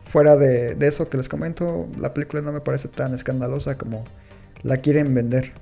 fuera 0.02 0.36
de, 0.36 0.76
de 0.76 0.88
eso 0.88 1.08
que 1.10 1.18
les 1.18 1.28
comento, 1.28 1.88
la 1.98 2.14
película 2.14 2.42
no 2.42 2.52
me 2.52 2.60
parece 2.62 2.88
tan 2.88 3.14
escandalosa 3.14 3.78
como 3.78 4.04
la 4.62 4.78
quieren 4.78 5.14
vender. 5.14 5.54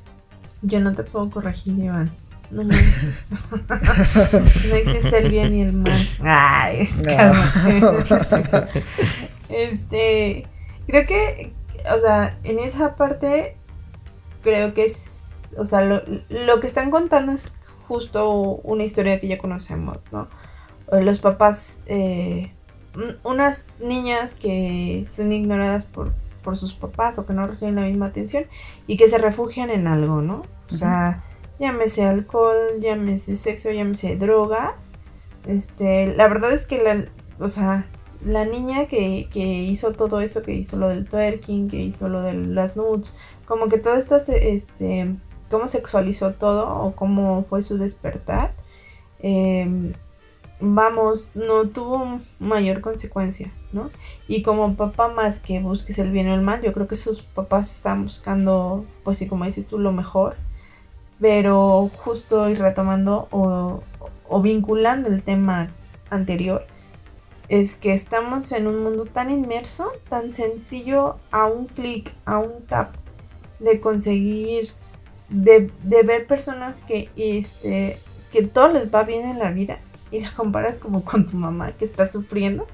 Yo 0.63 0.81
no 0.81 0.95
te 0.95 1.05
puedo 1.05 1.31
corregir, 1.31 1.79
Iván. 1.79 2.19
No, 2.51 2.65
manches. 2.65 3.07
no 4.63 4.75
existe 4.77 5.19
el 5.19 5.29
bien 5.29 5.55
y 5.55 5.63
el 5.63 5.73
mal. 5.73 6.11
Ay, 6.19 6.89
cálmate. 7.05 7.95
este, 9.49 10.50
creo 10.91 11.07
que, 11.07 11.53
o 11.95 12.01
sea, 12.01 12.39
en 12.45 12.59
esa 12.59 12.95
parte, 12.95 13.57
creo 14.43 14.75
que 14.75 14.85
es, 14.85 15.19
o 15.57 15.65
sea, 15.65 15.83
lo, 15.83 16.03
lo 16.29 16.61
que 16.61 16.67
están 16.67 16.91
contando 16.91 17.33
es 17.33 17.53
justo 17.89 18.31
una 18.63 18.85
historia 18.85 19.19
que 19.19 19.27
ya 19.27 19.39
conocemos, 19.39 19.99
¿no? 20.13 20.29
Los 20.93 21.19
papás, 21.21 21.79
eh, 21.87 22.53
unas 23.25 23.67
niñas 23.81 24.35
que 24.35 25.07
son 25.11 25.33
ignoradas 25.33 25.85
por, 25.85 26.13
por 26.43 26.57
sus 26.57 26.73
papás 26.73 27.19
o 27.19 27.27
que 27.27 27.33
no 27.33 27.47
reciben 27.47 27.77
la 27.77 27.83
misma 27.83 28.07
atención 28.07 28.45
y 28.87 28.97
que 28.97 29.09
se 29.09 29.19
refugian 29.19 29.71
en 29.71 29.87
algo, 29.87 30.23
¿no? 30.23 30.43
O 30.73 30.77
sea, 30.77 31.19
llámese 31.59 32.05
alcohol, 32.05 32.57
llámese 32.81 33.37
sexo, 33.37 33.71
llámese 33.71 34.17
drogas. 34.17 34.91
Este, 35.47 36.07
la 36.09 36.29
verdad 36.29 36.53
es 36.53 36.67
que 36.67 36.83
la, 36.83 37.05
o 37.39 37.49
sea, 37.49 37.87
la 38.25 38.45
niña 38.45 38.87
que, 38.87 39.29
que 39.33 39.45
hizo 39.45 39.93
todo 39.93 40.21
eso, 40.21 40.43
que 40.43 40.53
hizo 40.53 40.77
lo 40.77 40.89
del 40.89 41.09
twerking, 41.09 41.69
que 41.69 41.79
hizo 41.79 42.09
lo 42.09 42.23
de 42.23 42.35
las 42.35 42.77
nudes, 42.77 43.15
como 43.47 43.69
que 43.69 43.79
todo 43.79 43.95
esto, 43.97 44.17
este, 44.29 45.17
cómo 45.51 45.69
sexualizó 45.69 46.33
todo 46.33 46.69
o 46.69 46.93
cómo 46.93 47.45
fue 47.45 47.63
su 47.63 47.79
despertar, 47.79 48.53
eh, 49.21 49.93
vamos, 50.61 51.33
no 51.35 51.69
tuvo 51.69 52.21
mayor 52.39 52.81
consecuencia, 52.81 53.51
¿no? 53.73 53.91
Y 54.29 54.43
como 54.43 54.75
papá 54.77 55.09
más 55.09 55.41
que 55.41 55.59
busques 55.61 55.99
el 55.99 56.11
bien 56.11 56.29
o 56.29 56.35
el 56.35 56.43
mal, 56.43 56.63
yo 56.63 56.73
creo 56.73 56.87
que 56.87 56.97
sus 56.97 57.23
papás 57.23 57.75
están 57.77 58.05
buscando, 58.05 58.85
pues 59.03 59.19
sí, 59.19 59.27
como 59.27 59.45
dices 59.45 59.67
tú, 59.67 59.79
lo 59.79 59.93
mejor, 59.93 60.37
pero 61.21 61.91
justo 61.97 62.49
y 62.49 62.55
retomando 62.55 63.29
o, 63.31 63.83
o 64.29 64.43
vinculando 64.43 65.09
el 65.09 65.23
tema 65.23 65.71
anterior, 66.11 66.67
es 67.51 67.75
que 67.75 67.93
estamos 67.93 68.53
en 68.53 68.69
un 68.69 68.81
mundo 68.85 69.07
tan 69.07 69.29
inmerso, 69.29 69.91
tan 70.09 70.33
sencillo 70.33 71.17
a 71.33 71.47
un 71.49 71.67
clic, 71.67 72.13
a 72.25 72.39
un 72.39 72.63
tap, 72.67 72.95
de 73.59 73.81
conseguir, 73.81 74.71
de, 75.29 75.69
de 75.83 76.03
ver 76.05 76.29
personas 76.29 76.81
que, 76.83 77.09
este, 77.17 77.99
que 78.31 78.45
todo 78.45 78.69
les 78.69 78.95
va 78.95 79.03
bien 79.03 79.29
en 79.29 79.41
la 79.41 79.51
vida 79.51 79.81
y 80.13 80.21
las 80.21 80.31
comparas 80.31 80.79
como 80.79 81.05
con 81.05 81.27
tu 81.29 81.37
mamá 81.37 81.73
que 81.73 81.85
está 81.85 82.07
sufriendo 82.07 82.69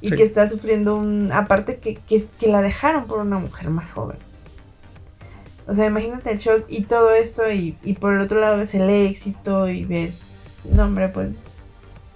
y 0.00 0.08
Sí. 0.08 0.16
que 0.16 0.24
está 0.24 0.48
sufriendo 0.48 0.96
un, 0.96 1.30
aparte 1.30 1.76
que, 1.76 1.94
que, 1.94 2.26
que 2.40 2.48
la 2.48 2.60
dejaron 2.60 3.06
por 3.06 3.20
una 3.20 3.38
mujer 3.38 3.70
más 3.70 3.92
joven. 3.92 4.16
O 5.68 5.74
sea, 5.74 5.86
imagínate 5.86 6.32
el 6.32 6.38
shock 6.38 6.64
y 6.66 6.82
todo 6.82 7.12
esto 7.12 7.48
y, 7.52 7.78
y 7.84 7.92
por 7.92 8.14
el 8.14 8.20
otro 8.20 8.40
lado 8.40 8.58
ves 8.58 8.74
el 8.74 8.90
éxito 8.90 9.68
y 9.68 9.84
ves, 9.84 10.18
no 10.64 10.86
hombre, 10.86 11.08
pues 11.08 11.28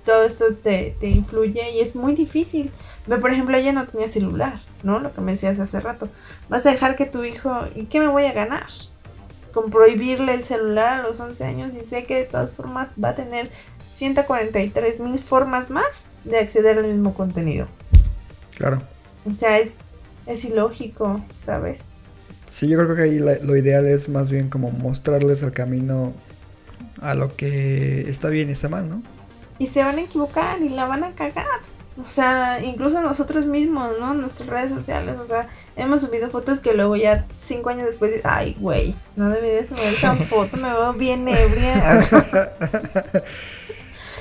todo 0.07 0.25
esto 0.25 0.47
te, 0.63 0.97
te 1.01 1.09
influye 1.09 1.73
y 1.73 1.81
es 1.81 1.95
muy 1.95 2.15
difícil. 2.15 2.71
Ve, 3.07 3.19
por 3.19 3.31
ejemplo, 3.31 3.57
ella 3.59 3.73
no 3.73 3.87
tenía 3.87 4.09
celular, 4.09 4.61
¿no? 4.83 4.99
Lo 5.01 5.13
que 5.13 5.21
me 5.21 5.33
decías 5.33 5.61
hace 5.61 5.79
rato. 5.81 6.09
Vas 6.49 6.65
a 6.65 6.71
dejar 6.71 6.97
que 6.97 7.05
tu 7.07 7.25
hijo, 7.25 7.53
¿y 7.75 7.85
qué 7.85 8.01
me 8.01 8.09
voy 8.09 8.25
a 8.25 8.33
ganar? 8.33 8.67
Con 9.53 9.71
prohibirle 9.71 10.35
el 10.35 10.45
celular 10.45 11.01
a 11.01 11.03
los 11.03 11.21
11 11.21 11.45
años 11.45 11.77
y 11.77 11.81
sé 11.85 12.05
que 12.05 12.15
de 12.17 12.25
todas 12.25 12.53
formas 12.53 12.93
va 13.03 13.11
a 13.11 13.15
tener 13.15 13.51
143 13.97 15.01
mil 15.01 15.19
formas 15.19 15.71
más 15.71 16.05
de 16.25 16.39
acceder 16.39 16.79
al 16.79 16.87
mismo 16.87 17.15
contenido. 17.15 17.67
Claro. 18.57 18.83
O 19.27 19.33
sea, 19.39 19.59
es, 19.59 19.71
es 20.27 20.45
ilógico, 20.45 21.21
¿sabes? 21.45 21.81
Sí, 22.49 22.69
yo 22.69 22.79
creo 22.79 22.95
que 22.95 23.03
ahí 23.03 23.19
la- 23.19 23.39
lo 23.43 23.57
ideal 23.57 23.87
es 23.87 24.09
más 24.09 24.29
bien 24.31 24.49
como 24.49 24.71
mostrarles 24.71 25.43
el 25.43 25.53
camino 25.53 26.13
a 27.01 27.15
lo 27.15 27.35
que 27.37 28.09
está 28.09 28.29
bien 28.29 28.49
y 28.49 28.53
está 28.53 28.69
mal, 28.69 28.89
¿no? 28.89 29.03
Y 29.59 29.69
se 29.69 29.83
van 29.83 29.99
a 29.99 30.03
equivocar 30.03 30.61
y 30.61 30.69
la 30.69 30.87
van 30.87 31.05
a 31.05 31.13
cagar. 31.13 31.47
O 32.05 32.09
sea, 32.09 32.63
incluso 32.63 33.01
nosotros 33.01 33.47
mismos, 33.47 33.99
¿no? 33.99 34.13
Nuestras 34.13 34.49
redes 34.49 34.71
sociales, 34.71 35.19
o 35.19 35.25
sea, 35.25 35.49
hemos 35.77 36.03
subido 36.03 36.29
fotos 36.29 36.61
que 36.61 36.75
luego 36.75 36.95
ya 36.97 37.25
cinco 37.41 37.71
años 37.71 37.87
después, 37.87 38.21
ay, 38.25 38.55
güey, 38.61 38.95
no 39.17 39.31
debí 39.31 39.49
de 39.49 39.65
subir 39.65 39.83
esa 39.83 40.15
foto, 40.15 40.59
me 40.59 40.71
veo 40.71 40.93
bien 40.93 41.27
ebria. 41.29 42.07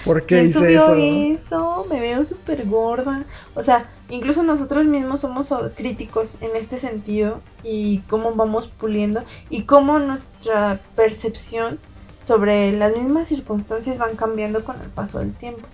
¿Por 0.06 0.22
qué 0.22 0.36
¿Quién 0.36 0.48
hice 0.48 0.60
subió 0.60 0.94
eso? 0.94 1.44
eso? 1.44 1.88
Me 1.90 2.00
veo 2.00 2.24
súper 2.24 2.66
gorda. 2.66 3.24
O 3.56 3.64
sea, 3.64 3.90
incluso 4.10 4.44
nosotros 4.44 4.86
mismos 4.86 5.22
somos 5.22 5.54
críticos 5.76 6.38
en 6.42 6.56
este 6.56 6.78
sentido 6.78 7.42
y 7.64 8.00
cómo 8.08 8.34
vamos 8.36 8.68
puliendo 8.68 9.24
y 9.50 9.64
cómo 9.64 10.00
nuestra 10.00 10.80
percepción 10.96 11.80
sobre 12.26 12.72
las 12.72 12.94
mismas 12.94 13.28
circunstancias 13.28 13.98
van 14.00 14.16
cambiando 14.16 14.64
con 14.64 14.82
el 14.82 14.90
paso 14.90 15.20
del 15.20 15.34
tiempo. 15.34 15.68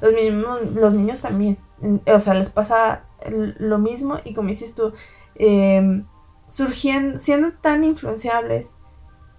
Los 0.00 0.12
mismos, 0.12 0.60
los 0.74 0.94
niños 0.94 1.20
también, 1.20 1.58
en- 1.82 2.00
o 2.06 2.20
sea, 2.20 2.34
les 2.34 2.50
pasa 2.50 3.04
lo 3.26 3.78
mismo 3.78 4.18
y 4.24 4.32
como 4.32 4.48
dices 4.48 4.74
tú, 4.76 4.92
eh, 5.34 6.02
surgiendo, 6.48 7.18
siendo 7.18 7.52
tan 7.52 7.82
influenciables, 7.82 8.74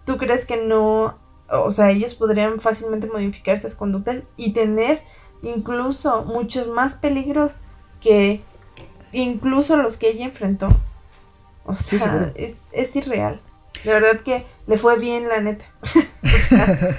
¿tú 0.06 0.18
crees 0.18 0.46
que 0.46 0.58
no, 0.58 1.18
o 1.50 1.72
sea, 1.72 1.92
ellos 1.92 2.14
podrían 2.16 2.60
fácilmente 2.60 3.08
modificar 3.08 3.56
estas 3.56 3.74
conductas 3.76 4.24
y 4.36 4.52
tener 4.52 5.02
incluso 5.42 6.24
muchos 6.26 6.68
más 6.68 6.96
peligros 6.96 7.62
que 8.02 8.42
incluso 9.14 9.78
los 9.78 9.96
que 9.98 10.10
ella 10.10 10.26
enfrentó? 10.26 10.68
O 11.66 11.76
sea, 11.78 12.32
es, 12.36 12.56
es 12.74 12.96
irreal. 12.96 13.40
De 13.84 13.94
verdad 13.94 14.20
que 14.22 14.46
le 14.70 14.78
fue 14.78 14.98
bien, 15.00 15.28
la 15.28 15.42
neta. 15.42 15.66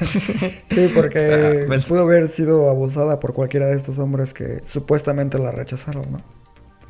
Sí, 0.68 0.90
porque 0.94 1.62
Ah, 1.62 1.64
pues- 1.66 1.86
pudo 1.86 2.02
haber 2.02 2.28
sido 2.28 2.68
abusada 2.68 3.20
por 3.20 3.32
cualquiera 3.32 3.66
de 3.66 3.76
estos 3.76 3.98
hombres 3.98 4.34
que 4.34 4.60
supuestamente 4.64 5.38
la 5.38 5.52
rechazaron, 5.52 6.10
¿no? 6.12 6.22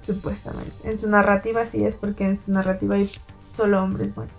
Supuestamente. 0.03 0.73
En 0.85 0.99
su 0.99 1.09
narrativa 1.09 1.65
sí 1.67 1.85
es 1.85 1.95
porque 1.97 2.25
en 2.25 2.37
su 2.39 2.53
narrativa 2.53 2.95
hay 2.97 3.11
solo 3.55 3.83
hombres 3.83 4.15
buenos. 4.15 4.35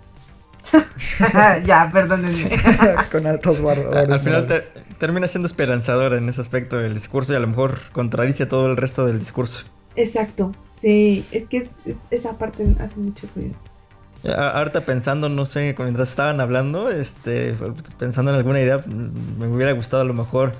ya, 1.64 1.90
perdónenme. 1.92 2.50
Con 3.10 3.26
altos 3.26 3.60
valores. 3.60 4.10
Al 4.10 4.18
final 4.20 4.46
te- 4.46 4.60
termina 4.98 5.28
siendo 5.28 5.46
esperanzadora 5.46 6.18
en 6.18 6.28
ese 6.28 6.40
aspecto 6.40 6.78
del 6.78 6.94
discurso 6.94 7.32
y 7.32 7.36
a 7.36 7.40
lo 7.40 7.46
mejor 7.48 7.78
contradice 7.92 8.46
todo 8.46 8.66
el 8.66 8.76
resto 8.76 9.06
del 9.06 9.18
discurso. 9.18 9.64
Exacto. 9.96 10.52
Sí, 10.80 11.24
es 11.30 11.46
que 11.48 11.58
es- 11.58 11.70
es- 11.84 11.96
esa 12.10 12.32
parte 12.38 12.66
hace 12.80 12.98
mucho 12.98 13.28
ruido. 13.36 13.54
Ahorita 14.24 14.82
pensando, 14.82 15.28
no 15.28 15.46
sé, 15.46 15.74
mientras 15.78 16.10
estaban 16.10 16.40
hablando, 16.40 16.90
este, 16.90 17.54
pensando 17.98 18.30
en 18.30 18.36
alguna 18.36 18.60
idea, 18.60 18.78
me 18.86 19.48
hubiera 19.48 19.72
gustado 19.72 20.02
a 20.02 20.06
lo 20.06 20.14
mejor 20.14 20.54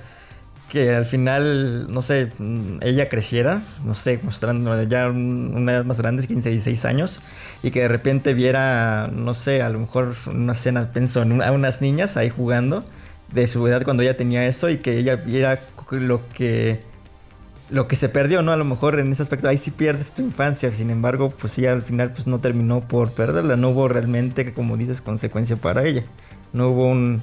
que 0.69 0.95
al 0.95 1.05
final, 1.05 1.87
no 1.93 2.01
sé, 2.03 2.33
ella 2.81 3.09
creciera, 3.09 3.61
no 3.85 3.95
sé, 3.95 4.19
mostrando 4.23 4.83
ya 4.85 5.11
un- 5.11 5.53
una 5.55 5.73
edad 5.73 5.85
más 5.85 5.99
grande, 5.99 6.27
15, 6.27 6.49
16 6.49 6.85
años, 6.87 7.21
y 7.63 7.71
que 7.71 7.83
de 7.83 7.89
repente 7.89 8.33
viera, 8.35 9.11
no 9.13 9.35
sé, 9.35 9.63
a 9.63 9.69
lo 9.69 9.79
mejor 9.79 10.15
una 10.27 10.53
escena, 10.55 10.91
pienso 10.93 11.23
en 11.23 11.33
unas 11.33 11.83
niñas 11.83 12.17
ahí 12.17 12.31
jugando 12.31 12.85
de 13.33 13.49
su 13.49 13.67
edad 13.69 13.83
cuando 13.85 14.03
ella 14.03 14.17
tenía 14.17 14.47
eso 14.47 14.71
y 14.71 14.79
que 14.79 14.99
ella 14.99 15.17
viera 15.17 15.61
lo 15.91 16.23
que 16.33 16.81
lo 17.73 17.89
que 17.89 17.97
se 17.97 18.09
perdió, 18.09 18.43
¿no? 18.43 18.53
A 18.53 18.57
lo 18.57 18.65
mejor 18.65 18.99
en 19.01 19.11
ese 19.13 19.23
aspecto 19.23 19.49
ahí 19.49 19.59
sí 19.59 19.71
pierdes 19.71 20.13
tu 20.13 20.23
infancia, 20.23 20.71
sin 20.73 20.91
embargo, 20.91 21.31
pues 21.31 21.55
sí, 21.55 21.67
al 21.67 21.83
final 21.83 22.13
pues 22.13 22.27
no 22.27 22.39
terminó 22.39 22.81
por 22.83 23.13
perderla, 23.13 23.57
no 23.57 23.71
hubo 23.71 23.89
realmente, 23.89 24.53
como 24.53 24.77
dices, 24.77 25.01
consecuencia 25.01 25.57
para 25.57 25.85
ella, 25.85 26.05
no 26.53 26.69
hubo 26.69 26.87
un, 26.87 27.23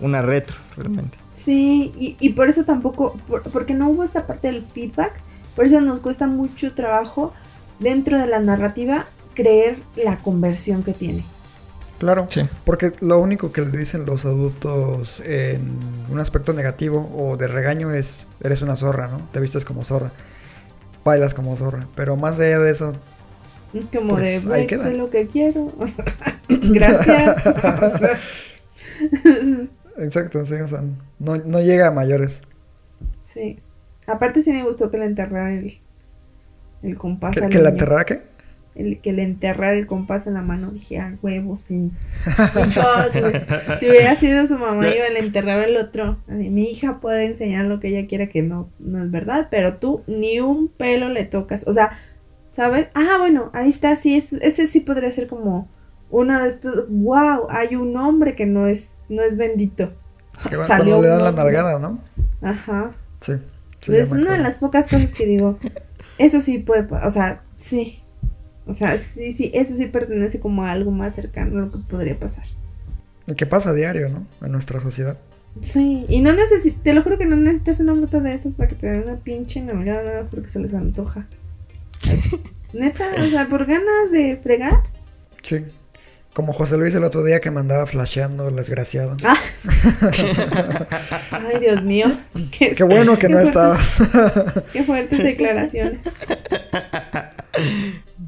una 0.00 0.22
retro 0.22 0.56
realmente. 0.76 1.18
Sí, 1.36 1.92
y, 1.98 2.16
y 2.20 2.30
por 2.30 2.48
eso 2.48 2.64
tampoco, 2.64 3.14
por- 3.28 3.42
porque 3.42 3.74
no 3.74 3.88
hubo 3.90 4.02
esta 4.04 4.26
parte 4.26 4.48
del 4.50 4.62
feedback, 4.64 5.12
por 5.56 5.64
eso 5.66 5.80
nos 5.80 6.00
cuesta 6.00 6.26
mucho 6.26 6.74
trabajo 6.74 7.32
dentro 7.78 8.18
de 8.18 8.26
la 8.26 8.40
narrativa 8.40 9.06
creer 9.34 9.78
la 9.96 10.18
conversión 10.18 10.82
que 10.82 10.92
tiene. 10.92 11.24
Claro, 12.00 12.26
Sí. 12.30 12.42
porque 12.64 12.92
lo 13.00 13.18
único 13.20 13.52
que 13.52 13.60
le 13.62 13.76
dicen 13.78 14.06
los 14.06 14.24
adultos 14.24 15.20
en 15.24 15.78
un 16.10 16.18
aspecto 16.18 16.54
negativo 16.54 17.10
o 17.14 17.36
de 17.36 17.46
regaño 17.46 17.92
es, 17.92 18.26
eres 18.42 18.62
una 18.62 18.74
zorra, 18.76 19.08
¿no? 19.08 19.28
Te 19.32 19.40
vistes 19.40 19.64
como 19.66 19.84
zorra, 19.84 20.12
bailas 21.04 21.34
como 21.34 21.56
zorra, 21.56 21.88
pero 21.96 22.16
más 22.16 22.40
allá 22.40 22.58
de 22.60 22.70
eso, 22.72 22.94
Como 23.92 24.16
Pues, 24.16 24.46
de, 24.46 24.54
ahí 24.54 24.66
güey, 24.66 24.66
queda. 24.66 24.84
sé 24.84 24.94
lo 24.94 25.10
que 25.10 25.28
quiero. 25.28 25.72
Gracias. 26.48 27.42
exacto, 29.96 30.44
sí, 30.46 30.54
o 30.54 30.68
sea, 30.68 30.82
no, 31.18 31.36
no 31.36 31.60
llega 31.60 31.88
a 31.88 31.90
mayores. 31.90 32.42
sí. 33.32 33.58
Aparte 34.06 34.42
sí 34.42 34.52
me 34.52 34.64
gustó 34.64 34.90
que 34.90 34.98
le 34.98 35.04
enterrara 35.04 35.52
el, 35.54 35.80
el 36.82 36.96
compás 36.98 37.38
¿Que, 37.38 37.44
al 37.44 37.50
que 37.50 37.58
la 37.58 37.70
niño. 37.70 37.84
aterrara 37.84 38.04
qué? 38.04 38.22
El 38.74 39.00
que 39.00 39.12
le 39.12 39.24
enterrara 39.24 39.74
el 39.74 39.86
compás 39.86 40.26
en 40.26 40.34
la 40.34 40.42
mano. 40.42 40.70
Dije, 40.70 40.98
ah, 40.98 41.16
huevo, 41.22 41.56
sí. 41.56 41.90
Si 43.80 43.88
hubiera 43.88 44.14
sido 44.16 44.46
su 44.46 44.58
mamá, 44.58 44.88
iba 44.88 45.06
a 45.06 45.10
le 45.10 45.18
enterraba 45.20 45.64
el 45.64 45.76
otro. 45.76 46.18
Así, 46.28 46.50
mi 46.50 46.64
hija 46.70 47.00
puede 47.00 47.24
enseñar 47.26 47.64
lo 47.66 47.80
que 47.80 47.88
ella 47.88 48.06
quiera, 48.08 48.28
que 48.28 48.42
no, 48.42 48.68
no 48.78 49.02
es 49.04 49.10
verdad, 49.10 49.48
pero 49.50 49.76
tú 49.76 50.02
ni 50.06 50.40
un 50.40 50.68
pelo 50.68 51.08
le 51.08 51.24
tocas. 51.24 51.66
O 51.66 51.72
sea, 51.72 51.98
¿sabes? 52.52 52.88
Ah, 52.94 53.16
bueno, 53.18 53.50
ahí 53.52 53.68
está, 53.68 53.96
sí, 53.96 54.16
es- 54.16 54.32
ese 54.34 54.66
sí 54.66 54.80
podría 54.80 55.10
ser 55.12 55.26
como 55.28 55.68
uno 56.10 56.42
de 56.42 56.48
estos. 56.48 56.86
Wow, 56.88 57.46
hay 57.50 57.76
un 57.76 57.96
hombre 57.96 58.34
que 58.34 58.46
no 58.46 58.66
es, 58.66 58.90
no 59.08 59.22
es 59.22 59.36
bendito. 59.36 59.92
Que 60.48 60.54
Salió 60.66 61.00
le 61.02 61.08
dan 61.08 61.24
la 61.24 61.32
nalgada, 61.32 61.78
¿no? 61.78 61.98
Ajá. 62.42 62.90
Sí. 63.20 63.34
sí, 63.78 63.96
es 63.96 64.10
una 64.10 64.32
de 64.32 64.38
las 64.38 64.56
pocas 64.56 64.88
cosas 64.88 65.12
que 65.12 65.26
digo, 65.26 65.58
eso 66.18 66.40
sí 66.40 66.58
puede, 66.58 66.86
o 67.04 67.10
sea, 67.10 67.42
sí. 67.56 67.99
O 68.66 68.74
sea, 68.74 68.98
sí, 68.98 69.32
sí, 69.32 69.50
eso 69.54 69.74
sí 69.74 69.86
pertenece 69.86 70.40
como 70.40 70.64
a 70.64 70.72
algo 70.72 70.90
más 70.90 71.14
cercano 71.14 71.58
a 71.58 71.62
lo 71.66 71.70
que 71.70 71.78
podría 71.88 72.18
pasar. 72.18 72.44
Y 73.26 73.34
que 73.34 73.46
pasa 73.46 73.70
a 73.70 73.74
diario, 73.74 74.08
¿no? 74.08 74.26
En 74.44 74.52
nuestra 74.52 74.80
sociedad. 74.80 75.18
Sí, 75.62 76.06
y 76.08 76.20
no 76.20 76.32
necesitas, 76.32 76.82
te 76.82 76.92
lo 76.92 77.02
juro 77.02 77.18
que 77.18 77.26
no 77.26 77.36
necesitas 77.36 77.80
una 77.80 77.94
moto 77.94 78.20
de 78.20 78.34
esas 78.34 78.54
para 78.54 78.68
que 78.68 78.76
te 78.76 78.86
den 78.86 79.02
una 79.02 79.16
pinche 79.16 79.60
nalgada 79.60 80.02
nada 80.02 80.20
más 80.20 80.30
porque 80.30 80.48
se 80.48 80.60
les 80.60 80.72
antoja. 80.74 81.26
Neta, 82.72 83.04
o 83.18 83.26
sea, 83.26 83.48
por 83.48 83.66
ganas 83.66 84.12
de 84.12 84.38
fregar. 84.42 84.84
Sí. 85.42 85.64
Como 86.32 86.52
José 86.52 86.78
Luis 86.78 86.94
el 86.94 87.02
otro 87.02 87.24
día 87.24 87.40
que 87.40 87.50
me 87.50 87.58
andaba 87.58 87.86
flasheando, 87.86 88.48
el 88.48 88.54
desgraciado. 88.54 89.16
Ah. 89.24 89.36
Ay, 91.32 91.58
Dios 91.60 91.82
mío. 91.82 92.06
Qué, 92.56 92.76
Qué 92.76 92.84
bueno 92.84 93.14
que 93.16 93.26
qué 93.26 93.32
no 93.32 93.40
estabas. 93.40 94.00
Qué 94.72 94.84
fuertes 94.84 95.22
declaraciones. 95.24 95.98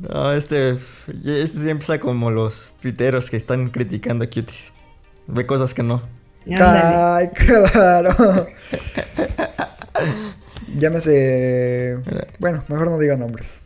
No, 0.09 0.33
este, 0.33 0.79
este 1.25 1.47
sí 1.59 1.71
empieza 1.71 2.01
como 2.01 2.31
los 2.31 2.75
tuiteros 2.83 3.31
que 3.31 3.37
están 3.37 3.69
criticando 3.71 4.25
a 4.25 4.27
Cuties. 4.27 4.73
Ve 5.29 5.47
cosas 5.47 5.75
que 5.75 5.83
no. 5.83 6.03
Ay, 6.59 7.29
claro. 7.35 8.47
Llámese. 10.77 11.99
Bueno, 12.39 12.65
mejor 12.69 12.91
no 12.91 12.99
diga 12.99 13.17
nombres. 13.17 13.63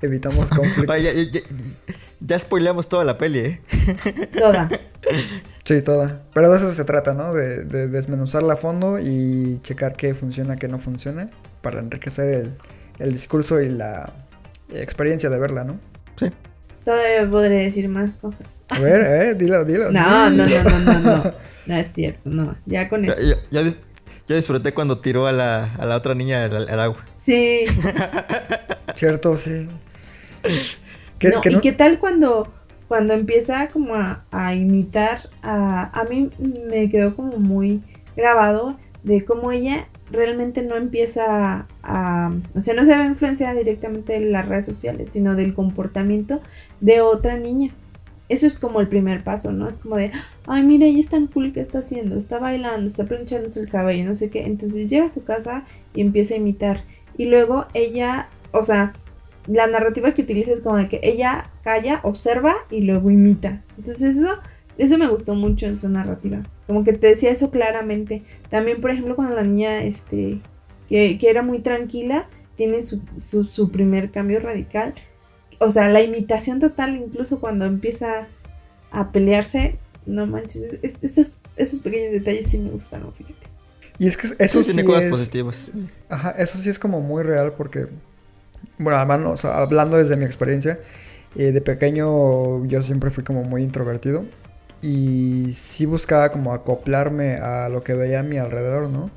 Evitamos 0.00 0.48
conflictos. 0.50 0.88
Ay, 0.94 1.02
ya, 1.02 1.12
ya- 1.12 1.30
ya- 1.32 1.40
ya 2.20 2.38
spoileamos 2.38 2.88
toda 2.88 3.04
la 3.04 3.16
peli, 3.18 3.38
¿eh? 3.38 3.60
Toda. 4.36 4.68
Sí, 5.64 5.82
toda. 5.82 6.22
Pero 6.34 6.50
de 6.50 6.56
eso 6.56 6.70
se 6.72 6.84
trata, 6.84 7.14
¿no? 7.14 7.32
De, 7.32 7.64
de 7.64 7.88
desmenuzarla 7.88 8.54
a 8.54 8.56
fondo 8.56 8.98
y 8.98 9.60
checar 9.62 9.94
qué 9.96 10.14
funciona, 10.14 10.56
qué 10.56 10.66
no 10.68 10.78
funciona. 10.78 11.28
Para 11.60 11.80
enriquecer 11.80 12.28
el, 12.28 12.54
el 12.98 13.12
discurso 13.12 13.60
y 13.60 13.68
la 13.68 14.12
experiencia 14.74 15.30
de 15.30 15.38
verla, 15.38 15.64
¿no? 15.64 15.78
Sí. 16.16 16.26
Todavía 16.84 17.28
podré 17.30 17.64
decir 17.64 17.88
más 17.88 18.12
cosas. 18.14 18.46
A 18.70 18.78
ver, 18.80 19.00
eh, 19.00 19.34
dilo, 19.34 19.64
dilo. 19.64 19.90
No, 19.90 20.30
no, 20.30 20.44
dilo. 20.46 20.62
no, 20.64 20.78
no, 20.80 20.98
no, 21.00 21.16
no. 21.24 21.34
No 21.68 21.76
es 21.76 21.92
cierto, 21.92 22.30
no. 22.30 22.56
Ya 22.64 22.88
con 22.88 23.04
eso. 23.04 23.14
ya- 23.20 23.36
ya 23.50 23.60
dis- 23.62 23.76
ya 24.26 24.36
disfruté 24.36 24.72
cuando 24.72 25.00
tiró 25.00 25.26
a 25.26 25.32
la, 25.32 25.64
a 25.78 25.84
la 25.84 25.96
otra 25.96 26.14
niña 26.14 26.44
al, 26.44 26.66
al 26.68 26.80
agua. 26.80 27.04
Sí. 27.20 27.66
Cierto, 28.94 29.36
sí. 29.36 29.68
¿Qué- 31.18 31.28
No, 31.30 31.40
¿Y 31.44 31.60
qué 31.60 31.72
tal 31.72 31.98
cuando, 31.98 32.50
cuando 32.88 33.12
empieza 33.14 33.68
como 33.68 33.94
a, 33.96 34.24
a 34.30 34.54
imitar 34.54 35.28
a... 35.42 35.90
A 35.98 36.04
mí 36.04 36.30
me 36.70 36.88
quedó 36.88 37.14
como 37.16 37.36
muy 37.36 37.82
grabado 38.16 38.78
de 39.02 39.24
cómo 39.24 39.52
ella 39.52 39.88
realmente 40.10 40.62
no 40.62 40.76
empieza 40.76 41.66
a... 41.82 42.32
O 42.54 42.60
sea, 42.60 42.74
no 42.74 42.84
se 42.84 42.96
ve 42.96 43.04
influenciada 43.04 43.54
directamente 43.54 44.14
de 44.14 44.20
las 44.20 44.46
redes 44.48 44.66
sociales, 44.66 45.10
sino 45.12 45.34
del 45.34 45.54
comportamiento 45.54 46.40
de 46.80 47.00
otra 47.00 47.36
niña. 47.36 47.70
Eso 48.28 48.46
es 48.46 48.58
como 48.58 48.80
el 48.80 48.88
primer 48.88 49.24
paso, 49.24 49.52
¿no? 49.52 49.68
Es 49.68 49.78
como 49.78 49.96
de, 49.96 50.12
ay, 50.46 50.62
mira, 50.62 50.86
ella 50.86 51.00
es 51.00 51.08
tan 51.08 51.28
cool 51.28 51.52
que 51.52 51.60
está 51.60 51.78
haciendo, 51.78 52.16
está 52.16 52.38
bailando, 52.38 52.86
está 52.86 53.04
planchándose 53.04 53.60
el 53.60 53.70
cabello, 53.70 54.04
no 54.04 54.14
sé 54.14 54.28
qué. 54.28 54.44
Entonces 54.44 54.90
llega 54.90 55.06
a 55.06 55.10
su 55.10 55.24
casa 55.24 55.64
y 55.94 56.02
empieza 56.02 56.34
a 56.34 56.38
imitar. 56.38 56.80
Y 57.16 57.24
luego 57.24 57.66
ella, 57.72 58.28
o 58.52 58.62
sea, 58.62 58.92
la 59.46 59.66
narrativa 59.66 60.12
que 60.12 60.22
utiliza 60.22 60.52
es 60.52 60.60
como 60.60 60.76
de 60.76 60.88
que 60.88 61.00
ella 61.02 61.50
calla, 61.64 62.00
observa 62.02 62.54
y 62.70 62.82
luego 62.82 63.10
imita. 63.10 63.62
Entonces 63.78 64.18
eso, 64.18 64.38
eso 64.78 64.96
me 64.98 65.08
gustó 65.08 65.34
mucho 65.34 65.66
en 65.66 65.76
su 65.78 65.88
narrativa. 65.88 66.42
Como 66.66 66.84
que 66.84 66.92
te 66.92 67.08
decía 67.08 67.30
eso 67.30 67.50
claramente. 67.50 68.22
También, 68.50 68.80
por 68.80 68.90
ejemplo, 68.90 69.16
cuando 69.16 69.34
la 69.34 69.42
niña, 69.42 69.82
este, 69.82 70.40
que, 70.88 71.18
que 71.18 71.28
era 71.30 71.42
muy 71.42 71.58
tranquila, 71.58 72.28
tiene 72.56 72.82
su, 72.82 73.00
su, 73.18 73.44
su 73.44 73.70
primer 73.70 74.10
cambio 74.10 74.40
radical. 74.40 74.94
O 75.60 75.70
sea, 75.70 75.88
la 75.88 76.00
imitación 76.02 76.60
total, 76.60 76.96
incluso 76.96 77.40
cuando 77.40 77.64
empieza 77.64 78.28
a 78.90 79.10
pelearse, 79.12 79.78
no 80.06 80.26
manches, 80.26 80.78
es- 80.82 80.94
esos, 81.02 81.38
esos 81.56 81.80
pequeños 81.80 82.12
detalles 82.12 82.48
sí 82.48 82.58
me 82.58 82.70
gustaron, 82.70 83.12
fíjate. 83.12 83.46
Y 83.98 84.06
es 84.06 84.16
que 84.16 84.28
eso 84.38 84.62
Sí, 84.62 84.64
sí, 84.70 84.72
tiene 84.74 84.84
cosas 84.84 85.04
es- 85.04 85.10
positivas. 85.10 85.70
Ajá, 86.08 86.30
eso 86.38 86.56
sí 86.58 86.68
es 86.70 86.78
como 86.78 87.00
muy 87.00 87.24
real 87.24 87.52
porque, 87.58 87.88
bueno, 88.78 88.98
hermano, 89.00 89.32
o 89.32 89.36
sea, 89.36 89.58
hablando 89.58 89.96
desde 89.96 90.16
mi 90.16 90.24
experiencia, 90.24 90.78
eh, 91.36 91.50
de 91.52 91.60
pequeño 91.60 92.64
yo 92.66 92.82
siempre 92.82 93.10
fui 93.10 93.24
como 93.24 93.42
muy 93.42 93.62
introvertido 93.64 94.24
y 94.82 95.52
sí 95.54 95.86
buscaba 95.86 96.30
como 96.30 96.52
acoplarme 96.54 97.36
a 97.36 97.68
lo 97.68 97.82
que 97.82 97.94
veía 97.94 98.20
a 98.20 98.22
mi 98.22 98.38
alrededor, 98.38 98.88
¿no? 98.88 99.10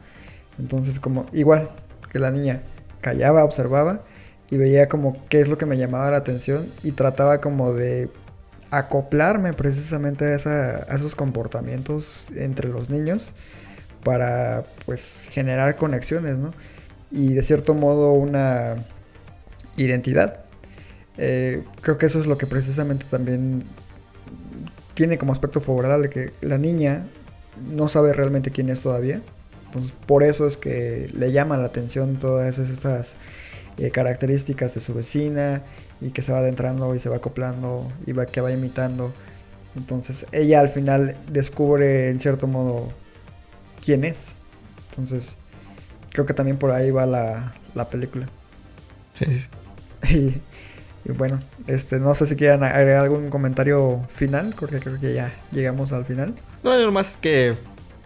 Entonces 0.60 1.00
como 1.00 1.26
igual 1.34 1.70
que 2.12 2.20
la 2.20 2.32
niña, 2.32 2.64
callaba, 3.02 3.44
observaba 3.44 4.04
y 4.50 4.58
veía 4.58 4.90
como 4.90 5.18
qué 5.30 5.42
es 5.42 5.48
lo 5.50 5.58
que 5.58 5.66
me 5.66 5.78
llamaba 5.78 6.12
la 6.12 6.18
atención 6.18 6.68
y 6.84 6.92
trataba 6.94 7.42
como 7.42 7.74
de 7.74 8.10
acoplarme 8.72 9.54
precisamente 9.54 10.26
a, 10.26 10.36
esa- 10.36 10.78
a 10.90 10.96
esos 10.96 11.16
comportamientos 11.16 12.28
entre 12.36 12.70
los 12.70 12.90
niños 12.90 13.34
para 14.04 14.66
pues 14.86 15.26
generar 15.30 15.76
conexiones, 15.78 16.38
¿no? 16.38 16.54
Y 17.12 17.34
de 17.34 17.44
cierto 17.44 17.74
modo 17.74 18.14
una 18.14 18.76
identidad. 19.78 20.42
Eh, 21.18 21.64
creo 21.82 21.98
que 21.98 22.06
eso 22.08 22.20
es 22.20 22.28
lo 22.28 22.38
que 22.38 22.48
precisamente 22.48 23.06
también 23.10 23.64
tiene 24.94 25.18
como 25.18 25.32
aspecto 25.32 25.62
favorable 25.62 26.10
que 26.10 26.32
la 26.42 26.58
niña 26.58 27.06
no 27.72 27.90
sabe 27.90 28.14
realmente 28.14 28.52
quién 28.52 28.70
es 28.70 28.82
todavía. 28.82 29.22
Entonces 29.66 29.94
por 30.06 30.24
eso 30.24 30.48
es 30.48 30.58
que 30.58 31.10
le 31.14 31.32
llama 31.32 31.58
la 31.58 31.66
atención 31.66 32.18
todas 32.20 32.60
estas 32.60 33.16
eh, 33.78 33.90
características 33.92 34.74
de 34.76 34.82
su 34.82 34.94
vecina 34.94 35.64
y 36.02 36.12
que 36.12 36.22
se 36.22 36.34
va 36.34 36.40
adentrando 36.40 36.94
y 36.94 37.00
se 37.00 37.10
va 37.10 37.18
acoplando 37.18 37.92
y 38.06 38.12
va, 38.12 38.26
que 38.26 38.42
va 38.42 38.52
imitando. 38.52 39.14
Entonces 39.76 40.26
ella 40.34 40.60
al 40.60 40.70
final 40.70 41.16
descubre 41.32 42.10
en 42.10 42.20
cierto 42.20 42.48
modo 42.48 42.92
quién 43.84 44.04
es. 44.04 44.36
Entonces 44.90 45.38
creo 46.12 46.26
que 46.26 46.34
también 46.34 46.58
por 46.58 46.72
ahí 46.72 46.92
va 46.92 47.06
la, 47.06 47.54
la 47.74 47.90
película. 47.90 48.28
Sí, 49.14 49.26
sí. 49.26 49.48
Y, 50.10 50.42
y 51.06 51.12
bueno, 51.12 51.40
este 51.68 52.00
no 52.00 52.14
sé 52.16 52.26
si 52.26 52.36
quieran 52.36 52.64
agregar 52.64 53.04
algún 53.04 53.30
comentario 53.30 54.02
final, 54.14 54.54
porque 54.60 54.80
creo 54.80 55.00
que 55.00 55.14
ya 55.14 55.34
llegamos 55.52 55.92
al 55.94 56.06
final. 56.06 56.36
No, 56.64 56.78
no 56.80 56.92
más 56.92 57.18
que, 57.18 57.56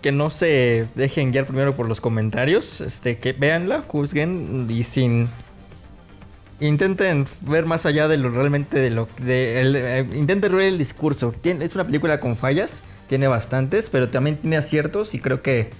que 0.02 0.12
no 0.12 0.30
se 0.30 0.88
dejen 0.96 1.32
guiar 1.32 1.46
primero 1.46 1.76
por 1.76 1.88
los 1.88 2.00
comentarios. 2.02 2.82
Este, 2.82 3.18
que 3.18 3.34
véanla, 3.34 3.84
juzguen 3.88 4.68
y 4.70 4.84
sin. 4.84 5.30
Intenten 6.62 7.26
ver 7.41 7.66
más 7.66 7.86
allá 7.86 8.08
de 8.08 8.16
lo 8.16 8.30
realmente 8.30 8.80
de 8.80 8.89
lo 8.89 9.10
de 9.22 9.60
el- 9.60 9.76
eh, 9.76 10.08
intenten 10.14 10.56
ver 10.56 10.66
el 10.68 10.78
discurso. 10.78 11.36
Es 11.43 11.76
una 11.76 11.84
película 11.84 12.22
con 12.22 12.38
fallas, 12.38 12.82
tiene 13.10 13.28
bastantes, 13.28 13.89
pero 13.89 14.08
también 14.10 14.38
tiene 14.38 14.56
aciertos 14.56 15.14
y 15.16 15.20
creo 15.20 15.41
que 15.41 15.72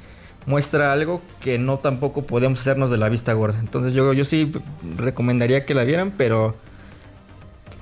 muestra 0.46 0.92
algo 0.92 1.22
que 1.40 1.58
no 1.58 1.80
tampoco 1.80 2.26
podemos 2.26 2.60
hacernos 2.60 2.92
de 2.92 2.98
la 2.98 3.08
vista 3.08 3.32
gorda. 3.32 3.58
Entonces 3.62 3.94
yo, 3.94 4.12
yo 4.12 4.26
sí 4.26 4.52
recomendaría 4.98 5.64
que 5.66 5.74
la 5.74 5.86
vieran, 5.86 6.12
pero 6.18 6.58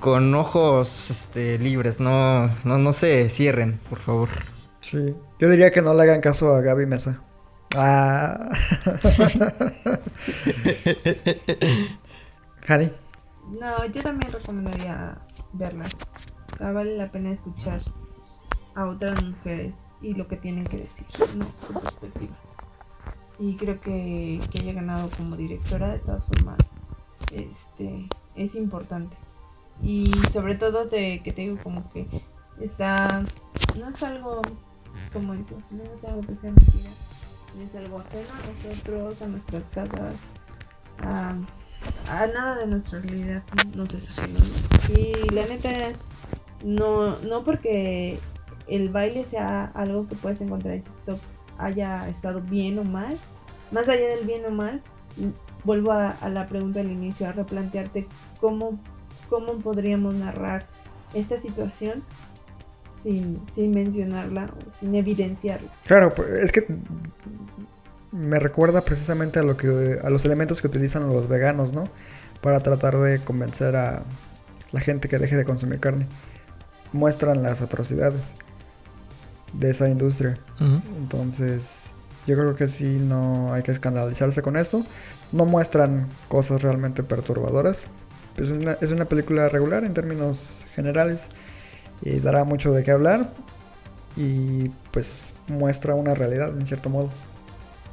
con 0.04 0.34
ojos 0.34 1.10
este, 1.10 1.58
libres, 1.58 1.98
no, 1.98 2.50
no, 2.64 2.76
no 2.76 2.92
se 2.92 3.30
cierren, 3.30 3.80
por 3.88 4.00
favor. 4.00 4.28
Sí. 4.80 5.16
Yo 5.38 5.48
diría 5.48 5.70
que 5.70 5.80
no 5.80 5.94
le 5.94 6.02
hagan 6.02 6.20
caso 6.20 6.54
a 6.54 6.60
Gaby 6.60 6.84
Mesa. 6.84 7.22
Ah. 7.74 8.50
Jani. 12.66 12.90
No, 13.58 13.86
yo 13.86 14.02
también 14.02 14.30
recomendaría 14.30 15.16
verla. 15.54 15.86
O 16.52 16.56
sea, 16.58 16.72
vale 16.72 16.98
la 16.98 17.10
pena 17.10 17.30
escuchar 17.30 17.80
a 18.74 18.84
otras 18.84 19.24
mujeres 19.24 19.76
y 20.02 20.12
lo 20.12 20.28
que 20.28 20.36
tienen 20.36 20.64
que 20.64 20.76
decir, 20.76 21.06
no, 21.34 21.46
su 21.66 21.72
perspectiva. 21.80 22.34
Y 23.38 23.56
creo 23.56 23.80
que, 23.80 24.38
que 24.50 24.58
haya 24.58 24.74
ganado 24.74 25.08
como 25.16 25.34
directora 25.34 25.94
de 25.94 26.00
todas 26.00 26.26
formas 26.26 26.58
este 27.32 28.06
es 28.34 28.54
importante. 28.54 29.16
Y 29.82 30.10
sobre 30.32 30.54
todo 30.54 30.84
de 30.84 31.20
que 31.22 31.32
te 31.32 31.42
digo 31.42 31.58
como 31.62 31.90
que 31.90 32.06
está 32.60 33.22
no 33.78 33.88
es 33.88 34.02
algo 34.02 34.40
como 35.12 35.34
decimos, 35.34 35.72
no 35.72 35.82
es 35.94 36.04
algo 36.04 36.20
que 36.22 36.36
sea 36.36 36.50
mentira, 36.50 36.90
es 37.66 37.74
algo 37.74 37.98
ajeno 37.98 38.28
a 38.32 38.68
nosotros, 38.68 39.22
a 39.22 39.26
nuestras 39.28 39.64
casas, 39.74 40.14
a, 41.02 41.34
a 42.08 42.26
nada 42.28 42.58
de 42.58 42.66
nuestra 42.66 43.00
realidad 43.00 43.42
nos 43.74 43.94
es 43.94 44.10
ajeno. 44.10 44.38
¿no? 44.38 44.94
Y 44.94 45.34
la 45.34 45.46
neta, 45.46 45.70
no, 46.64 47.16
no 47.20 47.44
porque 47.44 48.18
el 48.66 48.88
baile 48.88 49.24
sea 49.24 49.66
algo 49.74 50.08
que 50.08 50.16
puedes 50.16 50.40
encontrar 50.40 50.74
en 50.74 50.82
TikTok 50.82 51.20
haya 51.58 52.08
estado 52.08 52.40
bien 52.40 52.78
o 52.78 52.84
mal, 52.84 53.16
más 53.70 53.88
allá 53.88 54.08
del 54.08 54.26
bien 54.26 54.44
o 54.46 54.50
mal, 54.50 54.82
vuelvo 55.64 55.92
a 55.92 56.28
la 56.28 56.48
pregunta 56.48 56.80
del 56.80 56.90
inicio, 56.90 57.28
a 57.28 57.32
replantearte 57.32 58.06
cómo, 58.40 58.78
cómo 59.28 59.54
podríamos 59.58 60.14
narrar 60.14 60.66
esta 61.14 61.38
situación 61.38 62.02
sin, 62.92 63.40
sin 63.54 63.72
mencionarla 63.72 64.50
o 64.54 64.78
sin 64.78 64.94
evidenciarla. 64.94 65.70
Claro, 65.86 66.12
pues, 66.14 66.28
es 66.30 66.52
que 66.52 66.66
me 68.12 68.38
recuerda 68.38 68.82
precisamente 68.82 69.40
a 69.40 69.42
lo 69.42 69.56
que 69.56 69.98
a 70.02 70.10
los 70.10 70.24
elementos 70.24 70.60
que 70.60 70.68
utilizan 70.68 71.08
los 71.08 71.28
veganos, 71.28 71.72
¿no? 71.72 71.88
Para 72.40 72.60
tratar 72.60 72.96
de 72.98 73.18
convencer 73.20 73.76
a 73.76 74.02
la 74.70 74.80
gente 74.80 75.08
que 75.08 75.18
deje 75.18 75.36
de 75.36 75.44
consumir 75.44 75.80
carne. 75.80 76.06
Muestran 76.92 77.42
las 77.42 77.62
atrocidades 77.62 78.34
de 79.52 79.70
esa 79.70 79.88
industria. 79.88 80.38
Entonces, 80.98 81.94
yo 82.26 82.36
creo 82.36 82.54
que 82.54 82.68
sí 82.68 82.98
no 83.00 83.52
hay 83.52 83.62
que 83.62 83.72
escandalizarse 83.72 84.42
con 84.42 84.56
esto. 84.56 84.84
No 85.32 85.44
muestran 85.44 86.08
cosas 86.28 86.62
realmente 86.62 87.02
perturbadoras. 87.02 87.82
Es 88.36 88.50
una, 88.50 88.72
es 88.80 88.90
una 88.90 89.04
película 89.06 89.48
regular 89.48 89.84
en 89.84 89.94
términos 89.94 90.64
generales. 90.74 91.28
Dará 92.22 92.44
mucho 92.44 92.72
de 92.72 92.82
qué 92.84 92.90
hablar. 92.90 93.30
Y 94.16 94.70
pues 94.92 95.32
muestra 95.48 95.94
una 95.94 96.14
realidad 96.14 96.50
en 96.58 96.66
cierto 96.66 96.90
modo. 96.90 97.10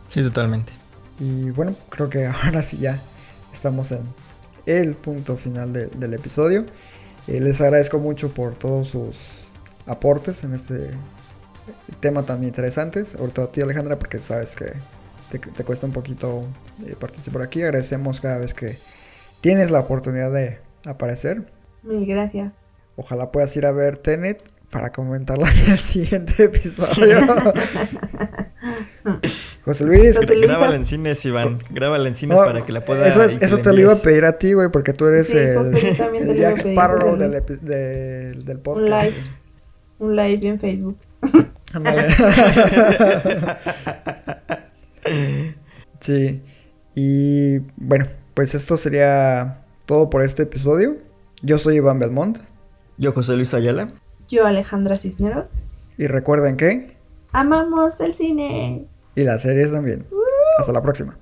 Sí, 0.10 0.22
totalmente. 0.24 0.74
Y 1.20 1.52
bueno, 1.52 1.76
creo 1.90 2.10
que 2.10 2.26
ahora 2.44 2.62
sí 2.64 2.78
ya 2.78 3.00
estamos 3.54 3.92
en 3.92 4.02
el 4.66 4.96
punto 4.96 5.38
final 5.38 5.74
de- 5.74 5.88
del 5.88 6.14
episodio. 6.14 6.66
Eh, 7.28 7.40
les 7.40 7.62
agradezco 7.62 8.00
mucho 8.00 8.34
por 8.34 8.56
todos 8.56 8.90
sus 8.90 9.18
aportes 9.86 10.44
en 10.44 10.54
este 10.54 10.92
tema 12.00 12.24
tan 12.24 12.44
interesantes. 12.44 13.16
Ahorita 13.16 13.44
a 13.44 13.52
ti 13.52 13.62
Alejandra 13.62 13.98
porque 14.00 14.20
sabes 14.20 14.56
que 14.56 14.74
te, 15.32 15.40
te 15.40 15.64
cuesta 15.64 15.86
un 15.86 15.94
poquito 15.94 16.42
eh, 16.86 16.96
participar 17.00 17.44
aquí. 17.44 17.62
Agradecemos 17.64 18.20
cada 18.22 18.38
vez 18.38 18.54
que 18.54 18.78
tienes 19.42 19.72
la 19.72 19.80
oportunidad 19.82 20.32
de 20.32 20.58
aparecer. 20.86 21.44
Mil 21.84 22.06
gracias. 22.06 22.54
Ojalá 22.96 23.32
puedas 23.32 23.56
ir 23.58 23.66
a 23.66 23.72
ver 23.72 23.98
Tenet 23.98 24.44
para 24.70 24.92
comentarla 24.92 25.48
en 25.66 25.72
el 25.74 25.78
siguiente 25.80 26.44
episodio. 26.46 27.18
José 29.66 29.84
Luis, 29.86 30.16
José 30.18 30.36
Luis, 30.36 30.48
Grábala 30.48 30.76
en 30.76 30.86
cines, 30.86 31.26
Iván. 31.26 31.60
Grábala 31.72 32.08
en 32.08 32.16
cines 32.16 32.38
No, 32.38 32.46
para 32.46 32.62
que 32.62 32.72
la 32.72 32.82
pueda. 32.82 33.08
Eso, 33.08 33.24
es- 33.24 33.42
eso 33.42 33.58
te 33.58 33.74
lo 33.74 33.80
iba 33.82 33.94
a 33.94 33.98
pedir 33.98 34.26
a 34.26 34.38
ti, 34.38 34.54
güey, 34.54 34.70
porque 34.70 34.94
tú 34.94 35.08
eres 35.08 35.28
Sí, 35.28 35.38
el, 35.38 36.30
el 36.30 36.38
Jack 36.38 36.58
Sparrow 36.60 37.18
del, 37.18 37.32
del, 37.62 38.46
del 38.46 38.58
Un 38.58 38.64
podcast. 38.64 39.04
live. 39.06 39.16
Un 40.00 40.16
live 40.16 40.48
en 40.48 40.60
Facebook. 40.60 40.98
Sí. 46.00 46.42
Y 46.96 47.60
bueno, 47.78 48.06
pues 48.42 48.56
esto 48.56 48.76
sería 48.76 49.64
todo 49.86 50.10
por 50.10 50.24
este 50.24 50.42
episodio. 50.42 50.98
Yo 51.44 51.60
soy 51.60 51.76
Iván 51.76 52.00
Belmont. 52.00 52.40
Yo, 52.98 53.14
José 53.14 53.36
Luis 53.36 53.54
Ayala. 53.54 53.90
Yo, 54.28 54.48
Alejandra 54.48 54.98
Cisneros. 54.98 55.50
Y 55.96 56.08
recuerden 56.08 56.58
que. 56.58 56.98
Amamos 57.34 58.00
el 58.00 58.16
cine. 58.16 58.88
Y 59.14 59.26
las 59.26 59.44
series 59.44 59.72
también. 59.72 60.08
Hasta 60.58 60.72
la 60.72 60.82
próxima. 60.82 61.20